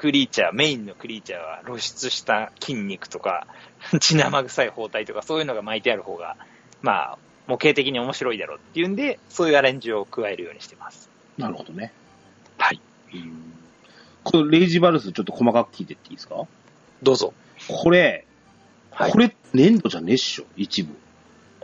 [0.01, 3.45] クリーチャー、メインのクリーチャーは露出した筋肉とか、
[4.01, 6.37] 血生臭い包帯とかそういうのが巻いてある方が、
[6.81, 11.07] まあ、模型的に面白いだろうっていうんで、そういうアレンジを加えるようにしてます。
[11.37, 11.93] なるほどね。
[12.57, 12.81] はい。
[13.13, 13.53] うん
[14.23, 16.47] このレイジバルスちょっと細かく聞いてっていいですか？
[17.03, 17.33] どうぞ。
[17.67, 18.25] これ、
[18.89, 19.19] はいこ。
[19.19, 20.95] れ粘土じゃねえっしょ一部。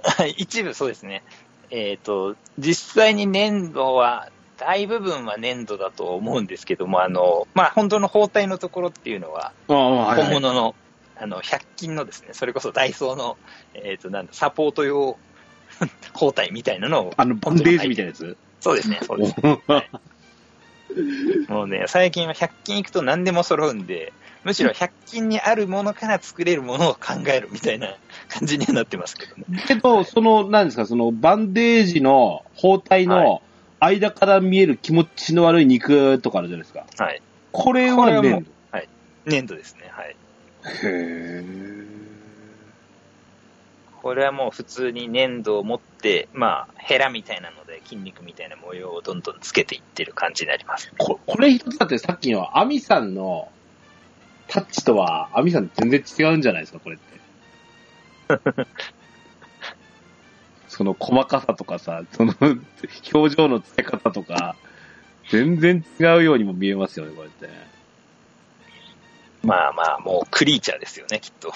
[0.03, 1.23] は い一部そうですね。
[1.71, 10.75] えっ、と、実際に粘土は、大部分は粘土だと思うんですけども、あの、まあ、本当の包帯のところっていうのは、本物の、
[11.15, 13.37] あの、100均のですね、それこそダイソーの、
[13.73, 15.17] えっ、と、なんだ、サポート用
[16.13, 18.37] 包帯みたいなのを、あの、バンデージみたいなやつ？
[18.59, 19.35] そうですね、そうです。
[21.51, 27.95] もうね、最近は100均行くと何でも揃うんで、むしろ100均にあるものから作れるものを考えるみたいな
[28.29, 29.45] 感じにはなってますけどね。
[29.67, 33.41] けど、その、何ですか、その、バンデージの包帯はの
[33.79, 36.85] 間から見える気持ちの悪い肉とかあるじゃないですか。
[36.97, 37.21] はい。
[37.51, 38.57] これはもうは粘土。
[39.27, 40.15] 粘土ですね、はい。
[40.83, 41.43] へ
[44.01, 50.93] これはもう普通に粘土を持って、まあ、ヘラみたいなので筋肉みたいな模様をどんどんつけていってる感じになります。
[50.97, 53.51] ここれ一つだってさっきのアミさんの
[54.47, 57.05] タッチとは、アミさん全然違うんじゃないですか、これって。
[60.77, 62.35] その細かさとかさ、その
[63.13, 64.55] 表情の付け方とか、
[65.31, 67.49] 全然違うようにも見えますよね、これって。
[69.41, 71.51] まあまあ、もうクリーチャーですよね、きっと。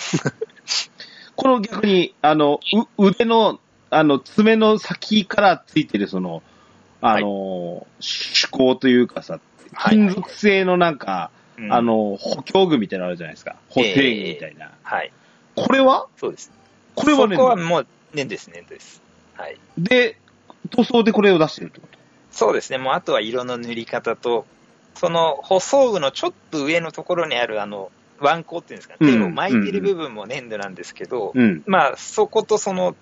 [1.36, 2.60] この逆に、あの、
[2.98, 3.60] う腕の、
[3.92, 6.42] あの、爪の先からついてるその、
[7.00, 9.42] あの、手工というかさ、はい
[9.74, 13.56] 金属製のなんか、うんあ、の、補強具みたいなのあるじゃないですか。
[13.70, 14.72] 補正具みたいな。
[14.84, 15.14] はい。
[15.56, 16.08] これは？
[16.18, 16.52] そうです。
[16.96, 19.02] これはねそこはもう粘土です、粘土です。
[19.42, 19.58] はい。
[19.78, 20.18] で、
[20.70, 21.98] 塗装でこれを出してるってこと？
[22.32, 24.46] そうですね、もうあとは色の塗り方と、
[24.96, 31.64] その舗装具のちょっと上のところにあるあの、ワコっていうんですか、うん手を巻いてる部分も粘土なんですけど、うん。
[31.66, 32.96] まあ、そことその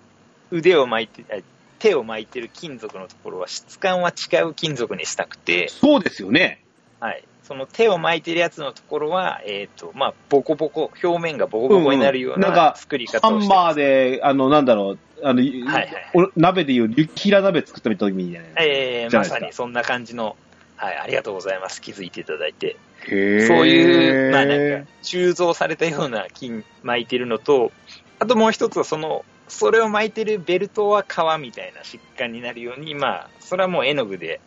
[0.49, 1.41] 腕を巻いて、あ
[1.79, 6.63] 手を巻いてる金属のところは質感は違う金属にしたくて、そうですよね。
[6.99, 7.23] はい。
[7.43, 13.47] その手を巻いてるやつのところは、えっ、と、まあ、ボコボコ、表面がボコボコになるよううんな作りハ方をしてます。
[13.47, 18.53] ンマーで、あの、なんだろう、あの、はいはいお鍋でいうリュッキラ鍋作ったみたいにね。
[18.59, 20.35] えー、まじゃないですかさにそんな感じの、
[20.75, 21.81] はい、ありがとうございます。
[21.81, 22.77] 気づいていただいて。
[23.07, 27.71] そういう、まあなんか、鋳造されたような金巻いてるのと、
[28.19, 34.41] あともう一つはその、それを巻いてるベルトは革みたいな疾患になるように、まあ、それはもう絵の具で、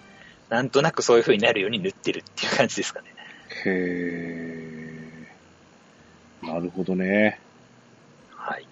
[0.53, 3.15] なんとなくそういう風になるように塗ってるっていう感じですかね。
[3.65, 7.41] へーなるほどね。
[8.37, 8.67] はい。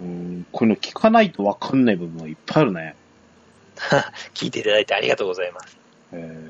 [0.00, 2.96] うん、こういうの聞かないとわかんない部分はいっぱいあるね。
[4.32, 5.76] 聞いていただいてありがとうございます。
[6.14, 6.40] へ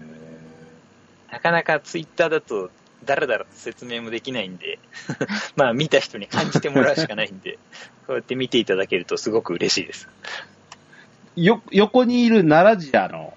[1.33, 2.71] なかなかツイッターだと、
[3.05, 4.79] だらだらと説明もできないんで、
[5.57, 7.59] まあ見た人に感じてもらうしかないんで、
[8.07, 10.09] こうやって見ていただけるとすごく嬉しいです。
[11.37, 13.35] ーよ、横にいる奈良ジアの、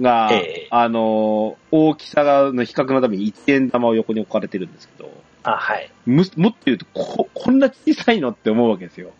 [0.00, 5.10] が、ええあの、大きさがの比較のために1円玉を横に置かれてるんですけど、
[5.44, 5.90] あ、はい。
[6.06, 9.12] むもっと言うとこ、こんな小さいのって思うわけですよ。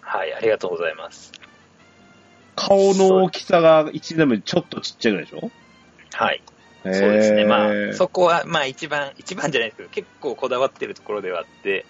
[0.00, 1.32] はい、ありがとうございます。
[2.54, 5.50] 顔の大きさが1円玉よりちょっとちっちゃいぐらいでしょ？
[6.12, 6.42] はい。
[6.84, 7.44] そうですね。
[7.44, 11.86] まあ、そそこは、まあ一番、一番じゃないですけど、結構こだわってるところではあって、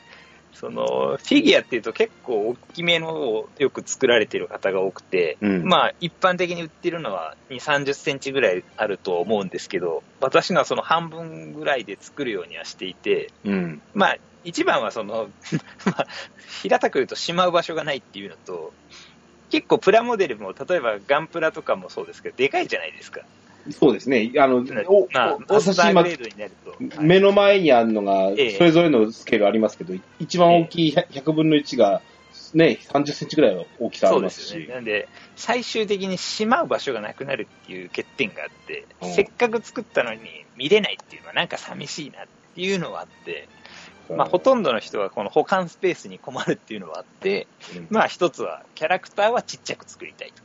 [0.54, 13.82] その、フィギュアっていうと結構大きめのをよく作られてる方が多くて、うんまあ一般的に売ってるのは2、30センチぐらいあると思うんですけど、私のはその半分ぐらいで作るようにはしていて、うん。
[13.94, 15.28] まあ一番はその、
[15.86, 16.06] まあ、
[16.62, 18.72] 平たく言うとしまう場所がないっていうのと、
[19.50, 23.20] 結構プラモデルも、例えばガンプラとかもそうですけど、でかいじゃないですか。
[23.70, 24.32] そうですね。
[24.38, 26.70] あの、おまあ、おマスタ私今ーグレ、ードになると。
[26.70, 32.02] はい目の前にあるのが、ええそれぞれのスケールありますけど、一番大きい100 100分の1が、
[32.54, 34.74] ね、30センチぐらいの大きさあそりましうですね。。
[34.74, 40.20] なんで、最終的にしまう場所がなくなるっていう欠点があってう、んせっかく作ったのに
[40.56, 43.48] 見れないっていうのはなんか寂しいなっていうのはあって、
[44.10, 47.46] まあ、ほとんどの人はこの保管スペースに困るっていうのはあって、
[47.76, 50.42] うんまあ、一つはキャラクターはちっちゃく作りたいと。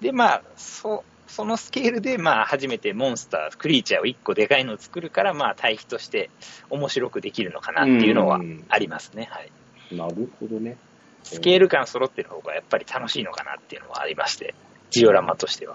[0.00, 6.30] で、まあ、そ、そのスケールで、まあ、初めてモンスター、クリーチャーを一個でかいのを作るから、まあ、対比として
[6.70, 9.28] 面白くできるのかなっていうのはうんありますね。
[9.30, 9.50] はい。
[9.94, 10.76] なるほどね。
[11.22, 14.54] スケール感揃ってる方がやっぱり楽しいのかなっていうのはありまして、
[14.90, 15.74] ジオラマとしては。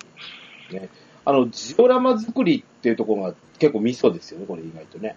[1.26, 5.16] あの、ジオラマ作りっていうところが結構ミソですよね、これ意外とね。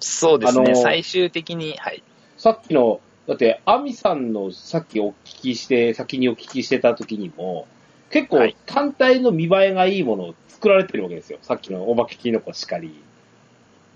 [0.00, 2.02] そうですね、あのー最終的に、はい。
[2.36, 7.66] さっきの、だって、アミさんのさっきお聞きして、先にお聞きしてた時にも、
[8.12, 11.38] 結構はい単体の見栄えがいいものを作られてるわけですよ。
[11.42, 12.94] さっきのお化けキノコしかり。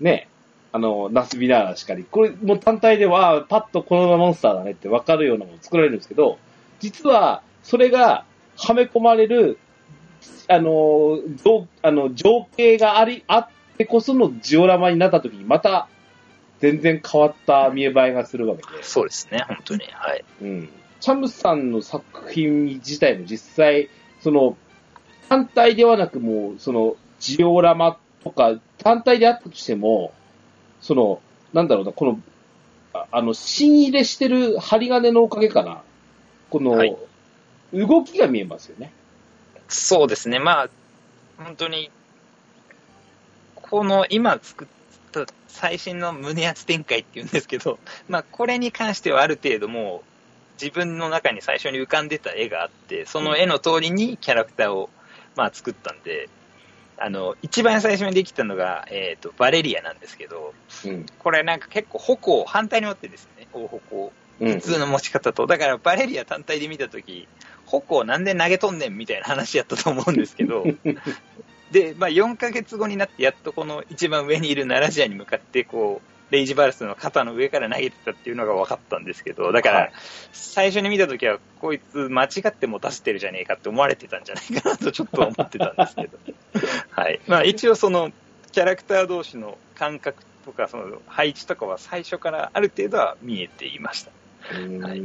[0.01, 0.27] ね。
[0.73, 2.03] あの、ナスビナーラしかり。
[2.03, 6.37] これもう単体では、パッとこのモンスターだねって分かるようなものを作られるんですけど、
[6.79, 8.25] 実は、それが、
[8.57, 9.59] はめ込まれる
[10.47, 13.47] あの、情あの情景があり、あっ
[13.77, 15.87] てこそのジオラマになった時に、また、
[16.59, 18.83] 全然変わった見栄えがするわけで。
[18.83, 19.85] そうですね、本当に。
[19.91, 20.25] はい。
[20.41, 20.69] うん。
[20.99, 23.89] チャムさんの作品自体も実際、
[24.27, 24.57] その、
[25.29, 30.11] 単体ではなくもう、その、ジオラマとか、単体であったとしても、
[30.81, 31.21] その、
[31.53, 32.19] なんだろうな、この、
[32.93, 35.81] ああの、新入れしてる針金のおかげかな。
[36.49, 36.93] この、はい
[37.73, 38.93] 動きが見えますよね。
[39.67, 40.69] そうですね、まあ、
[41.37, 41.91] 本当に、
[43.55, 44.67] この今作っ
[45.11, 50.06] た最新の胸圧展開っていうんですけど、まあ、これに関してはある程度もう、
[50.61, 54.89] 自分の中に最初に浮かんでた絵があって、その絵の通りにキャラクターを、
[55.35, 56.29] まあ、作ったんで、
[56.97, 60.53] あの、一番最初にできたのが、えっ、と、バレリアなんですけど、
[60.85, 61.05] うん。
[61.19, 64.11] これなんか結構矛を反対に持ってですね、大矛を。
[64.39, 65.47] うん普通の持ち方と。
[65.47, 67.27] だからバレリア単体で見たとき、
[67.65, 70.63] 矛をなんで投げとんねんみたいな話やったと思うんですけど、
[71.71, 79.91] で、まあ4ヶ月後になってやっとこの一番上にいるナラジアに向かってこう、レイジバルスの肩の上から投げてたっていうのが分かったんですけど、だから、はい
[80.57, 86.17] 最初に見たときは、こいつ間違って持たせてるじゃねえかって思われてたんじゃないかなとちょっと思ってたんですけど。
[86.89, 87.19] はい。
[87.27, 88.11] まあ一応その、
[88.51, 94.11] キャラクター同士の感覚とか、その配置とかは最初からある程度は見えていました。
[94.51, 95.01] はい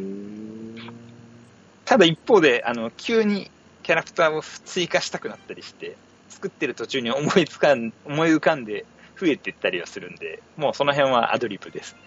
[1.84, 3.50] ただ一方で、あの、急に
[3.82, 5.96] キャラクターを追加したくなったりして、
[6.30, 8.86] 作ってる途中に思いつかん、思い浮かんで
[9.22, 12.00] 増えていったりはするんで、もうその辺はアドリブですね。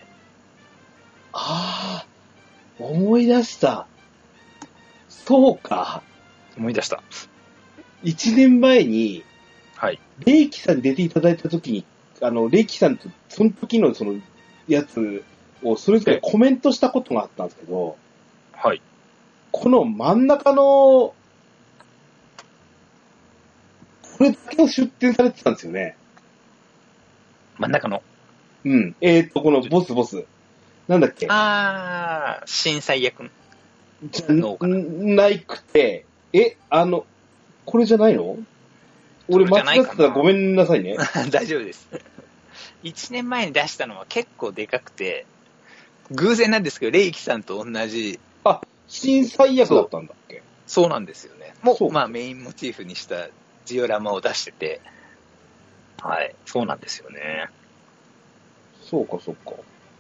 [1.31, 2.07] ああ、
[2.77, 3.87] 思い出した。
[5.07, 6.03] そうか。
[6.57, 7.01] 思い出した。
[8.03, 9.23] 一年前に、
[9.77, 9.99] はい。
[10.25, 11.85] レイキさんに出ていただいたときに、
[12.21, 14.19] あの、レイキさんと、その時のその、
[14.67, 15.23] やつ
[15.63, 17.97] をそれぞれコメントしたことがあったんですけど、
[18.51, 18.81] はい。
[19.51, 21.15] この真ん中の、こ
[24.19, 25.95] れだけを出展されてたんですよね。
[27.57, 28.03] 真ん中の。
[28.65, 28.95] うん。
[29.01, 30.25] えーっと、このボスボス。
[30.87, 31.27] なんだっけ？
[31.29, 33.29] あー、震災役。
[34.11, 37.05] じゃのかなないくて、え、あの、
[37.65, 38.37] これじゃないの？
[39.27, 40.95] 俺間それじゃないかな違ってたらごめんなさいね。
[41.31, 41.87] 大丈夫です。
[42.83, 45.25] 1年前に出したのは結構でかくて、
[46.11, 50.43] 偶然なんですけど、レイキさんと同じ、あ、新最悪だったんだっけ？
[50.67, 51.53] そうなんですよね。
[51.63, 53.29] もう、まあメインモチーフにした
[53.65, 54.81] ジオラマを出してて、
[56.01, 57.47] はい、そうなんですよね。
[58.81, 59.53] そうか、そうか。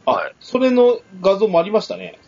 [0.05, 2.19] あ、はいそれの画像もありましたね。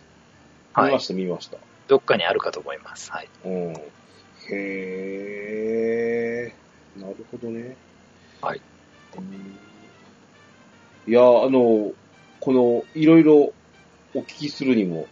[0.72, 0.86] はい。
[0.88, 1.58] 見ました、見ました。
[1.86, 3.10] どっかにあるかと思います。
[3.12, 3.28] はい。
[3.44, 3.74] うん。
[4.50, 7.00] へー。
[7.00, 7.76] なるほどね。
[8.40, 8.60] はい
[9.16, 9.58] うん。
[11.06, 11.92] いや、あの、
[12.40, 13.52] この、いろいろ
[14.14, 15.06] お聞きするにも、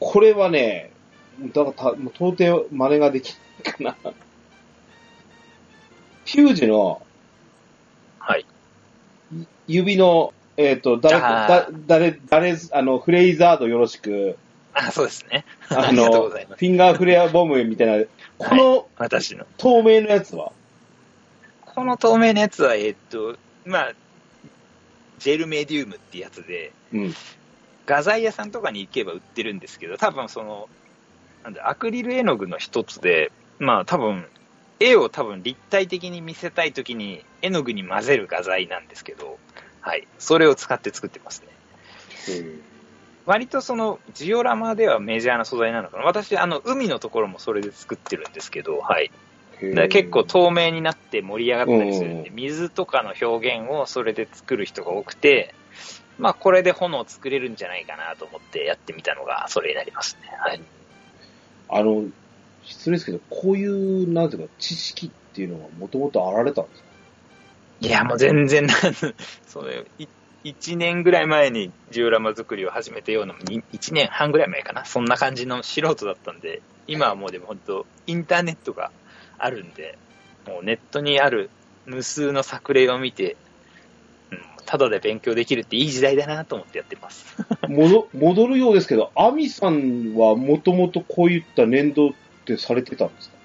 [0.00, 0.92] これはね、
[1.54, 4.12] だからた、もう到底真似ができないかな。
[6.24, 7.05] ヒュージの
[8.26, 8.46] はい。
[9.68, 11.20] 指の、えっ、と、誰
[11.86, 14.36] 誰、誰、あの、フレイザードよろしく、
[14.74, 15.44] あ、そうですね。
[15.68, 18.04] あありがとうの、ございますフィンガーフレアボムみたいな、
[18.36, 19.46] この私の。
[19.58, 20.50] 透明のやつは、
[21.60, 23.92] この透明のやつは、えっと、まあ、
[25.20, 27.14] ジェルメディウムってやつで、うん。
[27.86, 30.68] 画材屋さんとかに行けば売ってるんですけど、多分その、
[31.44, 34.26] なんだ、アクリル絵の具の一つで、まあ多分、
[34.80, 39.38] 絵を多分立体的に見せたいときに絵の具に混ぜる画材なんですけど、
[39.80, 40.06] はい。
[40.18, 41.48] それを使って作ってますね。
[43.24, 46.04] 割とその、ジオラマではメジャーな素材なのかな。
[46.04, 49.10] 私、あの、海のところもそれで作ってるんですけど、はい。
[49.88, 55.54] 結構透明になって盛り上がったりするんで、うん水とかの表現をそれで作る人が多くて、
[56.18, 60.28] まあこれで炎を作れるんじゃないかなと思ってやってみたのがそれになりますね。
[60.38, 60.60] はい。
[61.70, 62.04] あの、
[62.66, 66.86] 失礼ですけど、こういう、なんていうか、知識っていうのはもともとあられたんですか？
[67.80, 68.76] いや、もう全然なん、
[69.46, 70.06] それ、い
[70.44, 74.84] 1年ぐらい前にジオラマ作りを始めたような、に1年半ぐらい前かな。
[74.84, 78.92] そんな感じの素人だったんで、今はもうでも本当、インターネットが
[79.38, 79.98] あるんで、
[80.46, 81.50] もうネットにある
[81.84, 83.36] 無数の作例を見て、
[84.30, 87.36] うん、ただで勉強できるっていい時代だなと思ってやってます。
[87.68, 92.14] 戻戻るようですけど、アミさんはもともとこういった粘土
[92.54, 93.36] ってされてたんですか？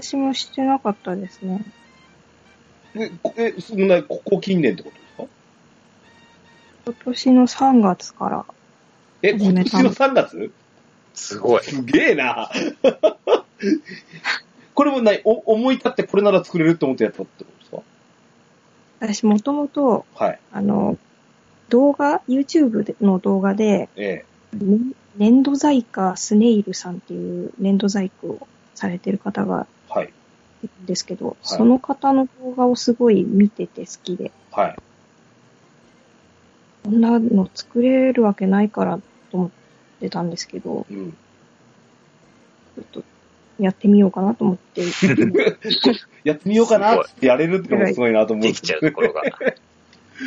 [0.00, 1.60] 私もしてなかったですね。
[2.94, 5.24] え、こえそんな、ここ近年ってことですか？
[6.86, 8.44] 今年の3月から、
[9.22, 10.50] え、今年の3月？
[11.14, 11.62] すごい。
[11.62, 12.50] すげえな。
[14.74, 17.82] これもない、お思い立ってこれなら作れると思ってやったってことですか？
[19.00, 20.38] 私もともと、はい。
[20.52, 20.96] あの、
[21.68, 24.78] 動画、YouTube での動画で、えね
[25.16, 29.92] 粘土細工スネイルさんっていう粘土細工をされてる方がえ。
[29.92, 30.06] はい。
[30.06, 30.10] っ
[30.60, 34.76] てるんですけど、その方の動画をすごい見てて好きで、はい。
[36.84, 38.98] こんなの作れるわけないから
[39.30, 39.50] と思っ
[40.00, 41.12] てたんですけど、うん。
[41.12, 43.02] ちょっと
[43.58, 44.82] やってみようかなと思って、
[46.24, 48.46] やってみようかなってやれるってのもすごいなと思う。
[48.46, 49.22] できちゃうところが。
[49.32, 49.32] で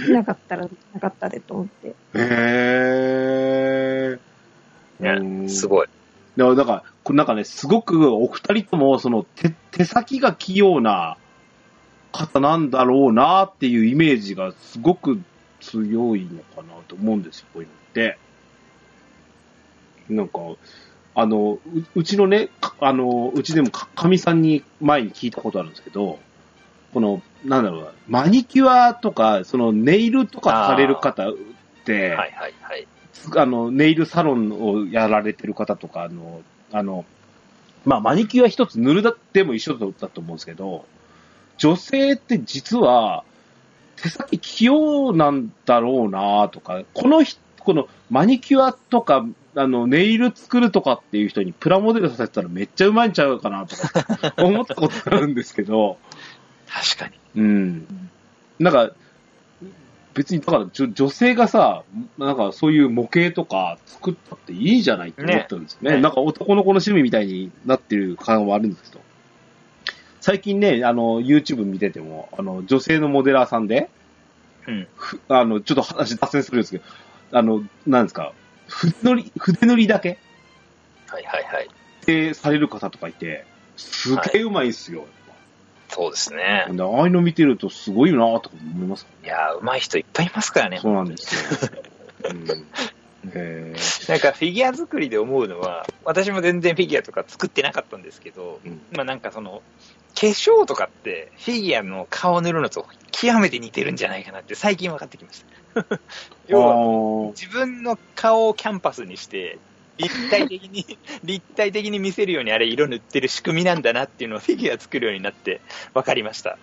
[0.07, 4.32] きなかったらできなかったでと思って、へー。
[4.99, 5.87] ね、すごい。
[6.37, 11.17] だから、だからこなんかね、すごくお二人とも、その手、手先が器用な
[12.11, 15.21] 方なんだろうなっていうイメージがすごく
[15.59, 18.17] 強いのかなと思うんですよ、こういうのって。
[20.09, 20.39] なんか、
[21.15, 26.19] あの、ううちのね、かあの、うちでもかかみさんに前に聞いたことあるんですけど、
[26.93, 31.33] この、なんだろうな、マニキュアとか、そのネイルとかされる方っ
[31.85, 32.87] て、はいはいはい。
[33.35, 36.41] あの、ネイルサロンをやられてる方とか、あの、
[36.71, 37.05] あの、
[37.85, 40.85] まあ、マニキュア一つ塗るだっても一緒だと思うんですけど、
[41.57, 43.23] 女性って実は、
[43.95, 55.97] 手先器用なんだろうなとか、この人、このマニキュアとか、あの、ネイル作るとかっていう人にプラモデルさせたらめっちゃうまいんちゃうかなとか、 思ったことあるんですけど、
[56.67, 57.41] 確かに。
[57.41, 58.09] うん。
[58.59, 58.91] なんか、
[60.13, 61.83] 別に、だから女女性がさ、
[62.17, 65.95] なんかそういう模型とか作ったっていいじゃないって思ってるんですよね。
[65.95, 69.03] ねなんか男の子の趣味みたいになってる感はあるんですけど。
[70.21, 73.89] 最近ね、あの、YouTube 見てても、あの、女性のモデラーさんで、
[74.67, 74.87] うん。
[74.95, 76.83] ふあの、ちょっと話脱線するんですけど、
[77.33, 78.31] あの、なんですか、
[78.67, 80.17] 筆塗り、筆塗りだけ
[81.07, 81.67] はいはいはい。
[82.05, 83.45] でされる方とかいて、
[83.75, 84.99] すげえうまいんすよ。
[84.99, 85.07] やっ
[85.93, 90.79] そうですねああいうの見てるとすごいなとか思いますいやー、上手い人いっぱいいますからね。
[90.79, 91.69] そうなんですよ。
[92.29, 93.73] うん、へ
[94.07, 99.61] なんかフィギュア作りで思うのは、私も全然フィギュアとか作ってなかったんですけど、うんまあなんかその、
[100.15, 105.99] 化粧とかってフィギュアの顔を塗るのと極めて似てるんじゃないかなって最近分かってきました。
[106.47, 109.57] 要はは自分の顔をキャンパスにして、
[109.97, 115.61] 立体的に、立体的に見せるようにあれ色塗ってる仕組みなんだなっていうのをフィギュア作るようになって
[115.93, 116.57] 分かりました。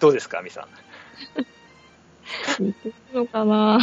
[0.00, 0.68] どうですか、アミさん？
[2.58, 3.78] 似てるのかな？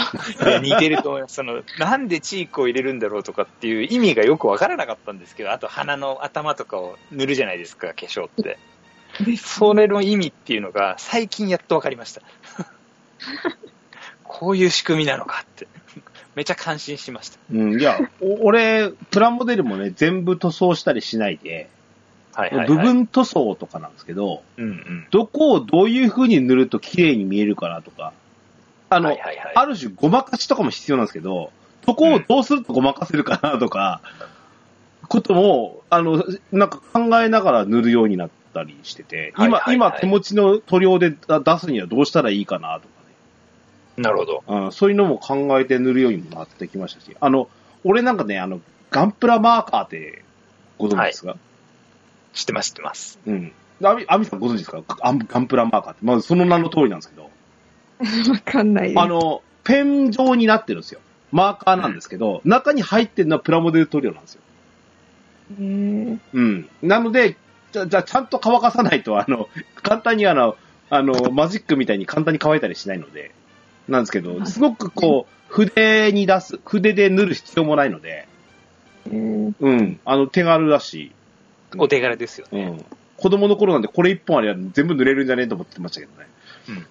[0.62, 1.36] 似てると思います。
[1.36, 8.58] その、なんでチークを入れるんだろうとかっていう意味がよくわからなかったんですけど、あと鼻の頭とかを塗るじゃないですか、化粧って。
[9.38, 12.22] それの意味っていうのが最近やっとわかりました。
[14.24, 15.68] こういう仕組みなのかって。
[16.36, 17.40] めちゃ感心しました。
[17.52, 21.70] うん、いや、お 俺、プラモデルもね、全部塗装したりしないで、
[22.34, 22.68] はいはい、はい。
[22.68, 25.08] 部分塗装とかなんですけど、うんうん。
[25.12, 28.14] どこをどういう風に塗ると綺麗に見えるかなとか、
[28.90, 31.52] あの、はいはいはいある種ごまかしとかも必要なんですけど、
[31.86, 34.02] そこをどうするとごまかせるかなとか、
[35.08, 41.18] ことも、あの、なんか考えながら塗るようになったりしてて、今、はいはいはい今手持ちの塗料で出
[41.60, 42.92] すにはどうしたらいいかなとかね。
[43.98, 44.44] なるほど。
[44.48, 47.50] うん、そういうのも考えて塗るようにもなってきましたし、あの、
[47.84, 50.24] 俺なんかね、あの、ガンプラマーカーって
[50.78, 51.36] ご存知ですか、
[52.34, 53.20] 知ってます、知ってます。
[53.26, 53.52] うん。
[53.84, 54.82] アミ、アミさんご存知ですか？
[54.88, 56.06] ガンガンプラマーカーって。
[56.06, 57.24] まずその名の通りなんですけど、
[58.34, 58.98] わかんない。
[58.98, 61.00] あの、ペン状になってるんですよ。
[61.32, 64.42] マーカーなんですけど、中に入ってるのはプラモデル塗料なんですよ。
[65.60, 66.70] へーうん。
[66.82, 67.38] なので、
[67.72, 69.50] じゃ、じゃあちゃんと乾かさないと、あの、
[69.82, 70.58] 簡単にあの、
[70.89, 73.32] あの、マジックみたいに簡単に乾いたりしないので、
[73.88, 78.28] なんですけど、すごくこう、筆に出す、筆で塗る必要もないので、
[79.10, 80.00] うん。
[80.06, 81.12] あの、手軽だし、
[81.78, 82.64] お手軽ですよね。
[82.64, 82.86] うん。
[83.18, 86.28] 子供の頃なんでこれ一本あれば全部塗れるんじゃねえと思ってましたけどね。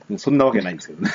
[0.08, 0.18] うん。
[0.18, 1.10] そんなわけないんですけどね。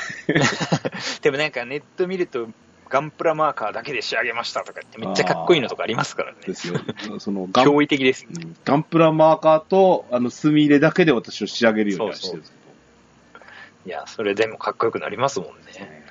[1.22, 2.48] でもなんかネット見ると、
[2.88, 6.38] ガンプラマーカーだけで仕上げましたとかってめっちゃかっこいいのとかありますからね。
[6.46, 6.74] ですよ。
[7.18, 8.42] その、ガン驚異的ですよね。
[8.44, 12.52] うんガンプラマーカーと、あの、墨入れだけで私を仕上げるようにはしてるんです。
[13.86, 16.04] いや、それでもかっこよくなりますもんね。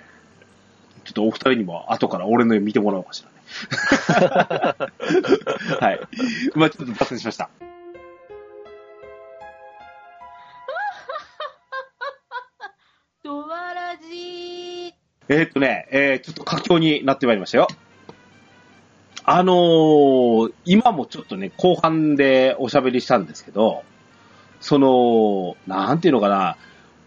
[1.03, 3.36] ちょっとお二人にも後から俺の絵見てもらおうかしらね。
[5.82, 5.99] はい。
[6.55, 7.49] まあちょっと脱線しました。
[13.23, 14.93] ドワラジー。
[15.28, 17.67] えーっとね、えー、ちょっと佳境になってまいりましたよ。
[19.26, 23.84] あのー、今もちょっとね、後半でおしゃべりしたんですけど、
[24.61, 26.57] その、なんていうのかな、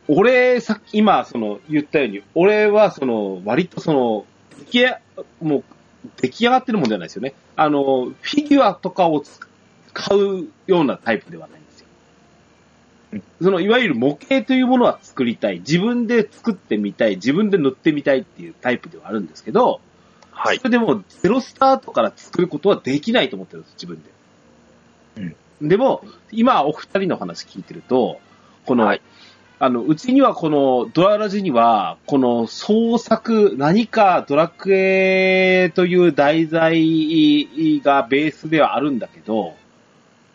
[0.09, 4.25] 俺、さっき、今、その、言ったように、俺は、その、割とその、
[4.59, 5.01] 出来上
[5.43, 5.65] もう、
[6.21, 7.35] 出来上がってるもんじゃないですよね。
[7.57, 11.87] あの、フィギュアとかを使うようなタイプではないんですよ。
[13.43, 15.59] その、いわゆる模型というものは作りたい。
[15.59, 17.17] 自分で作ってみたい。
[17.17, 19.81] 自分で塗ってみたいっていうタイプではあるんですけど、
[20.31, 20.65] はいそ。
[20.65, 24.19] れでも、ゼロスタートから作ることはできないと思ってるんです、自分で。
[25.61, 28.21] でも、今お二人の話聞いてると、
[28.65, 29.03] この、はい
[29.61, 39.57] あの、うちにはこのドララジには、この創作、何かドラクエという題材がベースではあるんだけど、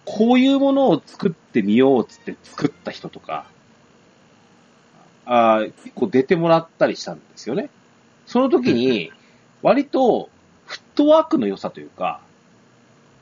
[0.03, 3.45] こういうものを作ってみようっつって作った人とか、
[5.26, 7.69] あ結構出てもらったりしたんですよね。
[8.26, 9.13] その時に、
[9.61, 10.30] 割と
[10.65, 12.19] フットワークの良さというか、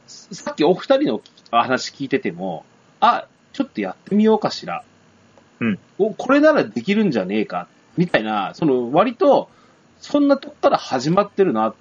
[0.07, 1.21] さっきお二人の
[1.51, 2.65] 話聞いてても、
[2.99, 4.83] あ、ちょっとやってみようかしら。
[5.61, 5.79] うん。
[5.97, 7.67] お、これならできるんじゃねえか？
[7.95, 9.49] みたいな、その割と、
[9.99, 11.75] そんなとこから始まってるなっ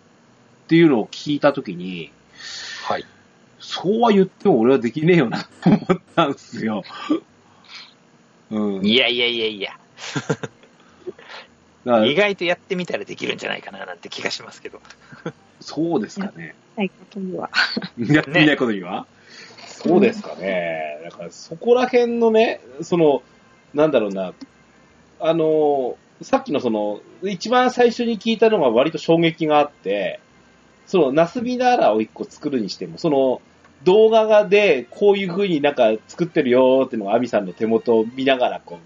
[0.68, 2.12] ていうのを聞いたときに、
[2.86, 3.04] はい。
[3.58, 6.82] そうは言っても俺はできねえよなと思ったんですよ。
[8.50, 8.86] うん。
[8.86, 9.78] いやいやいやいや、
[12.06, 14.80] 意外とやってみたらできるんじゃないかななんて気がしますけど。
[15.60, 16.54] そうですかね。
[16.76, 17.50] ないことには。
[17.98, 19.06] やってみないことには、
[19.66, 21.00] そうですかね。
[21.04, 23.22] だからそこら辺のね、その、
[23.74, 24.32] なんだろうな、
[25.20, 30.20] あの、さっきのその、一番最初に聞いたのが割と衝撃があって、
[30.86, 33.40] その、ナスビナーラを一個作るにしても、その、
[33.84, 38.78] 動画がで、こういう風になんか作ってるよーっていうのがアミさんの手元を見ながら、こ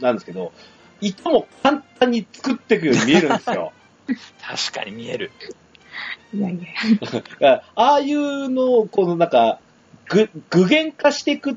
[0.00, 0.52] う、なんですけど、
[1.00, 3.72] いとも簡単に作っていくように見えるんですよ。
[4.42, 5.30] 確かに見える。
[6.34, 6.58] いやい
[7.40, 7.62] や。
[7.74, 9.60] ああいうのを、このなんか、
[10.08, 11.54] ぐ、具現化していくっ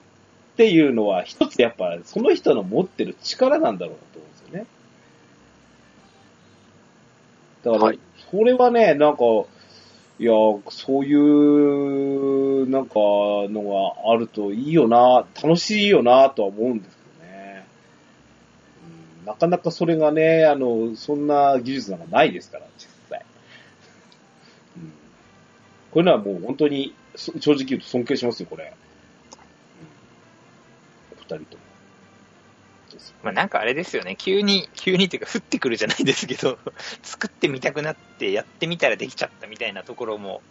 [0.56, 4.66] ていうのは、一つやっぱ、その人の持ってる力なんだろうなと思うんですよね。
[7.64, 8.00] だから、はい
[8.34, 9.24] それはね、なんか、
[10.18, 10.32] いや、
[10.70, 17.66] そういう、なんか、のがあるといいよな、楽しいよな、とは思うんですけどね。
[19.22, 23.24] うん、なかなかそれがね、あの、そんな技術なんかないですから、実際。
[24.78, 24.94] うん
[25.92, 28.74] こういうのはもう本当に、そ正直言うと尊敬しますよ、これ。
[31.40, 31.58] と
[33.24, 36.60] まあなんかあれですよね、急に、急にっていうか降ってくるじゃないですけど、
[37.02, 40.42] 作ってみたくなってやってみたらできちゃったみたいなところも、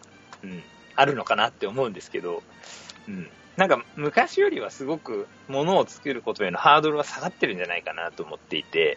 [0.43, 0.62] うん、
[0.97, 2.43] あるのかなって思うんですけど、
[3.09, 3.30] うん。
[3.57, 8.97] なんか昔よりはすごく物を作ることへのハードルは下がってるんじゃないかなと思っていて、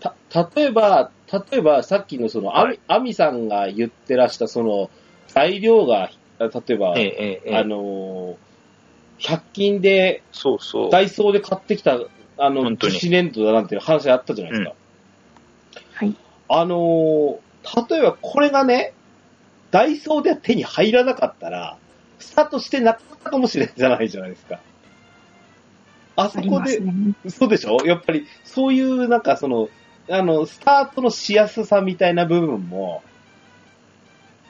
[0.00, 0.14] た、
[0.56, 2.80] 例えば、例えばさっきのその、はい。
[2.88, 4.90] アミアミさんが言ってらしたその、
[5.28, 7.56] 材料が、例えば、ええええ。
[7.56, 8.36] あのー、
[9.18, 10.90] 100均で、そうそう。
[10.90, 11.98] ダイソーで買ってきた、
[12.38, 14.74] あの、本当に樹脂粘土だなんていう話あったじゃないですか。
[15.94, 16.14] はい。
[16.48, 18.92] あのー、例えばこれがね、
[19.70, 21.78] ダイソーで手に入らなかったら、
[22.18, 24.60] スタートしてなかったかもしれないじゃないじゃないですか。
[26.16, 26.92] あそありこで、ね。
[27.28, 27.84] そうでしょ？
[27.84, 29.68] やっぱり、そういう、なんかその、
[30.08, 33.02] あの、スタートのしやすさみたいな部分も、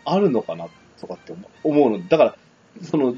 [0.04, 0.68] あるのかな、
[1.00, 2.08] とかって思思うの。
[2.08, 2.36] だから、
[2.82, 3.14] その、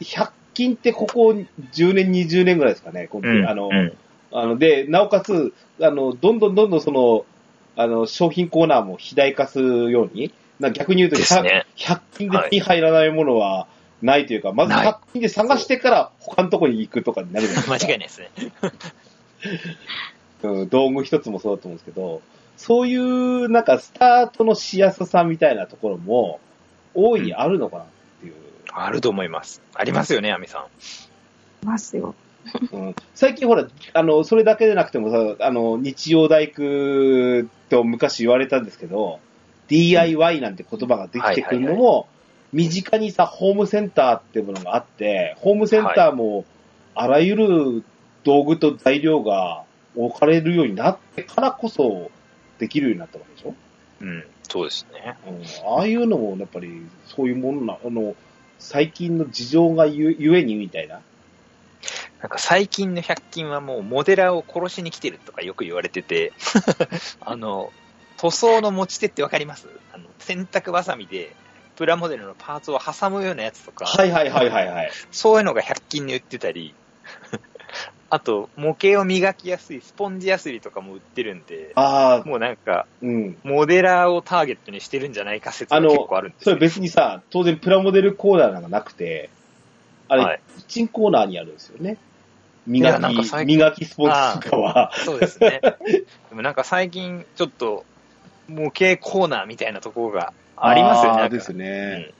[0.00, 3.08] 100均ってここ10年、20年ぐらいですかね。
[3.08, 3.92] こううん、あの、うん
[4.36, 7.24] あの、で、なおかつ、あの、どんどんどんどんその、
[7.76, 11.66] あの、商品コーナーも肥大化するように、な逆に言うと100、ですね。
[11.76, 13.68] 100均で手に入らないものは
[14.02, 17.86] ないというか、まずない100均で探してから他のところに行くとかになるじゃないですか。
[17.86, 18.30] 間違いないですね。
[20.42, 22.20] うん、道具一つもそうだと思うんですけど、
[22.56, 26.40] そういう、なんか、スタートのしやすさみたいなところも、
[26.94, 27.86] 大いにあるのかなっ
[28.20, 28.34] ていう。
[28.74, 29.62] あると思います。
[29.74, 30.62] ありますよね、アミさん。
[31.64, 32.14] いますよ。
[32.72, 39.20] うん、最近ほら、あの、それだけでなくてもさ、あの、日曜大工と昔言われたんですけど、
[39.68, 42.06] DIY なんて言葉ができてくるのも、
[42.52, 46.44] 身近にさ、ホームセンターっていうものがあって、ホームセンターも、
[46.94, 47.84] あらゆる
[48.24, 49.64] 道具と材料が
[49.96, 52.10] 置かれるようになってからこそ、
[52.58, 53.54] できるようになったわけでしょ？
[54.02, 55.16] うん、そうですね。
[55.26, 58.14] うん、ああいうのも、やっぱり、そういうものな、あの、
[58.58, 61.00] 最近の事情がゆゆえにみたいな。
[62.20, 66.32] なんか最近の100均はもうモデラーを殺しに来てるとかよく言われてて、
[67.20, 67.70] あの、
[68.16, 69.68] 塗装の持ち手ってわかります？
[69.92, 71.36] あの、洗濯バサミで
[71.76, 74.90] プラモデルのパーツを挟むようなやつとか、はいはいはいはいはい。
[75.10, 76.74] そういうのが100均に売ってたり、
[78.10, 83.36] あと、模型を磨きやすいスポンジヤスリとかも売ってるんで、ああ、もうなんか、うん。
[83.42, 89.30] モデラーをターゲットにしてるんじゃないか説が結構あるんですよそれ別にさ、当然プラモデルコーナーなんかなくて、
[90.08, 91.96] あれ、はいキッチンコーナーにあるんですよね。
[92.66, 94.92] 磨き、磨きスポンジとかは。
[95.04, 95.60] そうですね。
[96.30, 97.84] でもなんか最近、ちょっと、
[98.48, 101.22] 模型コーナーみたいなところがありますよね。
[101.22, 102.12] あーですね。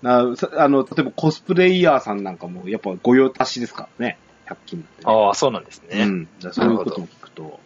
[0.00, 4.18] なさあの、例えばコスプレイヤーさんなんかも、やっぱ御用達ですからね。
[4.54, 6.02] 100均なんてね、ああ、そうなんですね。
[6.02, 6.28] うん。
[6.52, 7.60] そういうことも聞くと、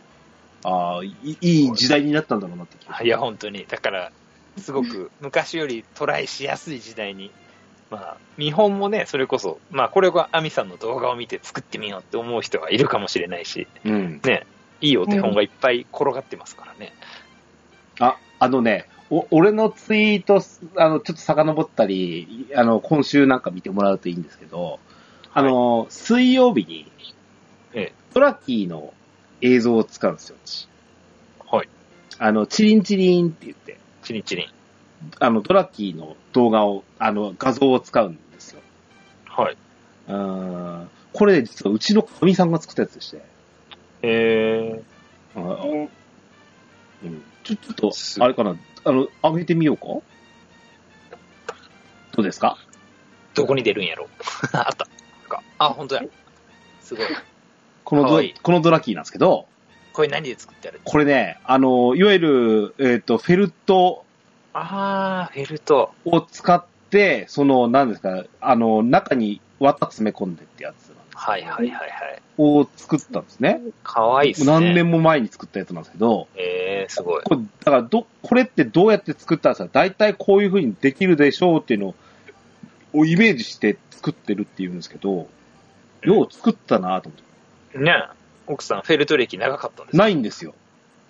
[0.65, 3.67] ああ、いい時代になったんだろうなって気がいや、本当に。
[3.67, 4.13] だから、
[4.59, 7.31] すごく昔よりトライしやすい時代に
[7.91, 14.21] まあ、見本もね、それこそ、まあ、これがアミさんの動画を見て作ってみようって思う人がいるかもしれないし、うん。
[14.25, 14.47] ね、
[14.81, 16.93] いいお手本がいっぱい転がってますからね。
[18.01, 20.43] あ、あのね、お、俺のツイート、
[20.77, 24.81] あの、ちょっと遡ったり、あの、今週なんか見てもらうといいんですけど、
[25.37, 26.91] あの、水曜日に、
[27.75, 28.95] ええトラッキーの
[29.43, 30.67] 映像を使うんですよ、私。
[31.47, 31.69] はい。
[32.19, 34.47] あの、チリンチリンって言って、チリンチリン。
[35.21, 38.63] あの、トラッキーの動画を、あの、画像を使うんですよ。
[39.27, 39.57] はい。
[40.09, 43.21] うーんこれ実はうちのかみさんが作ったやつでして。
[44.03, 44.83] え
[45.35, 47.23] あうん。
[47.45, 47.93] ちょ、ちょっと
[48.25, 50.03] あれかな、あの、上げてみようかど
[52.19, 52.57] うですか？
[53.35, 54.09] ー、どこに出るんやろ
[54.53, 54.87] あった。
[55.29, 55.43] か？
[55.59, 56.03] あ、本当や。
[56.81, 57.07] すごい。
[57.85, 59.47] このドいいこのドラキーなんですけど、
[59.93, 60.81] これ何で作ってある？
[60.85, 64.05] これね、あの、いわゆる、えっ、と、フェルト
[64.53, 65.93] あー、フェルト。
[66.05, 72.23] を使って、その、何ですか、あの、中に綿詰め込んでってやつはいはいはいはい。
[72.37, 73.61] を作ったんですね。
[73.83, 74.47] かわいいっすね。
[74.47, 77.23] 何年も前に作ったやつなんですけど、えー、すごい。
[77.23, 81.95] これ、だからど、これってどうやって作ったんですか大体こういう風にできるでしょうっていうのを
[83.05, 85.29] イメージして作ってるっていうんですけど、
[86.03, 87.21] よう作ったなと思っ
[87.73, 87.79] て。
[87.79, 87.93] ね
[88.47, 90.55] 奥さん、フェルト歴長かったんですないんですよ。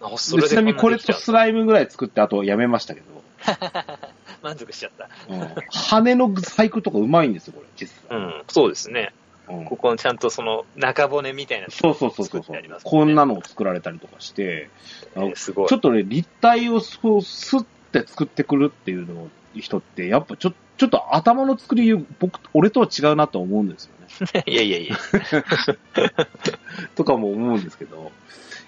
[0.01, 3.07] あそでちなみにこれとスライムぐらい作って、あとやめましたけど、
[4.43, 5.09] 満足しちゃった。
[5.29, 8.17] うん、羽の細工とかうまいんですよ、これ、実は。
[8.17, 9.13] うん、そうですね。
[9.49, 11.69] うんここのちゃんとその中骨みたいな。
[11.71, 12.43] そうそうそうそう
[12.83, 14.69] こんなのを作られたりとかして、
[15.15, 15.79] えーすごいちょ。
[15.79, 23.93] っとね、立体をそうスッて作ってくるっていうの人って、やっぱちょちょっと頭の作り、僕、俺とは違うなと思うんですよ
[24.35, 24.44] ね。
[24.47, 24.97] いやいやいや。
[26.94, 28.12] とかも思うんですけど、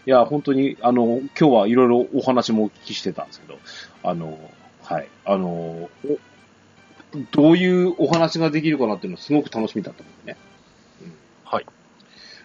[0.06, 3.58] いや、本当に、あの、今日はいろいろお話もお聞きしてたんですけど、
[4.02, 4.38] あの、
[4.82, 5.90] はい、あの、お
[7.30, 10.38] どういうお話ができるかなっていうのすごく楽しみだったのでね。
[11.02, 11.12] うん
[11.44, 11.66] はい。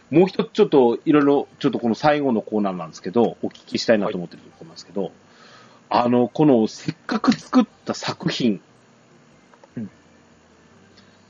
[0.10, 5.12] もう一つちょっといろいろ、ちょっとこの最後のコーナーなんですけど、お聞きしたいなと思ってるところなんですけど、
[5.90, 8.62] あの、このせっかく作った作品、うん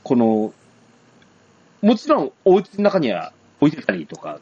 [0.04, 0.54] この、
[1.82, 4.40] もちろんお家の中には置いてたりとか、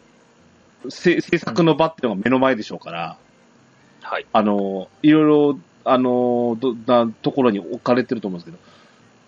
[0.89, 3.17] せ制作の場っていうのが目の前でしょうから、
[4.01, 4.25] はい。
[4.33, 5.23] あの、いろい
[5.53, 8.57] ろ、あの、どなところに置かれてると思うんですけ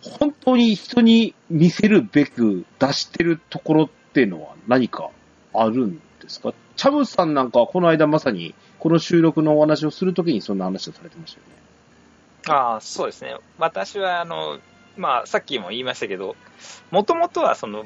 [0.10, 5.10] ど、本当に人に見せるべく出してるところっていうのは何か
[5.54, 6.54] あるんですか？
[6.76, 11.54] チャムさんなんかはこの間まさにこの収録のお話をするときにそんな話をされてましたよね。
[12.50, 13.38] ああ、そうですね。
[13.58, 14.60] 私は、あの、
[14.98, 16.36] まあ、さっきも言いましたけど、
[16.92, 17.86] もともとは、その、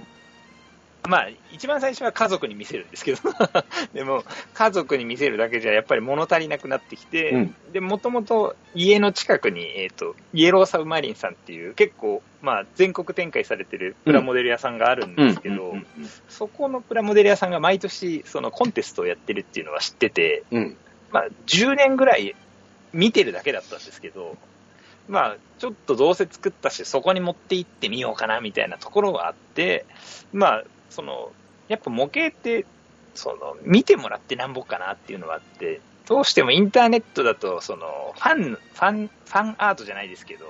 [1.08, 3.20] まあ、一番最初は家族に見せるんですけど、
[3.94, 4.24] でも、
[4.54, 7.56] 家族に見せるだけじゃやっぱり物足りなくなってきて、うん。
[7.72, 15.76] で、もともと家の近くに、えっ、と、イエローサブマリンさんっていう結構、まあ、全国展開されてるプラモデル屋さんがあるんですけど、
[16.28, 20.78] そこのプラモデル屋さんが毎年、そのコンテストをやってるっていうのは知ってて、うん。
[21.12, 22.36] まあ、10年ぐらい
[22.92, 24.36] 見てるだけだったんですけど、
[25.08, 29.86] まあ、ちょっとどうせ作ったし、そこに持って行ってみようかなみたいなところがあって、
[30.34, 31.32] まあ、その、
[31.68, 32.66] やっぱ模型って、
[33.16, 40.46] その、見てもらってなんぼかなっていうのがあって、どうしてもインターネットだと、その、ファン、ファン、ファンアートじゃないですけど、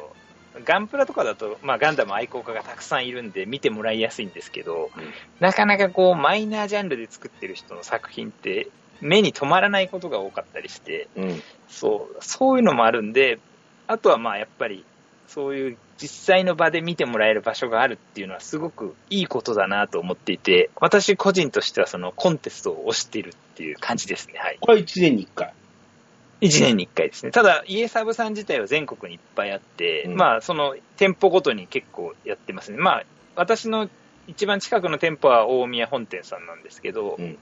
[0.65, 5.03] ガンプラとかだと、まあ、ガンダム愛好家がたくさんいるんで見てもらいやすいんですけど、うん
[5.39, 8.69] なかなかこう、マイナージャンルで作ってる人の作品って、
[9.01, 11.43] 目に留まらないことが多かったりして、うん。
[11.67, 13.37] そう、そういうのもあるんで、
[13.87, 14.85] あとはまあやっぱり、
[15.27, 24.39] そういう実際の場で見てもらえる場所があるっていうのはすごくいいことだなと思っていて、私個人としてはそのコンテストを推しているっていう感じですね。
[24.39, 24.57] はい。
[24.61, 25.53] これは1年に1回
[26.39, 27.31] ？1年に1回ですね。
[27.31, 32.77] ただ、家サブさん自体は全国にいっぱいあって、うんまあその店舗ごとに結構やってますね。
[32.77, 33.03] まあ
[33.35, 33.89] 私の
[34.27, 37.37] 一番近くの店舗は大宮本店さんなんですけど、うん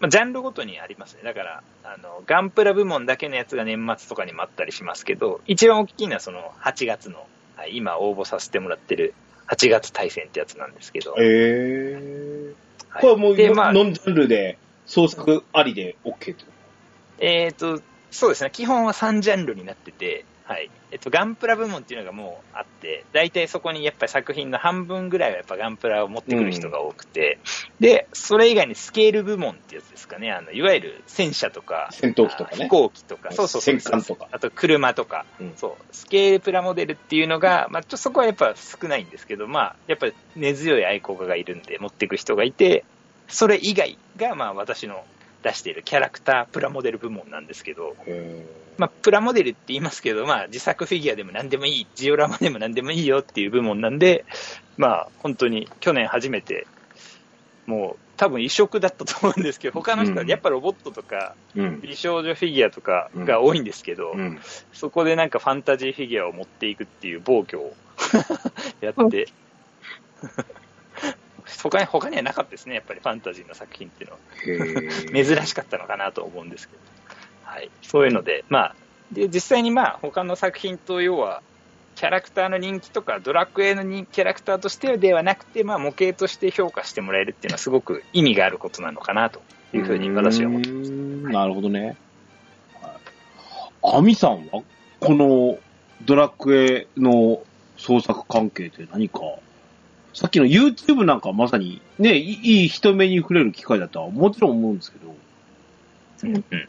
[0.00, 1.22] まあ、ジャンルごとにありますね。
[1.24, 7.26] だから、あの、ガンプラ部門だけのやつが年末とかにもあったりしますけど、一番大きいのはその8月の、
[7.56, 9.14] はい、今応募させてもらってる
[9.48, 12.46] 8月対戦ってやつなんですけど、えー。
[12.90, 16.36] はいこれはもう、で、まあ、ノンジャンルで創作ありで OK ってこ
[17.20, 17.80] えっ、と、
[18.10, 20.70] そうですね、基本は3ジャンルになってて、はい。
[20.90, 27.38] えっと、ガンプラ部門っていうのがもうあって、大体そこにやっぱり作品の半分ぐらいはやっぱガンプラを持ってくる人が多くて、
[27.80, 32.56] で、それ以外にスケール部門ってやつですかね、あの、いわゆる戦車とか、戦闘機とかね。
[32.60, 33.60] あ飛行機とか、そうそう。
[33.60, 34.26] 戦艦とか。
[34.32, 35.52] あと車とか、うん。
[35.54, 42.84] そう、スケールプラモデルっていうのが、まあ、ちょっとそこはやっぱ少ないんですけど、まあ、やっぱり根強い愛好家がいるんで持っていく人がいて、
[43.28, 45.04] それ以外が、まあ、私の
[45.42, 48.46] 出しているキャラクタープラモデル部門なんですけど、へ
[48.76, 54.24] まあ、プラモデルって言いますけど、まあ、自作フィギュアでも何でもいい、ジオラマでも何でもいいよっていう部門なんで、
[54.76, 56.66] まあ、本当に去年初めて、
[57.66, 61.34] もう多分異色だったと思うんですけど、他の人はやっぱロボットとか。
[61.54, 64.40] 美少女フィギュアとかが多いんですけど、うん。
[64.72, 67.74] そこでなんかファンタジーフィギュアを持っていくっていう暴挙を
[68.80, 69.28] やって、
[71.62, 75.24] 他に他にはなかったですね、やっぱりファンタジーの作品っていうのは。
[75.36, 76.80] 珍しかったのかなと思うんですけど。
[77.44, 77.70] はい。
[77.82, 78.76] そういうので、まあ、
[79.12, 81.42] で、実際にまあ、他の作品と要は、
[81.94, 89.42] キャラクターの人気とか、ドラクエの人キャラクターとしてではなくて、まあ、模型として評価してもらえるっていうのはすごく意味があることなのかなと
[89.72, 90.90] いうふうに私は思ってます。
[90.90, 91.86] なるほどね。
[91.86, 91.96] はい
[93.82, 94.62] アミさんは、
[95.00, 95.58] この
[96.04, 97.42] ドラクエの
[97.76, 99.20] 創作関係って何か、
[100.18, 105.14] さっきの YouTube なんかはまさにね、いいい人目に触れる機会だとはもちろん思うんですけど、
[106.24, 106.68] うんうん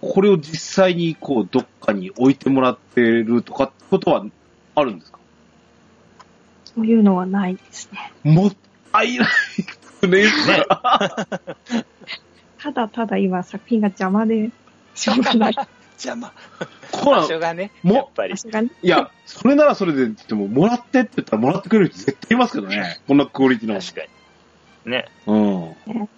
[0.00, 4.24] これを実際にこう、どっかに置いてもらってるとかってことは
[4.74, 5.18] あるんですか？
[6.76, 8.12] そういうのはないですね。
[8.22, 8.56] もっ
[8.92, 9.28] たいない
[10.10, 10.64] ですね。
[12.58, 14.50] ただただ今作品が邪魔で
[14.94, 15.56] しょうがない。
[15.94, 16.32] 邪魔。
[16.92, 18.34] こうなの場所がね、もやっぱり。
[18.34, 23.00] いや、それならそれで言っても、もらってって言ったらもらってくれる人絶対いますけどね。
[23.06, 23.80] こんなクオリティの。
[23.80, 24.02] 確か
[24.84, 24.92] に。
[24.92, 25.60] ね、うん。
[25.86, 26.08] ね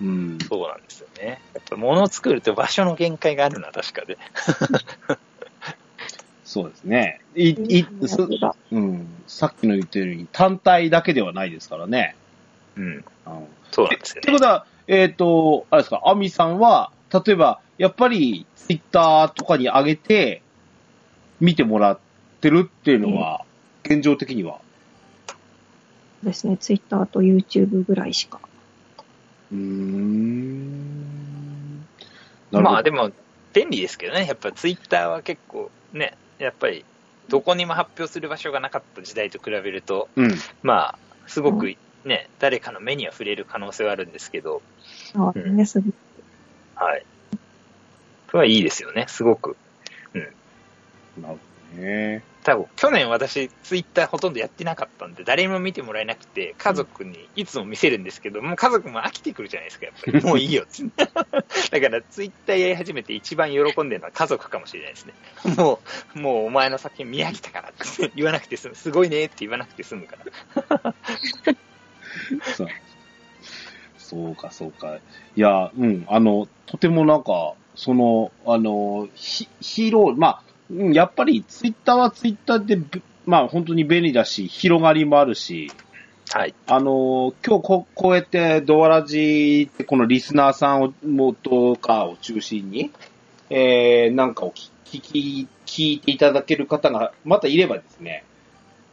[0.00, 0.38] うん。
[0.48, 1.40] そうなんですよね。
[1.54, 4.18] やっぱ物を作ると場所の限界があるな、確かで。
[6.44, 7.20] そうですね。
[7.34, 8.28] い、い、そ
[8.72, 9.06] うん。
[9.26, 12.14] さっきの言ったように単体だけではないですからね。
[12.76, 12.84] うん。
[12.84, 13.04] うん。
[13.72, 14.20] そうなんですよね。
[14.20, 20.42] ってことは、えっ、と、あれですか、アミさんは、例えば、やっぱり、ツイッターとかに上げて、
[21.40, 21.98] 見てもらっ
[22.40, 23.44] てるっていうのは、
[23.84, 24.60] 現状的には。
[26.22, 28.40] ですね、ツイッターと YouTube ぐらいしか。
[29.52, 30.86] うーん。
[31.78, 31.86] なる
[32.50, 33.12] ほどまあでも、
[33.52, 34.26] 便利ですけどね。
[34.26, 36.84] やっぱツイッターは結構ね、やっぱり、
[37.28, 40.34] どこにも発表する場所がなかった時代と比べると、うん。
[40.62, 41.74] まあ、すごく
[42.04, 44.62] ね、誰かの目には触れる可能性はあるんですけど、
[45.12, 45.92] そうですね、すぐ
[46.76, 47.04] はい。
[48.36, 49.56] はいいですよね、すごく。
[51.20, 51.38] なるほ
[51.76, 52.22] どね。
[52.44, 60.22] 多分、去年私、ツイッターほとんどやってなかったんで、誰にも見てもらえなくて、家族にいつも見せるんですけど、もう家族も飽きてくるじゃないですか、やっぱり。
[60.24, 60.84] もういいよって。
[61.72, 65.14] だから、ツイッターやり始めて一番喜んでるのは家族かもしれないですね。
[65.56, 65.80] も
[66.14, 68.74] う、もうお前の作品見飽きたからって 言わなくて済む。
[68.76, 70.16] すごいねって言わなくて済むか
[70.84, 70.94] ら。
[73.98, 74.98] そうか、そうか。
[75.34, 85.70] いや、うん、あの、とてもなんか、その、あの、ヒヒーロー、まあ、うんやっぱりツイッターはツイッターで、ぶまあ本当に便利だし、広がりもあるし、
[86.32, 86.54] はい。
[86.66, 92.90] あの、今日ここうやってドアラジってこのリスナーさんをもとかを中心に、
[93.48, 98.24] えー、なんかを聞聞き、聞いていただける方がまたいればですね、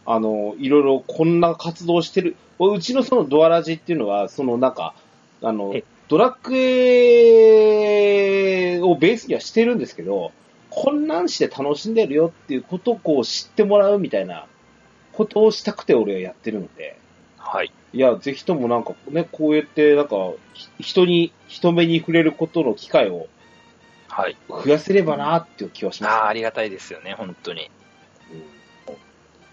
[0.06, 4.94] あの、いろいろこんな活動してる、うちのそのドアラジっていうのは、そのなんか、
[5.42, 6.60] あのえ、ドラクエ
[8.82, 10.32] をベースにはしてるんですけど、
[10.70, 14.48] こんなんして楽しんでるよっていうことをこう知ってもらうみたいな
[15.14, 16.98] ことをしたくて俺はやってるので、
[17.38, 17.72] はい。
[17.94, 20.16] いや、ぜひともなんかね、こうやってなんか、
[20.54, 23.28] ひ人に、人目に触れることの機会を
[24.08, 24.38] はい。
[24.48, 26.12] 増やせればなっていう気はします。
[26.12, 27.72] ああ、ありがたいですよね、本当に。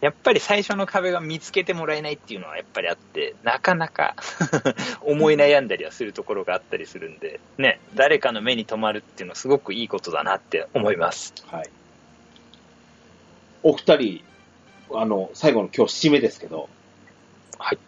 [0.03, 4.17] うんやっぱり最初の壁が見つけてもらえないっていうのはやっぱりあって、なかなか
[5.03, 11.35] 思い悩んだりはするところがあったりするんで、ね、誰かの目に留まるっていうのはすごくいいことだなって思います。
[11.49, 11.71] はい。
[13.63, 14.25] お二人、
[14.95, 16.71] あの、最後の今日締めですけど、
[17.59, 17.79] はい。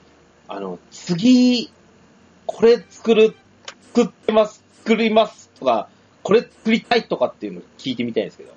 [0.48, 1.72] あの、次、
[2.44, 3.34] これ作る、
[3.94, 5.88] 作ってます、作りますとか、
[6.22, 8.52] これ作りたいとかっていうのを聞いてみたいんですけど、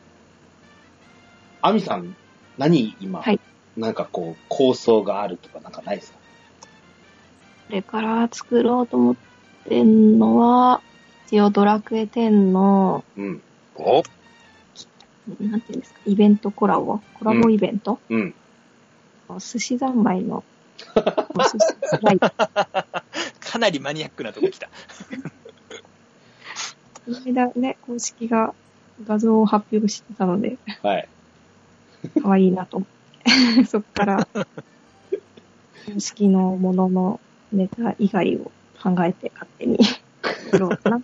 [1.61, 2.17] アミさん、
[2.57, 3.39] 何今、はい
[3.77, 6.17] なんかこう、構想があるとかなんかないですか？
[7.67, 9.15] これから作ろうと思っ
[9.67, 10.79] てんのは、
[11.27, 13.41] 一応ドラクエ10の、うん。
[13.75, 14.01] お？
[15.41, 17.01] なんていうんですか、イベントコラボ？
[17.19, 18.33] コラボイベント、うん。
[19.39, 20.45] 寿司三昧の、
[20.95, 21.01] お
[21.43, 22.29] 寿司スライド。
[22.29, 23.03] か
[23.59, 24.67] なりマニアックなとこ来た。
[24.67, 24.71] こ
[27.11, 28.53] の間ね、公式が
[29.05, 31.09] 画像を発表してたので、はい。
[32.21, 32.89] 可愛いなと思っ
[33.57, 33.65] て。
[33.65, 34.27] そっから、
[35.85, 37.19] 公式のものの
[37.51, 38.51] ネタ以外を
[38.81, 39.79] 考えて勝手に
[40.23, 41.01] 作ろうかな。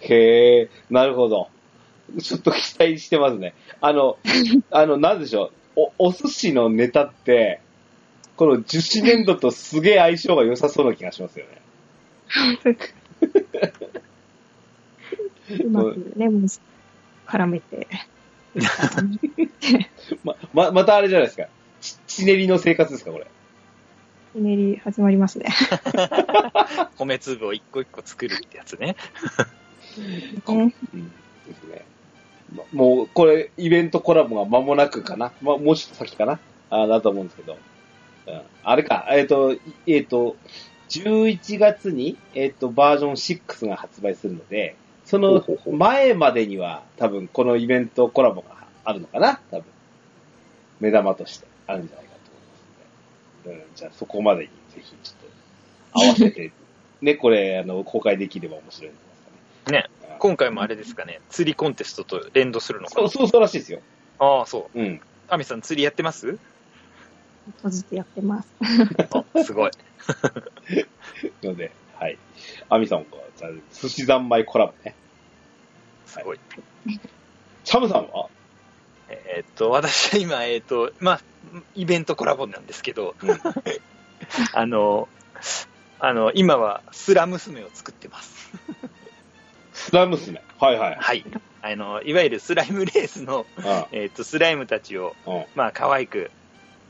[0.00, 1.48] へえ、なるほど。
[2.20, 3.54] ちょっと期待してますね。
[3.80, 4.18] あの、
[4.70, 5.92] あの、なんでしょう。
[5.98, 7.60] お、お寿司のネタって、
[8.36, 11.62] この樹脂粘土とすげえ相性が良さそうな気がしますよね。
[15.64, 16.46] うまくレモン
[17.26, 17.86] 絡めて。
[20.24, 21.48] ま、ま、またあれじゃないですか。
[21.80, 23.26] ち、ちねりの生活ですか、これ。
[24.34, 25.46] ひねり始まりますね。
[26.98, 28.96] 米粒を一個一個作るってやつね。
[30.48, 31.08] ねうん。
[31.08, 31.84] ですね。
[32.52, 35.32] まもう、これ、イベントコラボが間もなくかな。
[35.40, 36.40] ま、もうちょっと先かな。
[36.70, 37.58] あだと思うんですけど。
[38.26, 38.40] うん。
[38.62, 40.36] あれか、えっ、と、いえっ、と、
[40.88, 49.64] 11月に、えっ、と、バージョン6が発売するので、その前までには、多分、このイベントコラボがあるのかな多分。
[50.80, 52.30] 目玉としてあるんじゃないかと
[53.52, 53.60] 思いますので。
[53.60, 56.52] うん、じゃあそこまでにぜひちょっと合わせて、
[57.02, 60.08] ね、これ、あの、公開できれば面白いんじゃないですかね。
[60.08, 60.18] ね。
[60.18, 63.80] 今回もあれですかね、釣りコンテストと連動するのかなそう、そう、そうらしいですよ。
[64.18, 64.80] ああ、そう。
[64.80, 65.00] うん。
[65.28, 66.38] アミさん釣りやってます？
[67.56, 68.48] 閉じてやってます。
[69.34, 69.70] あ、すごい。
[71.42, 72.18] ので、はい。
[72.68, 73.06] アミさんも、
[73.36, 74.94] じゃあ、寿司三昧コラボね。
[76.06, 76.40] すごい。
[77.64, 78.28] チャムさんは？
[79.08, 81.20] えーっと、私は今、えーっと、まあ、
[81.74, 83.30] イベントコラボなんですけど、うん
[84.54, 85.08] あの、
[85.98, 88.50] あの、今はスラ娘を作ってます。
[89.72, 90.40] スラム娘。
[90.58, 90.96] はいはい。
[90.98, 91.24] はい。
[91.62, 96.30] あの、いわゆるスライムレースの、あえーっと、スライムたちを、あ、まあ、可愛く、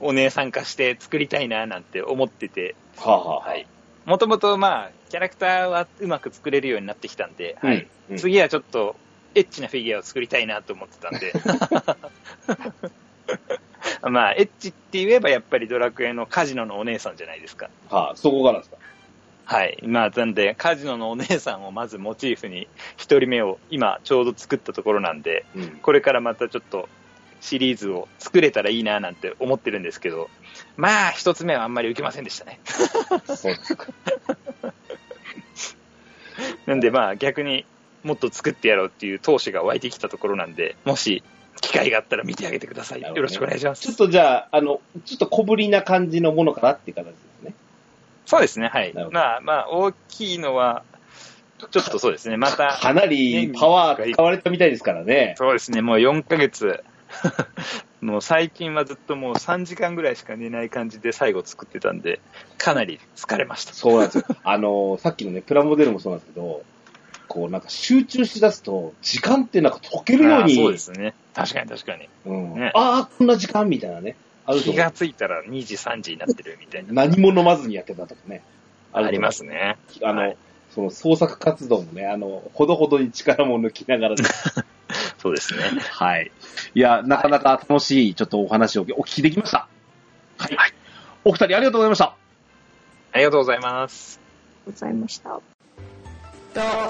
[0.01, 3.67] お姉さん化して作りたいな、なんて思ってて、あ、はあ、はい。
[4.05, 7.87] もともと、まあ、キャラクターはうまく作れるようになってきたんで、うんはい。
[8.11, 8.97] うん次はちょっと、
[9.35, 11.33] エッチなフィギュアを作りたいなと思ってたんで。
[14.11, 17.71] まあ、エッチって言えばやっぱりドラクエのカジノのお姉さんじゃないですか。
[17.91, 18.77] はあ、そこからですか？
[19.47, 19.79] はい。
[19.87, 25.69] まあ、なんで、カジノのお姉さんをまずモチーフに、一人目を今ちょうど作ったところなんで、うん。
[25.83, 26.89] これからまたちょっと
[27.45, 30.31] シリーズを作れたらいいななんて思ってるんですけど、
[30.79, 32.59] まあ、一つ目はあんまり受けませんでしたね。
[33.27, 33.93] そうですか。
[36.65, 37.67] なんでまあ逆に
[38.03, 41.23] もっと作ってやろうっていう闘志が湧いてきたところなんで、もし
[41.61, 43.03] 機会があったら見てあげてください。
[43.03, 43.83] よろしくお願いします。
[43.83, 47.55] ちょっとじゃあ、あの、ちょっと小ぶりな感じのものかなっていう形ですね。
[48.25, 50.83] そうですね、はいまあまあ大きいのは、
[51.71, 55.35] ちょっとそうですね、また、かなりパワー使われたみたいですからね。
[55.37, 56.83] そうですね、もう4ヶ月、
[58.01, 62.21] もう最近はずっともう3時間ぐらいしか寝ない感じで最後作ってたんで、
[62.59, 63.73] かなり疲れました。
[63.73, 64.25] そうなんですよ。
[64.45, 66.63] あの、さっきのね、プラモデルもそうなんですけど、
[67.29, 71.15] こうなんか集中しだすと、時間ってなんか溶けるように、そうですね。
[71.35, 72.09] 確かに確かに。
[72.27, 74.17] うんねああ、こんな時間みたいなね。
[74.63, 76.93] 気がついたら2時、3時になってるみたいな。
[76.93, 78.43] 何も飲まずにやってたとかね。
[78.93, 79.79] ありますね。
[80.03, 80.37] あの、はい
[80.75, 84.17] その創作活動もね、あの、ほどほどに力も抜きながら、
[85.25, 85.63] そうですね。
[85.91, 86.31] はい。
[86.75, 89.67] いや、なかなか楽しい、ちょっとお話をお聞きできました。
[90.37, 90.57] はい。
[91.25, 92.15] お二人ありがとうございました。
[93.13, 94.21] ありがとうございます。
[94.67, 95.31] ございました。
[95.31, 96.85] とわ。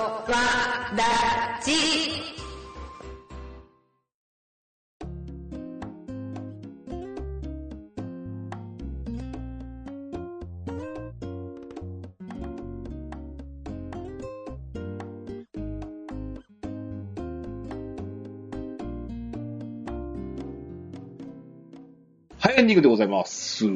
[22.45, 23.65] はい、エンディングでございます。
[23.65, 23.71] は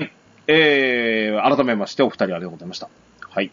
[0.00, 0.12] い。
[0.48, 2.90] えー、改めましてお二人ありがとうございました。
[3.30, 3.52] はい。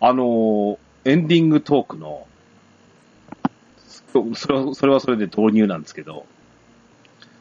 [0.00, 2.26] あのーエンディングトークの、
[4.34, 6.24] それは、それはそれで導入なんですけど、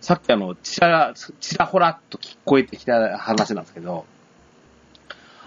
[0.02, 4.04] さっきあの、ちら、ちらほらっと聞こえてきた話なんですけど、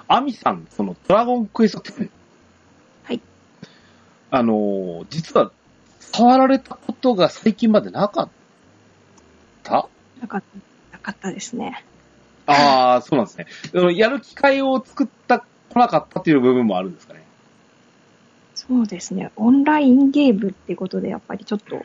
[0.08, 2.08] アミさん、その、ドラゴンクエスト10。
[3.02, 3.20] はい。
[4.30, 5.52] あのー実は、
[6.00, 8.43] 触られたことが最近までなかった
[9.64, 9.88] った、
[10.20, 10.38] なか
[11.12, 11.84] ったですね。
[12.46, 13.96] ああ、そうなんですね。
[13.96, 17.24] やる機会を作った、来なかったっていう部分もあるんですかね。
[18.54, 19.30] そうですね。
[19.36, 21.84] オンラインゲームってことで、やっぱりちょっと、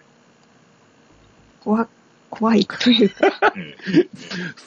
[1.62, 1.88] 怖、
[2.30, 3.76] 怖いというか、うん。
[3.82, 4.08] そうい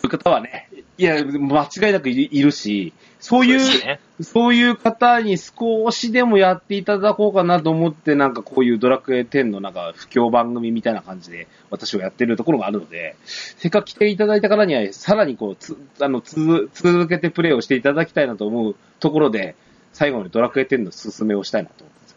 [0.05, 0.69] う方はね、
[1.03, 3.99] いや、間違いなくいるし、そういう、ね。
[4.21, 19.57] そういう方に少しでもやっていただこうかなと思って、なんかこういうドラクエ10のなんか不況番組みたいな感じで私はやってるところがあるので、せっかく来ていただいたからには、さらにこう、つ、あの、つ、続けてプレイをしていただきたいなと思うところで、
[19.93, 22.17] 最後にドラクエ10の進めをしたいなと思ってます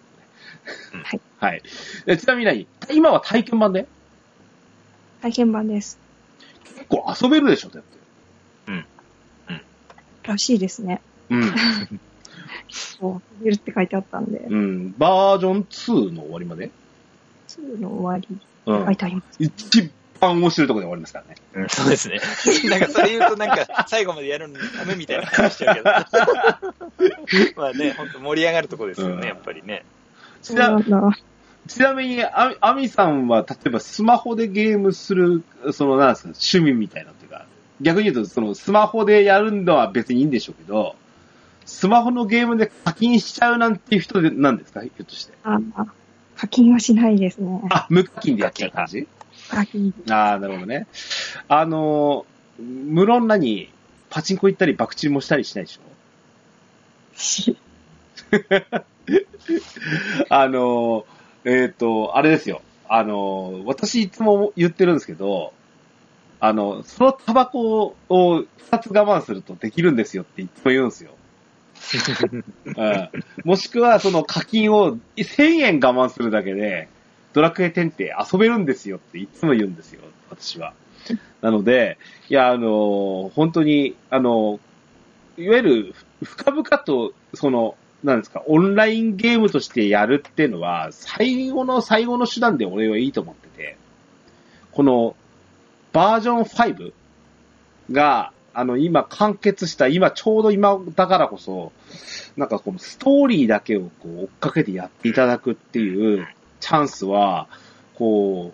[0.92, 1.22] けどね。
[1.40, 1.64] はい。
[2.06, 2.68] でちなみに何？
[2.94, 3.88] 今は体験版で？
[5.24, 5.98] 体験版です。
[6.78, 8.05] 結構遊べるでしょ、だって。
[10.28, 11.02] らしいですね。
[11.30, 11.54] うん。
[12.70, 14.96] そう、いるって書いてあったんで、うん。
[14.98, 16.72] バージョン2の終わりまで
[17.50, 18.98] ？2の終わりうん書い。
[18.98, 19.38] てあります。
[19.40, 21.36] 一番面白いところで終わりますからね。
[21.54, 22.20] うん、そうですね。
[22.70, 25.90] なんかそれ言うとなんか最後までやるのにダメみたいな感じしちゃうけど。
[27.62, 29.84] まあね、本当盛り上がるとこですよね、うんやっぱりね。
[30.42, 31.18] そうなんだ。
[31.68, 37.12] ちなみに、あアミさんは、例えばスマホでゲームする、その、なんですか、趣味みたいな
[37.82, 40.96] 逆に言うと、その、スマホでやるのは別にいいんでしょうけど、
[41.66, 44.82] スマホのゲームで課金しちゃうなんていう人で、なんですか？
[44.82, 45.34] ひょっとして。
[45.44, 45.86] ああ、
[46.38, 47.62] 課金はしないですね。
[47.72, 49.08] あ、無課金でやっちゃう感じ？
[49.50, 49.94] 課金。
[50.10, 50.88] ああ、なるほどね。
[51.48, 52.26] あの、
[52.60, 53.70] 無論何、
[54.10, 55.82] パチンコ行ったり、爆チンもしたりしないでしょ？
[57.18, 57.58] し
[60.30, 61.06] あの、
[61.44, 62.62] えっ、と、あれですよ。
[62.88, 65.54] あの、私いつも言ってるんですけど、
[66.40, 71.12] あの、そのタバコを二つ我慢するとできるんですよっていつも言うんですよ。
[72.66, 73.10] うん、
[73.44, 76.88] もしくは、その課金を1000円我慢するだけで、
[77.34, 80.74] ドラクエ10って遊べるんですよっていつも言うんですよ、私は。
[81.42, 81.98] なので、
[82.30, 84.60] いや、あの、本当に、あの、
[85.38, 93.78] いわゆる、深々と、その、なんですか、オンラインゲームとしてやるっていうのは、最後の最後の手段で俺はいいと思ってて、
[94.72, 95.16] この、
[95.96, 96.92] バージョン5
[97.90, 101.72] が、あの、今完結した、今ちょうど今だからこそ、
[102.36, 106.28] なんかこのストーリーだけをこう追っかけてやっていただくっていう
[106.60, 107.48] チャンスは、
[107.94, 108.52] こ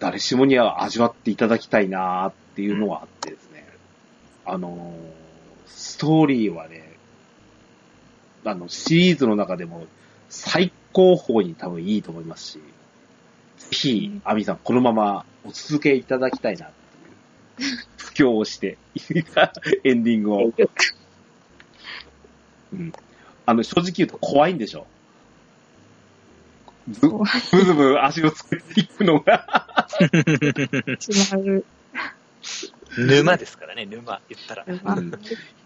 [0.00, 3.68] 誰しもには味わっていただきたいなっていうのはあってですね。
[4.44, 4.92] あの、
[5.68, 6.94] ストーリーはね、
[8.44, 9.86] あの、シリーズの中でも
[10.30, 12.60] 最高峰に多分いいと思いますし、
[13.74, 16.70] ぜひ、アミさん、このままお続けいただきたいなっ
[17.58, 18.78] ていう、布教をして、
[19.82, 20.52] エンディングを。
[22.72, 22.92] うん。
[23.44, 24.86] あの、正直言うと怖いんでしょ？
[26.88, 29.88] ず、怖いブズブズ足を作っていくのが。
[30.00, 31.64] 違う。
[32.96, 34.64] 沼ですからね、沼、言ったら。
[34.84, 35.10] あうん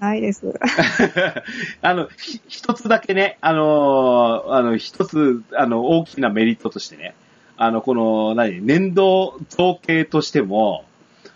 [0.00, 0.46] ないです。
[1.82, 7.14] あの、ひ一つだけね、あのーあの、一つ、あの、大きなメリットとしてね、
[7.58, 10.84] あの、この、何、年度造形としても、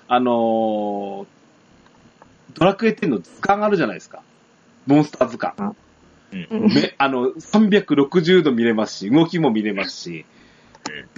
[0.09, 1.33] あのー
[2.55, 4.23] ドラクエ10の図鑑あるじゃないですか。
[4.87, 5.75] モンスター図鑑。
[6.33, 10.25] うんめ、あの、360度見れますし、動きも見れますし、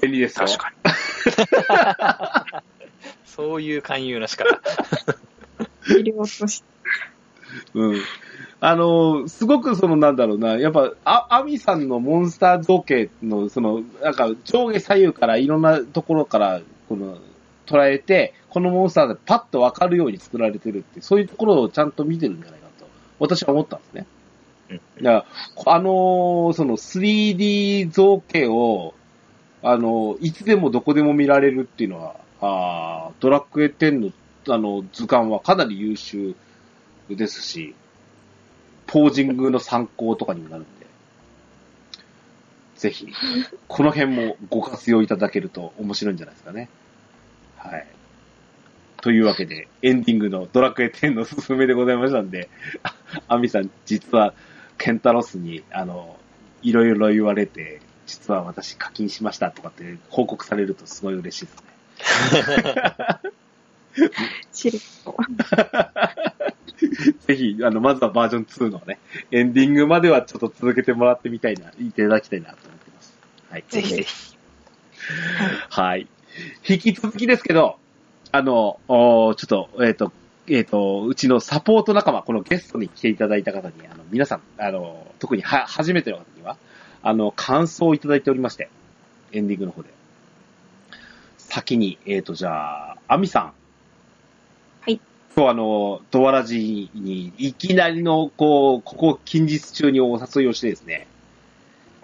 [0.00, 0.46] 便利ですよ。
[0.46, 0.72] 確か
[2.52, 2.62] に。
[3.26, 4.60] そういう勧誘の仕方。
[5.88, 6.68] 医療として。
[7.74, 8.00] うん。
[8.60, 17.18] あの、すごくそのなんだろうな、やっぱ、あ、アミさんのモンスター造形の、その、なんか上下左右からいろんなところから、この、
[17.66, 22.86] 捉えて、このモンスターでパッとわかるように作られてるって、そういうところをちゃんと見てるんじゃないかと、
[23.18, 24.06] 私は思ったんですね。
[24.70, 25.26] うんだ
[25.66, 28.94] あのーその 3D 造形を、
[29.62, 34.12] あのいつでもどこでも見られるっていうのは、あードラクエ10
[34.46, 36.34] の、あの、図鑑はかなり優秀
[37.08, 37.74] ですし、
[38.94, 40.86] ポージングの参考とかにもなるんで、
[42.76, 43.08] ぜひ、
[43.66, 46.68] この辺もご活用いただけると面白いんじゃないですかね。
[47.56, 47.86] はい。
[48.98, 52.48] というわけで、エンディングのドラクエ10のすすめでございましたんで、
[52.84, 52.94] あ
[53.26, 54.32] アミさん、実は、
[54.78, 56.16] ケンタロスに、あの、
[56.62, 62.36] いろいろ言われて、実は私課金しましたとかって報告されるとすごい嬉しいです
[63.98, 64.10] ね。
[64.52, 65.16] 知ると。
[67.26, 68.98] ぜひ、あの、まずはバージョン2のね、
[69.30, 73.18] エンディングまではちょっと続けてもらってみたいな、いただきたいなと思ってます。
[73.50, 73.64] はい。
[73.68, 74.36] ぜひぜひ。
[75.70, 76.08] はい。
[76.68, 77.78] 引き続きですけど、
[78.32, 80.12] あの、ちょっと、えっ、と、
[80.46, 86.56] えっ、と、うちのサポート仲間、このゲストに来ていただいた方に、あの、皆さん、あの、特には、初めての方には、
[87.02, 88.68] あの、感想をいただいておりまして、
[89.32, 89.90] エンディングの方で。
[91.38, 93.52] 先に、えっ、と、じゃあ、アミさん。
[95.36, 95.46] はい。
[95.46, 101.06] 今日あの、ドアラジに、いきなりの、こう、ここ近日中にお誘いをしてですね、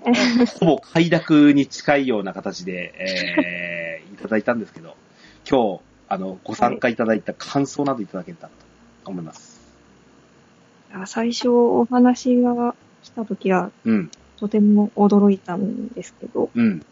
[0.58, 4.96] ほぼ快諾に近いような形で、えー、いただいたんですけど、
[5.48, 8.48] 今日、あの、ご参加いただいた感想などいただけたら
[9.04, 9.60] と思います。
[10.92, 12.74] あ最初お話が
[13.04, 16.84] 来た時はうん、とても驚いたんですけど、うん。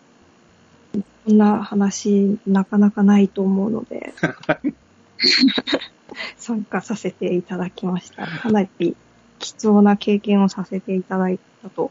[1.27, 4.15] こんな話なかなかないと思うので、
[6.36, 8.27] 参加させていただきました。
[8.27, 8.97] かなり
[9.39, 11.90] 貴重な経験をさせていただいたと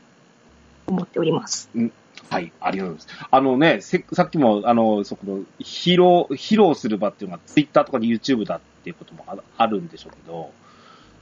[0.86, 1.70] 思っております。
[2.30, 3.28] はい、ありがとうございます。
[3.32, 10.52] あのね、せさっきも、あの、そこの、披露、披露する場っていうのが、ツイッターとかに YouTube だっていうこともああるんでしょうけど、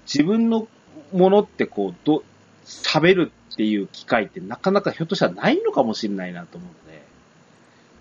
[0.05, 0.67] 自分の
[1.11, 2.23] ものってこう、ど、
[2.65, 6.67] 喋るっていう機会ってなかなかひょっとしたらないのかもしれないなと思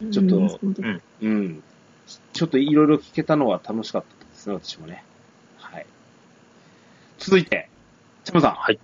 [0.01, 0.40] うので、ちょっとう
[0.86, 1.62] んうん。
[2.32, 5.05] ちょっといろいろ聞けたのは楽しかったですね、私もね。
[5.59, 5.86] はい。
[7.18, 7.68] 続いて、
[8.24, 8.55] チャムさん。
[8.55, 8.78] はい。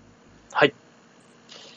[0.51, 0.69] はい。
[0.69, 0.81] まあ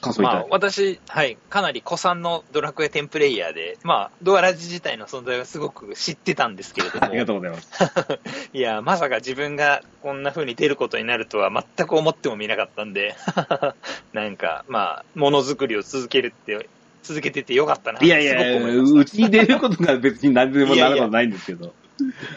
[0.04, 0.48] 感想いただいて。
[0.50, 7.06] 私、はい、かなり古参のドラクエ10プレイヤーで、まあ、ドアラジ自体の存在はすごく知ってたんですけれども。
[7.06, 7.70] ありがとうございます。
[8.52, 13.16] いや、まさか自分がこんな風に出ることになるとは全く思ってもみなかったんで、
[14.12, 16.68] なんか、まあ、ものづくりを続けるって、
[17.04, 19.00] 続けててよかったないやいやいました。
[19.00, 21.72] うちに出ることが別に何でもなることないんですけど。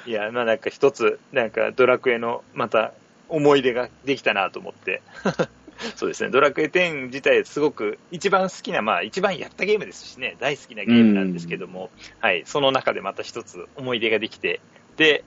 [0.05, 2.93] いや、まあなんか一つ、なんかドラクエのまた
[3.29, 5.01] 思い出ができたなと思って。
[5.95, 14.59] そうですね、ドラクエ10自体すごく一番好きな、まあ一番やったゲームですしね、大好きなゲームなんですけども、はい、その中でまた一つ思い出ができて、
[14.97, 15.23] で、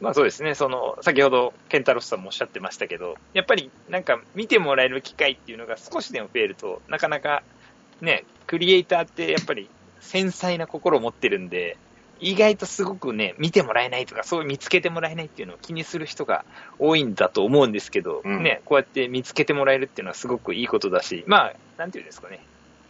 [0.00, 7.42] まあそうですね、その、先ほどケンタロスさんもおっしゃってましたけど、やっぱりなんか見てもらえる機会っていうのが少しでも増えると、なかなか
[8.04, 9.68] ね、クリエイターってやっぱり
[10.00, 11.76] 繊細な心を持ってるんで、
[12.20, 16.44] 意外とすごくね、見てもらえないとか、そういう見つけてもらえないっていうのを気にする人が
[16.78, 18.42] 多いんだと思うんですけど、うん。
[18.42, 22.40] ね、こうやって見つけてもらえるっていうのはすごくいいことだし、まあ、なんていうんですかね、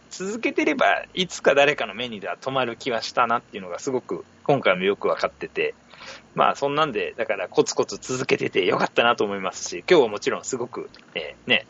[0.09, 5.73] 続けてれば、いつか誰かの目には止まる気はしたなっていうのがすごく今回もよくわかってて、
[6.35, 11.65] まあそんなんで、だからコツコツ続けててよかったなと思いますし、今日はもちろんすごく、えーね、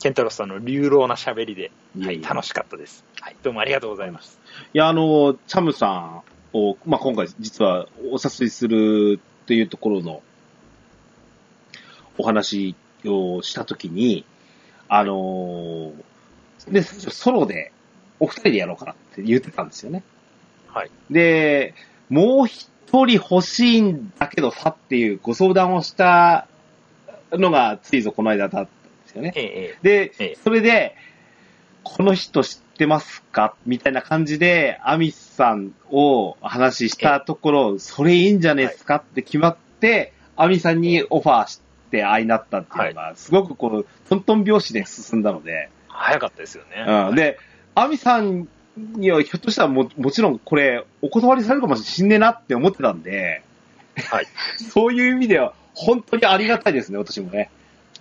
[0.00, 3.04] ケンタロスさんの流浪な喋りで、はい、楽しかったです。
[3.20, 4.38] はい、どうもありがとうございます。
[4.72, 6.22] いや、あの、チャムさん
[6.56, 10.22] を、まあ、今回実はお誘いするというところの
[12.16, 14.24] お話をしたときに、
[14.88, 15.92] あの、
[16.68, 17.72] で、ソロで
[18.20, 20.04] お二人でやろうかなって言ってたんですよね。
[20.68, 20.90] はい。
[21.10, 21.74] で、
[22.08, 26.46] もう一人欲しいんだけどさっていうご相談をした
[27.32, 28.70] のがついぞこの間だった
[29.18, 29.32] よね。
[29.36, 30.96] ええで、ええそれで、
[31.82, 33.54] この人知ってますか？
[33.66, 38.96] みたいな感じで、アミスさんを話したところ、それいいんじゃねえですか？
[38.96, 47.08] って決まって、アミさんにオファーして会いになったっていうのが、すごくこう、トントン拍子で進んだので、早かったですよね。
[47.08, 47.14] うん。
[47.16, 47.38] で、
[47.74, 53.42] アミさんにはひょっとしたらももちろんこれ、お断りされるかもしんねえなって思ってたんで、
[54.10, 54.26] はい。
[54.70, 57.50] そういう意味では、本当にありがたいですね、私もね。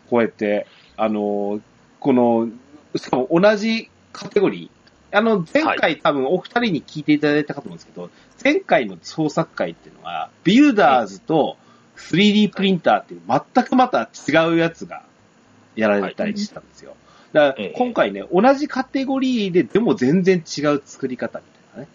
[0.09, 0.67] こうやって、
[0.97, 1.61] あの、
[1.99, 2.49] この、
[2.95, 5.17] しかも同じカテゴリー。
[5.17, 8.09] あの、前回、多分お二人に聞いていただいたかと思うんですけど、
[8.43, 11.57] 前回の創作会っていうのは、ビルダーズと
[11.97, 15.03] 3D プリンターっていう全くまた違うやつが
[15.75, 16.95] やられたりしたんですよ。
[17.33, 21.87] だからええ今回ね、同じカテゴリーででも全然違う作り方みたいなね。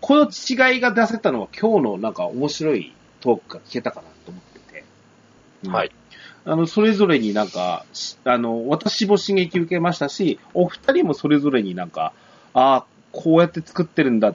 [0.00, 4.84] この違いが出せたのは今日のなんか面白いトークが聞けたかなと思ってて。
[5.64, 5.92] うんはい。
[6.44, 12.12] あの、それぞれになんか、しあの、私も刺激受けましたし、お二人もそれぞれになんか、
[12.54, 14.34] ああ、こうやって作ってるんだっ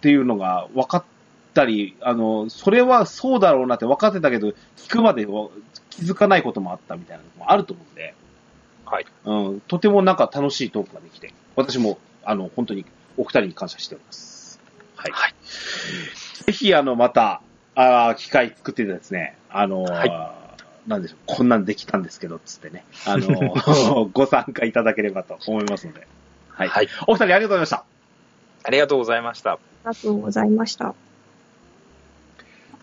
[0.00, 1.04] ていうのが分かっ
[1.52, 5.48] たり、あの、それはそうだろうなって分かってたけど、聞くまでは
[5.90, 8.14] 気づかないこともあったみたいなのもあると思うんで、
[8.86, 9.06] はい。
[9.24, 12.86] うん、とてもなんか楽しいトークができて、私も、あの、本当に
[13.16, 14.58] お二人に感謝しております。
[14.96, 15.12] はい。
[15.12, 15.34] はい
[16.46, 17.42] ぜひ、あの、また、
[17.74, 20.39] あー機会作ってですね、あのーは
[20.90, 26.06] なんでしょう、こんなんできたんですけど、つってね、あのー ご参加いただければと思いますので。
[26.50, 26.68] はい。
[26.68, 26.88] はい。
[27.06, 27.84] お二人ありがとうございました。
[28.64, 29.52] ありがとうございました。
[29.52, 30.94] ありがとうございました。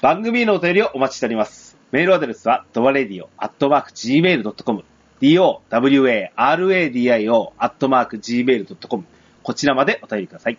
[0.01, 1.77] 番組へのお便りをお待ちしております。
[1.91, 4.83] メールアドレスは、ドワレディオ、アットマーク、gmail.com、
[5.21, 9.05] dowaradio、アットマーク、gmail.com、
[9.43, 10.57] こちらまでお便りください。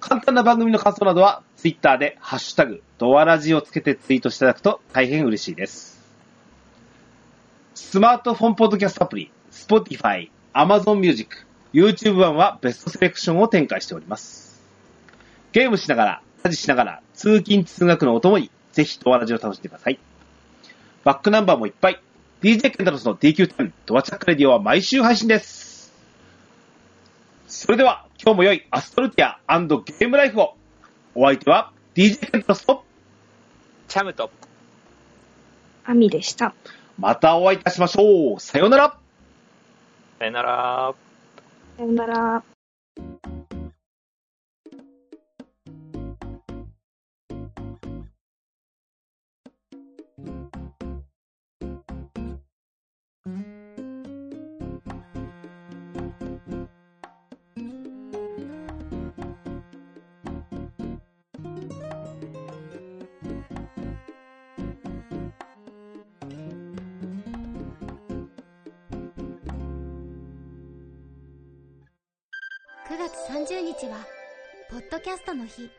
[0.00, 5.97] 簡単な番組の感想などは、ツイッターで、ハッシュタグ、ドワラジをつけてツイートしていただくと大変嬉しいです。
[7.80, 14.60] スマートフォンポッドキャストアプリ、Spotify、Amazon Music、YouTube 版はベストセレクションを展開しております。
[15.52, 19.98] ゲームしながら、家事しながら、通勤通学のお供に、ぜひドアラジを楽しんでください。
[21.04, 22.02] バックナンバーもいっぱい。
[22.42, 25.94] DJ ケンタロスの DQ10 ドアチャックレディオは毎週配信です。
[27.46, 30.56] それでは、今日も良いアストルティアゲームライフを。
[31.14, 32.84] お相手は DJ ケンタロスと、
[33.86, 34.30] チャムと、
[35.84, 36.54] アミでした。
[36.98, 38.40] またお会いいたしましょう。
[38.40, 38.98] さようなら。
[40.18, 40.94] さよなら。
[41.76, 42.57] さよなら。
[74.98, 75.70] ドキャストの日。